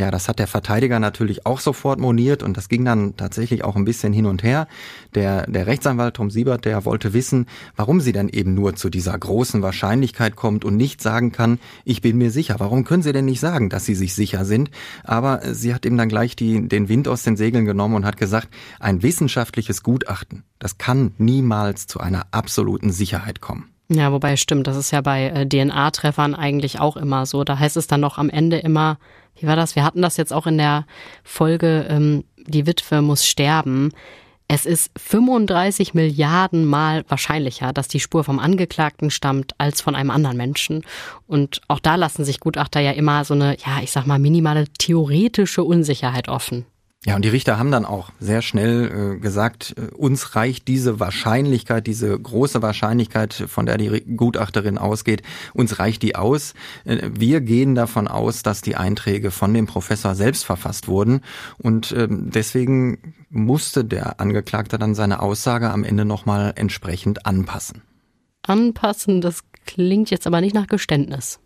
Ja, 0.02 0.10
das 0.10 0.28
hat 0.28 0.40
der 0.40 0.48
Verteidiger 0.48 1.00
natürlich 1.00 1.46
auch 1.46 1.60
sofort 1.60 2.00
moniert 2.00 2.42
und 2.42 2.58
das 2.58 2.70
ging 2.70 2.84
dann 2.84 3.16
tatsächlich 3.18 3.64
auch 3.64 3.76
ein 3.76 3.86
bisschen 3.86 4.14
hin 4.14 4.26
und 4.26 4.42
her. 4.42 4.68
Der, 5.14 5.46
der 5.46 5.68
Rechtsanwalt 5.68 6.16
Tom 6.16 6.32
Siebert, 6.32 6.66
der 6.66 6.86
wollte 6.86 7.14
wissen, 7.14 7.46
warum 7.76 8.02
sie 8.02 8.12
dann 8.12 8.28
eben 8.28 8.56
nur 8.56 8.76
zu 8.76 8.90
dieser 8.90 9.16
großen 9.16 9.62
Wahrscheinlichkeit 9.62 10.36
kommt 10.36 10.66
und 10.66 10.76
nicht 10.76 11.04
sagen 11.04 11.32
kann, 11.32 11.60
ich 11.86 12.02
bin 12.02 12.18
mir 12.18 12.32
sicher. 12.32 12.56
Warum 12.58 12.84
können 12.84 13.04
sie 13.04 13.14
denn 13.14 13.26
nicht 13.26 13.40
sagen, 13.40 13.70
dass 13.70 13.86
sie 13.86 13.94
sich 13.94 14.16
sicher 14.16 14.44
sind? 14.44 14.72
Aber 15.04 15.54
sie 15.54 15.72
hat 15.72 15.86
ihm 15.86 15.98
dann 15.98 16.10
gleich 16.10 16.36
die, 16.36 16.68
den 16.68 16.90
Wind 16.90 17.08
aus 17.08 17.22
den 17.22 17.38
Segeln 17.38 17.66
genommen 17.66 17.94
und 17.94 18.06
hat 18.06 18.18
gesagt, 18.18 18.48
ein 18.80 19.04
wissenschaftliches 19.04 19.84
Gutachten, 19.84 20.46
das 20.58 20.80
kann 20.80 21.12
niemals 21.20 21.86
zu 21.86 22.00
einer 22.00 22.26
absoluten 22.32 22.92
Sicherheit 22.92 23.40
kommen. 23.40 23.70
Ja, 23.94 24.12
wobei 24.14 24.38
stimmt, 24.38 24.68
das 24.68 24.78
ist 24.78 24.90
ja 24.92 25.02
bei 25.02 25.28
äh, 25.28 25.46
DNA-Treffern 25.48 26.34
eigentlich 26.34 26.80
auch 26.80 26.96
immer 26.96 27.26
so. 27.26 27.44
Da 27.44 27.60
heißt 27.60 27.76
es 27.76 27.88
dann 27.88 28.00
noch 28.00 28.18
am 28.18 28.30
Ende 28.30 28.58
immer, 28.58 28.98
wie 29.42 29.48
war 29.48 29.56
das? 29.56 29.76
Wir 29.76 29.84
hatten 29.84 30.02
das 30.02 30.18
jetzt 30.18 30.34
auch 30.34 30.48
in 30.48 30.58
der 30.58 30.86
Folge, 31.24 31.88
ähm, 31.90 32.24
die 32.38 32.66
Witwe 32.68 33.02
muss 33.02 33.26
sterben. 33.26 33.92
Es 34.48 34.66
ist 34.66 34.92
35 34.98 35.94
Milliarden 35.94 36.66
Mal 36.66 37.06
wahrscheinlicher, 37.08 37.72
dass 37.72 37.88
die 37.88 38.02
Spur 38.02 38.26
vom 38.26 38.38
Angeklagten 38.38 39.10
stammt, 39.10 39.54
als 39.58 39.80
von 39.80 39.96
einem 39.96 40.12
anderen 40.12 40.36
Menschen. 40.36 40.84
Und 41.26 41.62
auch 41.70 41.80
da 41.80 41.96
lassen 41.96 42.26
sich 42.26 42.42
Gutachter 42.42 42.82
ja 42.82 42.92
immer 42.92 43.24
so 43.24 43.34
eine, 43.34 43.56
ja, 43.66 43.82
ich 43.82 43.92
sag 43.92 44.06
mal, 44.06 44.20
minimale 44.20 44.66
theoretische 44.78 45.64
Unsicherheit 45.64 46.28
offen. 46.28 46.66
Ja, 47.04 47.16
und 47.16 47.26
die 47.26 47.30
Richter 47.30 47.58
haben 47.58 47.72
dann 47.72 47.84
auch 47.84 48.12
sehr 48.20 48.44
schnell 48.44 49.16
äh, 49.16 49.20
gesagt, 49.20 49.74
äh, 49.76 49.92
uns 49.96 50.36
reicht 50.36 50.68
diese 50.68 51.00
Wahrscheinlichkeit, 51.00 51.88
diese 51.88 52.18
große 52.18 52.62
Wahrscheinlichkeit, 52.62 53.34
von 53.34 53.66
der 53.66 53.78
die 53.78 54.02
Gutachterin 54.16 54.78
ausgeht, 54.78 55.24
uns 55.56 55.80
reicht 55.80 56.04
die 56.04 56.16
aus. 56.16 56.54
Äh, 56.86 57.10
wir 57.12 57.42
gehen 57.42 57.74
davon 57.74 58.08
aus, 58.08 58.44
dass 58.44 58.62
die 58.62 58.76
Einträge 58.76 59.32
von 59.32 59.52
dem 59.52 59.66
Professor 59.66 60.14
selbst 60.14 60.46
verfasst 60.46 60.88
wurden 60.88 61.22
und 61.58 61.92
äh, 61.92 62.08
deswegen 62.08 63.16
musste 63.32 63.84
der 63.84 64.20
Angeklagte 64.20 64.78
dann 64.78 64.94
seine 64.94 65.22
Aussage 65.22 65.72
am 65.72 65.84
Ende 65.84 66.06
nochmal 66.06 66.54
entsprechend 66.56 67.26
anpassen. 67.26 67.82
Anpassen, 68.44 69.22
das 69.22 69.40
klingt 69.66 70.12
jetzt 70.12 70.28
aber 70.28 70.40
nicht 70.40 70.54
nach 70.54 70.68
Geständnis. 70.68 71.40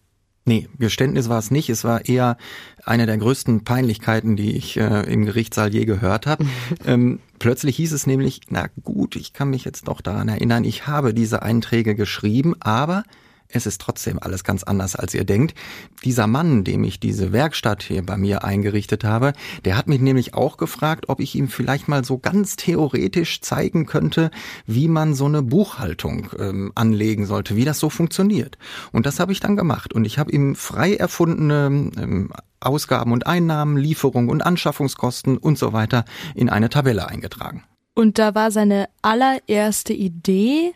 Nee, 0.48 0.70
Geständnis 0.78 1.28
war 1.28 1.40
es 1.40 1.50
nicht. 1.50 1.70
Es 1.72 1.84
war 1.84 2.06
eher 2.06 2.38
eine 2.86 3.08
der 3.08 3.18
größten 3.18 3.64
Peinlichkeiten, 3.64 4.36
die 4.36 4.56
ich 4.56 4.78
äh, 4.78 5.02
im 5.12 5.26
Gerichtssaal 5.26 5.74
je 5.74 5.86
gehört 5.86 6.28
habe. 6.28 6.46
ähm, 6.86 7.20
plötzlich 7.40 7.78
hieß 7.78 7.92
es 7.94 8.06
nämlich, 8.06 8.42
na 8.50 8.68
gut, 8.84 9.16
ich 9.16 9.34
kann 9.34 9.50
mich 9.50 9.66
jetzt 9.66 9.88
doch 9.88 10.02
daran 10.02 10.30
erinnern, 10.30 10.64
ich 10.64 10.86
habe 10.86 11.16
diese 11.16 11.42
Einträge 11.42 11.96
geschrieben, 11.96 12.54
aber 12.60 13.04
es 13.48 13.66
ist 13.66 13.82
trotzdem 13.82 14.20
alles 14.20 14.44
ganz 14.44 14.64
anders, 14.64 14.96
als 14.96 15.14
ihr 15.14 15.24
denkt. 15.24 15.56
Dieser 16.04 16.28
Mann, 16.28 16.64
dem 16.64 16.84
ich 16.84 17.00
diese 17.00 17.32
Werkstatt 17.32 17.84
hier 17.84 18.06
bei 18.06 18.18
mir 18.18 18.44
eingerichtet 18.44 19.04
habe, 19.04 19.34
der 19.64 19.78
hat 19.78 19.88
mich 19.88 20.02
nämlich 20.02 20.34
auch 20.34 20.58
gefragt, 20.58 21.10
ob 21.10 21.20
ich 21.20 21.36
ihm 21.36 21.48
vielleicht 21.48 21.88
mal 21.88 22.04
so 22.04 22.18
ganz 22.18 22.56
theoretisch 22.56 23.42
zeigen 23.42 23.86
könnte, 23.86 24.32
wie 24.66 24.88
man 24.88 25.14
so 25.14 25.26
eine 25.26 25.42
Buchhaltung 25.42 26.30
ähm, 26.38 26.72
anlegen 26.76 27.26
sollte, 27.26 27.56
wie 27.56 27.66
das 27.66 27.80
so 27.80 27.90
funktioniert. 27.90 28.58
Und 28.92 29.06
das 29.06 29.20
habe 29.20 29.32
ich 29.32 29.40
dann 29.40 29.56
gemacht. 29.56 29.94
Und 29.94 30.06
ich 30.06 30.18
habe 30.18 30.32
ihm 30.32 30.56
frei 30.56 30.96
erfundene 30.96 31.92
ähm, 31.98 32.32
Ausgaben 32.60 33.12
und 33.12 33.28
Einnahmen, 33.28 33.78
Lieferung 33.78 34.30
und 34.30 34.46
Anschaffungskosten 34.46 35.38
und 35.38 35.58
so 35.58 35.72
weiter 35.72 36.06
in 36.34 36.50
eine 36.50 36.70
Tabelle 36.70 37.08
eingetragen. 37.08 37.64
Und 37.94 38.20
da 38.20 38.36
war 38.36 38.52
seine 38.52 38.90
allererste 39.02 39.94
Idee, 39.94 40.74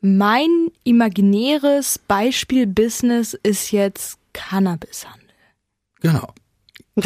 mein 0.00 0.48
imaginäres 0.84 1.98
Beispiel-Business 1.98 3.34
ist 3.42 3.70
jetzt 3.72 4.18
Cannabishandel. 4.32 5.20
Genau. 6.00 6.32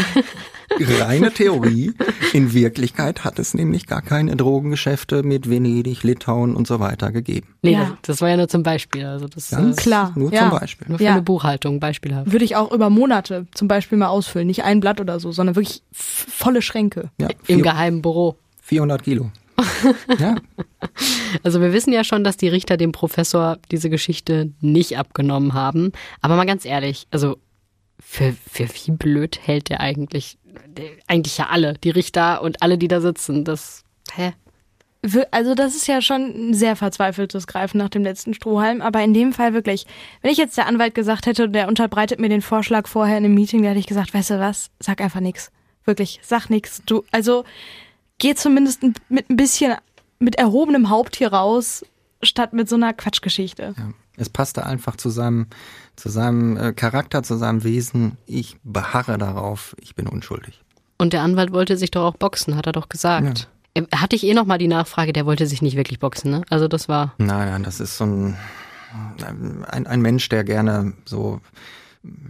Reine 0.98 1.32
Theorie. 1.32 1.92
In 2.32 2.52
Wirklichkeit 2.52 3.22
hat 3.24 3.38
es 3.38 3.54
nämlich 3.54 3.86
gar 3.86 4.02
keine 4.02 4.34
Drogengeschäfte 4.36 5.22
mit 5.22 5.48
Venedig, 5.48 6.02
Litauen 6.02 6.56
und 6.56 6.66
so 6.66 6.80
weiter 6.80 7.12
gegeben. 7.12 7.54
Nee, 7.62 7.72
Ja. 7.72 7.96
das, 8.02 8.20
war 8.20 8.28
ja 8.30 8.36
nur 8.36 8.48
zum 8.48 8.62
Beispiel. 8.62 9.04
Also 9.04 9.28
das 9.28 9.50
Ganz 9.50 9.78
äh, 9.78 9.80
Klar, 9.82 10.12
Nur 10.16 10.32
ja. 10.32 10.48
zum 10.50 10.58
Beispiel. 10.58 10.88
nur 10.88 10.98
für 10.98 11.04
Ja. 11.04 11.12
eine 11.12 11.22
Buchhaltung 11.22 11.80
beispielhaft. 11.80 12.32
Würde 12.32 12.44
ich 12.44 12.56
auch 12.56 12.72
über 12.72 12.90
Monate 12.90 13.46
zum 13.54 13.68
Beispiel 13.68 13.98
mal 13.98 14.08
ausfüllen. 14.08 14.46
Nicht 14.46 14.64
ein 14.64 14.80
Blatt 14.80 15.00
oder 15.00 15.20
so, 15.20 15.30
sondern 15.32 15.54
wirklich 15.54 15.82
f- 15.92 16.26
volle 16.28 16.62
Schränke. 16.62 17.10
Ja, 17.20 17.28
Im 17.46 17.62
geheimen 17.62 18.02
Büro. 18.02 18.36
400 18.62 19.02
Kilo. 19.02 19.30
ja, 20.18 20.36
Also 21.42 21.60
wir 21.60 21.72
wissen 21.72 21.92
ja 21.92 22.04
schon, 22.04 22.24
dass 22.24 22.36
die 22.36 22.48
Richter 22.48 22.76
dem 22.76 22.92
Professor 22.92 23.58
diese 23.70 23.90
Geschichte 23.90 24.52
nicht 24.60 24.98
abgenommen 24.98 25.54
haben. 25.54 25.92
Aber 26.20 26.36
mal 26.36 26.46
ganz 26.46 26.64
ehrlich, 26.64 27.06
also 27.10 27.36
für, 28.00 28.34
für 28.50 28.68
wie 28.68 28.92
blöd 28.92 29.38
hält 29.42 29.70
der 29.70 29.80
eigentlich? 29.80 30.38
Eigentlich 31.06 31.38
ja 31.38 31.48
alle, 31.50 31.74
die 31.74 31.90
Richter 31.90 32.42
und 32.42 32.62
alle, 32.62 32.78
die 32.78 32.88
da 32.88 33.00
sitzen. 33.00 33.44
Das, 33.44 33.84
hä? 34.12 34.32
Also 35.30 35.54
das 35.54 35.74
ist 35.74 35.86
ja 35.86 36.00
schon 36.00 36.50
ein 36.50 36.54
sehr 36.54 36.76
verzweifeltes 36.76 37.46
Greifen 37.46 37.76
nach 37.76 37.90
dem 37.90 38.02
letzten 38.02 38.32
Strohhalm, 38.32 38.80
aber 38.80 39.02
in 39.02 39.12
dem 39.12 39.34
Fall 39.34 39.52
wirklich, 39.52 39.86
wenn 40.22 40.30
ich 40.30 40.38
jetzt 40.38 40.56
der 40.56 40.66
Anwalt 40.66 40.94
gesagt 40.94 41.26
hätte, 41.26 41.48
der 41.48 41.68
unterbreitet 41.68 42.20
mir 42.20 42.30
den 42.30 42.40
Vorschlag 42.40 42.88
vorher 42.88 43.18
in 43.18 43.24
einem 43.24 43.34
Meeting, 43.34 43.62
da 43.62 43.68
hätte 43.70 43.80
ich 43.80 43.86
gesagt, 43.86 44.14
weißt 44.14 44.30
du 44.30 44.40
was, 44.40 44.70
sag 44.80 45.02
einfach 45.02 45.20
nix. 45.20 45.50
Wirklich, 45.84 46.20
sag 46.22 46.48
nix. 46.48 46.82
Du, 46.86 47.04
also 47.10 47.44
geh 48.24 48.34
zumindest 48.34 48.82
mit 49.10 49.28
ein 49.28 49.36
bisschen 49.36 49.74
mit 50.18 50.36
erhobenem 50.36 50.88
Haupt 50.88 51.16
hier 51.16 51.30
raus, 51.30 51.84
statt 52.22 52.54
mit 52.54 52.70
so 52.70 52.76
einer 52.76 52.94
Quatschgeschichte. 52.94 53.74
ja. 53.76 53.90
Es 54.16 54.28
passte 54.30 54.64
einfach 54.64 54.94
zu 54.94 55.10
seinem, 55.10 55.48
zu 55.96 56.08
seinem 56.08 56.56
äh, 56.56 56.72
Charakter, 56.72 57.24
zu 57.24 57.36
seinem 57.36 57.64
Wesen. 57.64 58.16
Ich 58.26 58.56
beharre 58.62 59.18
darauf, 59.18 59.74
ich 59.80 59.96
bin 59.96 60.06
unschuldig. 60.06 60.62
Und 60.98 61.12
der 61.12 61.22
Anwalt 61.22 61.52
wollte 61.52 61.76
sich 61.76 61.90
doch 61.90 62.04
auch 62.04 62.16
boxen, 62.16 62.54
hat 62.54 62.66
er 62.66 62.72
doch 62.72 62.88
gesagt. 62.88 63.48
Äh, 63.74 63.82
Hatte 63.92 64.14
ich 64.14 64.24
eh 64.24 64.32
noch 64.32 64.46
mal 64.46 64.56
die 64.56 64.68
Nachfrage, 64.68 65.12
der 65.12 65.26
wollte 65.26 65.48
sich 65.48 65.62
nicht 65.62 65.76
wirklich 65.76 65.98
boxen, 65.98 66.30
ne? 66.30 66.42
Also 66.48 66.68
das 66.68 66.88
war. 66.88 67.14
Nein, 67.18 67.48
nein, 67.48 67.62
das 67.64 67.80
ist 67.80 67.96
so 67.96 68.04
ein, 68.06 68.36
ein, 69.66 69.86
ein 69.88 70.00
Mensch, 70.00 70.28
der 70.28 70.44
gerne 70.44 70.92
so 71.04 71.40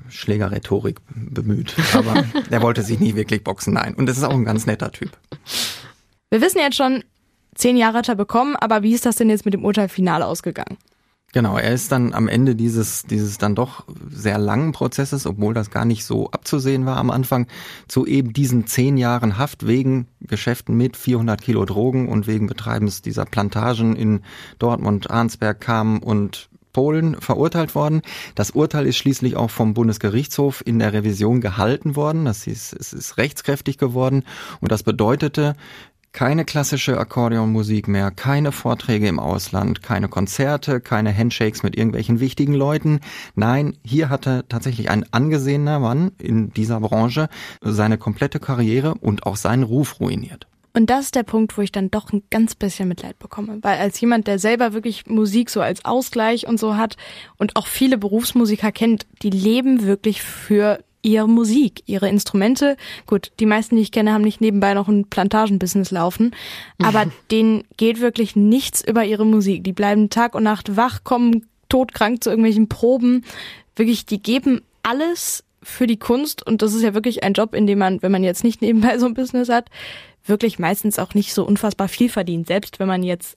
Schlägerrhetorik 0.08 1.00
bemüht. 1.14 1.74
Aber 1.92 2.24
der 2.50 2.62
wollte 2.62 2.82
sich 2.82 2.98
nie 2.98 3.14
wirklich 3.14 3.44
boxen, 3.44 3.74
nein. 3.74 3.94
Und 3.94 4.06
das 4.06 4.16
ist 4.16 4.24
auch 4.24 4.32
ein 4.32 4.44
ganz 4.46 4.64
netter 4.64 4.90
Typ. 4.90 5.10
Wir 6.34 6.40
wissen 6.40 6.58
jetzt 6.58 6.74
schon, 6.74 7.04
zehn 7.54 7.76
Jahre 7.76 7.98
hat 7.98 8.08
er 8.08 8.16
bekommen, 8.16 8.56
aber 8.56 8.82
wie 8.82 8.92
ist 8.92 9.06
das 9.06 9.14
denn 9.14 9.30
jetzt 9.30 9.44
mit 9.44 9.54
dem 9.54 9.64
Urteil 9.64 9.88
final 9.88 10.20
ausgegangen? 10.20 10.78
Genau, 11.32 11.56
er 11.56 11.72
ist 11.72 11.92
dann 11.92 12.12
am 12.12 12.26
Ende 12.26 12.56
dieses, 12.56 13.04
dieses 13.04 13.38
dann 13.38 13.54
doch 13.54 13.84
sehr 14.10 14.36
langen 14.38 14.72
Prozesses, 14.72 15.28
obwohl 15.28 15.54
das 15.54 15.70
gar 15.70 15.84
nicht 15.84 16.04
so 16.04 16.32
abzusehen 16.32 16.86
war 16.86 16.96
am 16.96 17.12
Anfang, 17.12 17.46
zu 17.86 18.04
eben 18.04 18.32
diesen 18.32 18.66
zehn 18.66 18.96
Jahren 18.96 19.38
Haft 19.38 19.68
wegen 19.68 20.08
Geschäften 20.22 20.76
mit 20.76 20.96
400 20.96 21.40
Kilo 21.40 21.64
Drogen 21.66 22.08
und 22.08 22.26
wegen 22.26 22.48
Betreibens 22.48 23.00
dieser 23.00 23.26
Plantagen 23.26 23.94
in 23.94 24.22
Dortmund, 24.58 25.12
Arnsberg, 25.12 25.60
Kam 25.60 26.00
und 26.00 26.48
Polen 26.72 27.18
verurteilt 27.20 27.76
worden. 27.76 28.02
Das 28.34 28.50
Urteil 28.50 28.86
ist 28.86 28.96
schließlich 28.96 29.36
auch 29.36 29.50
vom 29.50 29.72
Bundesgerichtshof 29.72 30.62
in 30.66 30.80
der 30.80 30.92
Revision 30.92 31.40
gehalten 31.40 31.94
worden. 31.94 32.26
Das 32.26 32.46
ist, 32.46 32.74
es 32.74 32.92
ist 32.92 33.16
rechtskräftig 33.16 33.78
geworden 33.78 34.24
und 34.60 34.72
das 34.72 34.82
bedeutete, 34.82 35.54
keine 36.14 36.44
klassische 36.44 36.96
Akkordeonmusik 36.96 37.88
mehr, 37.88 38.12
keine 38.12 38.52
Vorträge 38.52 39.08
im 39.08 39.18
Ausland, 39.18 39.82
keine 39.82 40.08
Konzerte, 40.08 40.80
keine 40.80 41.14
Handshakes 41.14 41.64
mit 41.64 41.76
irgendwelchen 41.76 42.20
wichtigen 42.20 42.54
Leuten. 42.54 43.00
Nein, 43.34 43.76
hier 43.84 44.08
hatte 44.08 44.44
tatsächlich 44.48 44.90
ein 44.90 45.04
angesehener 45.12 45.80
Mann 45.80 46.12
in 46.18 46.52
dieser 46.52 46.80
Branche 46.80 47.28
seine 47.60 47.98
komplette 47.98 48.38
Karriere 48.38 48.94
und 48.94 49.26
auch 49.26 49.36
seinen 49.36 49.64
Ruf 49.64 49.98
ruiniert. 49.98 50.46
Und 50.72 50.88
das 50.88 51.06
ist 51.06 51.14
der 51.16 51.24
Punkt, 51.24 51.58
wo 51.58 51.62
ich 51.62 51.72
dann 51.72 51.90
doch 51.90 52.12
ein 52.12 52.22
ganz 52.30 52.54
bisschen 52.54 52.88
Mitleid 52.88 53.18
bekomme. 53.18 53.58
Weil 53.62 53.78
als 53.78 54.00
jemand, 54.00 54.28
der 54.28 54.38
selber 54.38 54.72
wirklich 54.72 55.06
Musik 55.06 55.50
so 55.50 55.60
als 55.60 55.84
Ausgleich 55.84 56.46
und 56.46 56.58
so 56.58 56.76
hat 56.76 56.96
und 57.38 57.56
auch 57.56 57.66
viele 57.66 57.98
Berufsmusiker 57.98 58.70
kennt, 58.70 59.06
die 59.22 59.30
leben 59.30 59.84
wirklich 59.84 60.22
für 60.22 60.78
ihre 61.04 61.28
Musik, 61.28 61.82
ihre 61.86 62.08
Instrumente. 62.08 62.76
Gut, 63.06 63.32
die 63.38 63.46
meisten, 63.46 63.76
die 63.76 63.82
ich 63.82 63.92
kenne, 63.92 64.12
haben 64.12 64.24
nicht 64.24 64.40
nebenbei 64.40 64.74
noch 64.74 64.88
ein 64.88 65.04
Plantagenbusiness 65.04 65.90
laufen. 65.90 66.34
Aber 66.82 67.06
denen 67.30 67.64
geht 67.76 68.00
wirklich 68.00 68.34
nichts 68.34 68.82
über 68.82 69.04
ihre 69.04 69.26
Musik. 69.26 69.62
Die 69.64 69.72
bleiben 69.72 70.10
Tag 70.10 70.34
und 70.34 70.44
Nacht 70.44 70.76
wach, 70.76 71.04
kommen 71.04 71.46
todkrank 71.68 72.24
zu 72.24 72.30
irgendwelchen 72.30 72.68
Proben. 72.68 73.24
Wirklich, 73.76 74.06
die 74.06 74.22
geben 74.22 74.62
alles 74.82 75.44
für 75.62 75.86
die 75.86 75.98
Kunst. 75.98 76.46
Und 76.46 76.62
das 76.62 76.74
ist 76.74 76.82
ja 76.82 76.94
wirklich 76.94 77.22
ein 77.22 77.34
Job, 77.34 77.54
in 77.54 77.66
dem 77.66 77.78
man, 77.78 78.02
wenn 78.02 78.12
man 78.12 78.24
jetzt 78.24 78.44
nicht 78.44 78.62
nebenbei 78.62 78.98
so 78.98 79.06
ein 79.06 79.14
Business 79.14 79.48
hat, 79.48 79.68
wirklich 80.24 80.58
meistens 80.58 80.98
auch 80.98 81.14
nicht 81.14 81.34
so 81.34 81.44
unfassbar 81.44 81.88
viel 81.88 82.08
verdient, 82.08 82.46
selbst 82.46 82.80
wenn 82.80 82.88
man 82.88 83.02
jetzt 83.02 83.36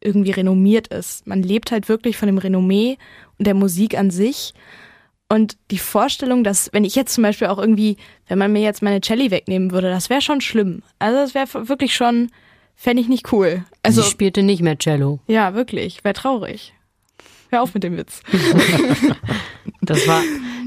irgendwie 0.00 0.32
renommiert 0.32 0.88
ist. 0.88 1.26
Man 1.26 1.42
lebt 1.42 1.70
halt 1.70 1.88
wirklich 1.88 2.16
von 2.16 2.26
dem 2.26 2.38
Renommee 2.38 2.98
und 3.38 3.46
der 3.46 3.54
Musik 3.54 3.96
an 3.96 4.10
sich. 4.10 4.52
Und 5.34 5.56
die 5.72 5.78
Vorstellung, 5.78 6.44
dass, 6.44 6.72
wenn 6.72 6.84
ich 6.84 6.94
jetzt 6.94 7.12
zum 7.12 7.22
Beispiel 7.22 7.48
auch 7.48 7.58
irgendwie, 7.58 7.96
wenn 8.28 8.38
man 8.38 8.52
mir 8.52 8.62
jetzt 8.62 8.82
meine 8.82 9.00
Celli 9.00 9.32
wegnehmen 9.32 9.72
würde, 9.72 9.90
das 9.90 10.08
wäre 10.08 10.20
schon 10.20 10.40
schlimm. 10.40 10.82
Also 11.00 11.18
das 11.18 11.34
wäre 11.34 11.68
wirklich 11.68 11.92
schon, 11.92 12.30
fände 12.76 13.02
ich 13.02 13.08
nicht 13.08 13.32
cool. 13.32 13.64
Also, 13.82 14.02
sie 14.02 14.08
spielte 14.08 14.44
nicht 14.44 14.62
mehr 14.62 14.78
Cello. 14.78 15.18
ja, 15.26 15.54
wirklich, 15.54 16.04
wäre 16.04 16.14
traurig. 16.14 16.72
Hör 17.50 17.62
auf 17.62 17.74
mit 17.74 17.82
dem 17.82 17.96
Witz. 17.96 18.22
Das 19.80 20.06
war, 20.08 20.22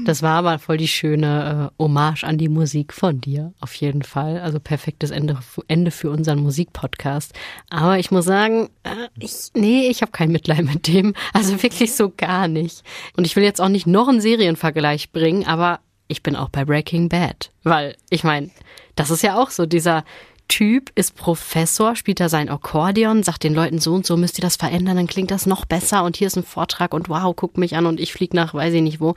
das 0.08 0.22
war 0.22 0.38
aber 0.38 0.58
voll 0.58 0.78
die 0.78 0.88
schöne 0.88 1.70
äh, 1.78 1.82
Hommage 1.82 2.24
an 2.24 2.38
die 2.38 2.48
Musik 2.48 2.94
von 2.94 3.20
dir, 3.20 3.52
auf 3.60 3.74
jeden 3.74 4.02
Fall. 4.02 4.40
Also 4.40 4.58
perfektes 4.58 5.10
Ende, 5.10 5.38
Ende 5.68 5.90
für 5.90 6.08
unseren 6.08 6.38
Musikpodcast. 6.38 7.34
Aber 7.68 7.98
ich 7.98 8.10
muss 8.10 8.24
sagen, 8.24 8.70
äh, 8.84 9.08
ich, 9.18 9.50
nee, 9.52 9.86
ich 9.88 10.00
habe 10.00 10.10
kein 10.10 10.32
Mitleid 10.32 10.64
mit 10.64 10.86
dem. 10.86 11.12
Also 11.34 11.62
wirklich 11.62 11.94
so 11.94 12.10
gar 12.16 12.48
nicht. 12.48 12.84
Und 13.18 13.26
ich 13.26 13.36
will 13.36 13.44
jetzt 13.44 13.60
auch 13.60 13.68
nicht 13.68 13.86
noch 13.86 14.08
einen 14.08 14.22
Serienvergleich 14.22 15.12
bringen, 15.12 15.46
aber 15.46 15.80
ich 16.06 16.22
bin 16.22 16.36
auch 16.36 16.48
bei 16.48 16.64
Breaking 16.64 17.10
Bad. 17.10 17.50
Weil, 17.62 17.94
ich 18.08 18.24
meine, 18.24 18.48
das 18.96 19.10
ist 19.10 19.22
ja 19.22 19.38
auch 19.38 19.50
so, 19.50 19.66
dieser 19.66 20.04
Typ 20.48 20.90
ist 20.94 21.16
Professor, 21.16 21.96
spielt 21.96 22.20
da 22.20 22.30
sein 22.30 22.48
Akkordeon, 22.48 23.24
sagt 23.24 23.44
den 23.44 23.52
Leuten 23.52 23.78
so 23.78 23.92
und 23.92 24.06
so 24.06 24.16
müsst 24.16 24.38
ihr 24.38 24.42
das 24.42 24.56
verändern, 24.56 24.96
dann 24.96 25.06
klingt 25.06 25.30
das 25.30 25.44
noch 25.44 25.66
besser 25.66 26.02
und 26.04 26.16
hier 26.16 26.28
ist 26.28 26.38
ein 26.38 26.44
Vortrag 26.44 26.94
und 26.94 27.10
wow, 27.10 27.36
guckt 27.36 27.58
mich 27.58 27.76
an 27.76 27.84
und 27.84 28.00
ich 28.00 28.14
flieg 28.14 28.32
nach 28.32 28.54
weiß 28.54 28.72
ich 28.72 28.80
nicht 28.80 29.00
wo 29.00 29.14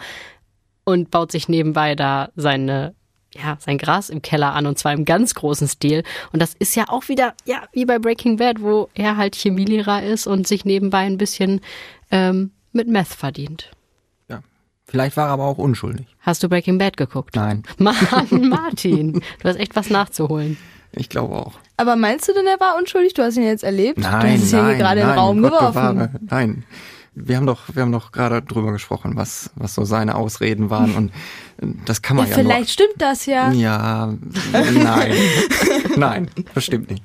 und 0.84 1.12
baut 1.12 1.32
sich 1.32 1.48
nebenbei 1.50 1.96
da 1.96 2.30
seine 2.36 2.94
ja, 3.34 3.56
sein 3.62 3.78
Gras 3.78 4.10
im 4.10 4.22
Keller 4.22 4.54
an 4.54 4.66
und 4.66 4.78
zwar 4.78 4.92
im 4.92 5.06
ganz 5.06 5.36
großen 5.36 5.66
Stil. 5.70 6.04
Und 6.34 6.42
das 6.42 6.54
ist 6.54 6.76
ja 6.76 6.90
auch 6.90 7.08
wieder, 7.08 7.34
ja, 7.46 7.62
wie 7.72 7.86
bei 7.86 7.98
Breaking 7.98 8.36
Bad, 8.36 8.62
wo 8.62 8.90
er 8.94 9.16
halt 9.16 9.36
Chemielehrer 9.38 10.04
ist 10.04 10.28
und 10.28 10.46
sich 10.50 10.66
nebenbei 10.66 11.00
ein 11.06 11.18
bisschen 11.18 11.62
ähm, 12.12 12.52
mit 12.74 12.90
Meth 12.90 13.08
verdient. 13.08 13.72
Ja. 14.28 14.42
Vielleicht 14.86 15.16
war 15.16 15.28
er 15.28 15.32
aber 15.32 15.46
auch 15.46 15.58
unschuldig. 15.60 16.08
Hast 16.20 16.44
du 16.44 16.50
Breaking 16.50 16.78
Bad 16.78 16.98
geguckt? 16.98 17.34
Nein, 17.38 17.64
Mann, 17.78 17.96
Martin, 18.50 19.14
du 19.14 19.48
hast 19.48 19.56
echt 19.56 19.78
was 19.78 19.90
nachzuholen. 19.90 20.58
ich 20.92 21.08
glaube 21.08 21.36
auch. 21.36 21.54
Aber 21.78 21.96
meinst 21.96 22.28
du 22.28 22.34
denn, 22.34 22.48
er 22.48 22.60
war 22.60 22.76
unschuldig? 22.78 23.14
Du 23.14 23.24
hast 23.24 23.38
ihn 23.38 23.44
jetzt 23.44 23.64
erlebt? 23.64 23.98
du 24.00 24.02
Nein, 24.02 24.34
hast 24.34 24.44
es 24.44 24.52
nein, 24.52 24.66
hier 24.66 24.76
gerade 24.76 25.00
in 25.00 25.08
nein, 25.08 25.16
den 25.16 25.20
Raum 25.20 25.42
Gott 25.42 25.52
geworfen. 25.54 25.96
bewahre. 25.96 26.12
Nein. 26.30 26.64
Wir 27.14 27.36
haben 27.38 27.46
doch, 27.46 27.64
wir 27.74 27.82
haben 27.82 27.92
doch 27.92 28.12
gerade 28.12 28.42
drüber 28.42 28.72
gesprochen, 28.72 29.16
was, 29.16 29.52
was 29.56 29.76
so 29.76 29.84
seine 29.84 30.16
Ausreden 30.16 30.70
waren 30.70 30.96
und 30.96 31.12
das 31.86 32.02
kann 32.02 32.18
Ja, 32.18 32.24
man 32.24 32.32
ja, 32.32 32.38
vielleicht 32.38 32.70
stimmt 32.70 32.96
das 33.00 33.26
ja. 33.26 33.50
nur. 33.50 33.60
Ja, 33.60 34.14
nein, 34.54 35.14
nein, 35.98 36.32
bestimmt 36.54 36.90
nicht. 36.90 37.04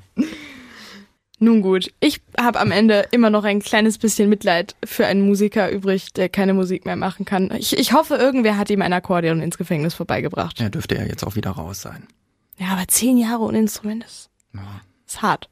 Nun 1.39 1.61
gut, 1.61 1.93
ich 1.99 2.21
habe 2.39 2.59
am 2.59 2.71
Ende 2.71 3.05
immer 3.11 3.29
noch 3.29 3.43
ein 3.43 3.59
kleines 3.59 3.99
bisschen 3.99 4.27
Mitleid 4.29 4.75
für 4.83 5.05
einen 5.05 5.21
Musiker 5.25 5.69
übrig, 5.69 6.11
der 6.13 6.29
keine 6.29 6.55
Musik 6.55 6.85
mehr 6.85 6.95
machen 6.95 7.25
kann. 7.25 7.51
Ich, 7.59 7.77
ich 7.77 7.93
hoffe, 7.93 8.15
irgendwer 8.15 8.57
hat 8.57 8.71
ihm 8.71 8.81
ein 8.81 8.93
Akkordeon 8.93 9.41
ins 9.41 9.57
Gefängnis 9.57 9.93
vorbeigebracht. 9.93 10.59
Er 10.59 10.71
dürfte 10.71 10.95
ja 10.95 11.03
jetzt 11.03 11.23
auch 11.23 11.35
wieder 11.35 11.51
raus 11.51 11.81
sein. 11.81 12.07
Ja, 12.57 12.69
aber 12.69 12.87
zehn 12.87 13.17
Jahre 13.19 13.43
ohne 13.43 13.59
Instrument 13.59 14.03
ist, 14.03 14.31
ist 15.05 15.21
hart. 15.21 15.47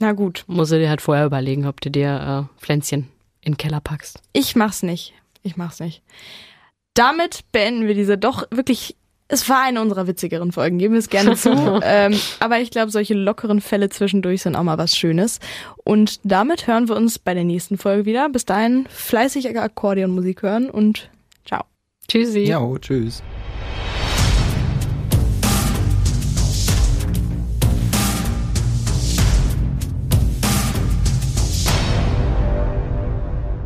Na 0.00 0.12
gut, 0.12 0.44
Musst 0.48 0.72
du 0.72 0.78
dir 0.78 0.88
halt 0.88 1.02
vorher 1.02 1.26
überlegen, 1.26 1.66
ob 1.66 1.80
du 1.82 1.90
dir 1.90 2.48
äh, 2.58 2.60
Pflänzchen 2.60 3.08
in 3.42 3.52
den 3.52 3.56
Keller 3.58 3.80
packst. 3.80 4.20
ich 4.32 4.56
mach's 4.56 4.82
nicht. 4.82 5.14
Ich 5.42 5.56
mach's 5.56 5.80
nicht. 5.80 6.02
Damit 6.94 7.40
beenden 7.52 7.86
wir 7.86 7.94
diese 7.94 8.18
doch 8.18 8.46
wirklich. 8.50 8.96
Es 9.32 9.48
war 9.48 9.62
eine 9.62 9.80
unserer 9.80 10.08
witzigeren 10.08 10.50
Folgen, 10.50 10.78
geben 10.78 10.94
wir 10.94 10.98
es 10.98 11.08
gerne 11.08 11.36
zu. 11.36 11.50
ähm, 11.84 12.18
aber 12.40 12.58
ich 12.58 12.72
glaube, 12.72 12.90
solche 12.90 13.14
lockeren 13.14 13.60
Fälle 13.60 13.88
zwischendurch 13.88 14.42
sind 14.42 14.56
auch 14.56 14.64
mal 14.64 14.76
was 14.76 14.96
Schönes. 14.96 15.38
Und 15.84 16.18
damit 16.24 16.66
hören 16.66 16.88
wir 16.88 16.96
uns 16.96 17.20
bei 17.20 17.32
der 17.32 17.44
nächsten 17.44 17.78
Folge 17.78 18.06
wieder. 18.06 18.28
Bis 18.28 18.44
dahin 18.44 18.86
fleißig 18.90 19.56
Akkordeonmusik 19.56 20.42
hören 20.42 20.68
und 20.68 21.10
ciao. 21.46 21.62
Tschüssi. 22.08 22.40
Ja, 22.40 22.60
tschüss. 22.80 23.22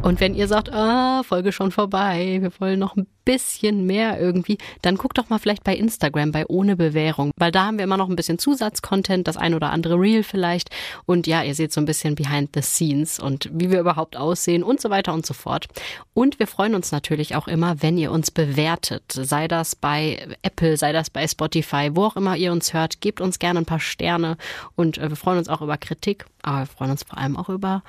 Und 0.05 0.21
wenn 0.21 0.35
ihr 0.35 0.49
sagt, 0.49 0.71
ah, 0.71 1.23
Folge 1.23 1.51
schon 1.51 1.71
vorbei, 1.71 2.37
wir 2.43 2.53
wollen 2.61 2.79
noch 2.79 2.95
ein 2.95 3.07
bisschen 3.25 3.87
mehr 3.87 4.21
irgendwie, 4.21 4.59
dann 4.83 4.97
guckt 4.97 5.17
doch 5.17 5.31
mal 5.31 5.39
vielleicht 5.39 5.65
bei 5.65 5.75
Instagram 5.75 6.31
bei 6.31 6.45
ohne 6.47 6.77
Bewährung, 6.77 7.31
weil 7.39 7.51
da 7.51 7.65
haben 7.65 7.79
wir 7.79 7.85
immer 7.85 7.97
noch 7.97 8.11
ein 8.11 8.15
bisschen 8.15 8.39
Zusatzcontent, 8.39 9.27
das 9.27 9.39
ein 9.39 9.55
oder 9.55 9.71
andere 9.71 9.99
Reel 9.99 10.23
vielleicht 10.23 10.69
und 11.07 11.27
ja, 11.27 11.43
ihr 11.43 11.55
seht 11.55 11.73
so 11.73 11.81
ein 11.81 11.87
bisschen 11.87 12.17
behind 12.17 12.51
the 12.55 12.61
scenes 12.61 13.19
und 13.19 13.49
wie 13.51 13.71
wir 13.71 13.81
überhaupt 13.81 14.15
aussehen 14.15 14.63
und 14.63 14.79
so 14.79 14.91
weiter 14.91 15.15
und 15.15 15.25
so 15.25 15.33
fort. 15.33 15.69
Und 16.13 16.39
wir 16.39 16.49
freuen 16.49 16.75
uns 16.75 16.93
natürlich 16.93 17.35
auch 17.35 17.49
immer, 17.49 17.81
wenn 17.81 17.97
ihr 17.97 18.13
uns 18.13 18.31
bewertet, 18.31 19.05
sei 19.11 19.49
das 19.49 19.75
bei 19.75 20.37
Apple, 20.43 20.77
sei 20.77 20.93
das 20.93 21.09
bei 21.09 21.27
Spotify, 21.27 21.93
wo 21.95 22.05
auch 22.05 22.17
immer 22.17 22.37
ihr 22.37 22.53
uns 22.53 22.75
hört, 22.75 23.01
gebt 23.01 23.23
uns 23.23 23.39
gerne 23.39 23.61
ein 23.61 23.67
paar 23.67 23.81
Sterne 23.81 24.37
und 24.77 24.99
äh, 24.99 25.09
wir 25.09 25.17
freuen 25.17 25.39
uns 25.39 25.49
auch 25.49 25.63
über 25.63 25.79
Kritik, 25.79 26.27
aber 26.43 26.59
wir 26.59 26.67
freuen 26.67 26.91
uns 26.91 27.05
vor 27.05 27.17
allem 27.17 27.39
auch 27.39 27.49
über. 27.49 27.83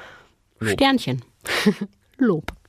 Sternchen. 0.62 1.22
Lob. 2.20 2.65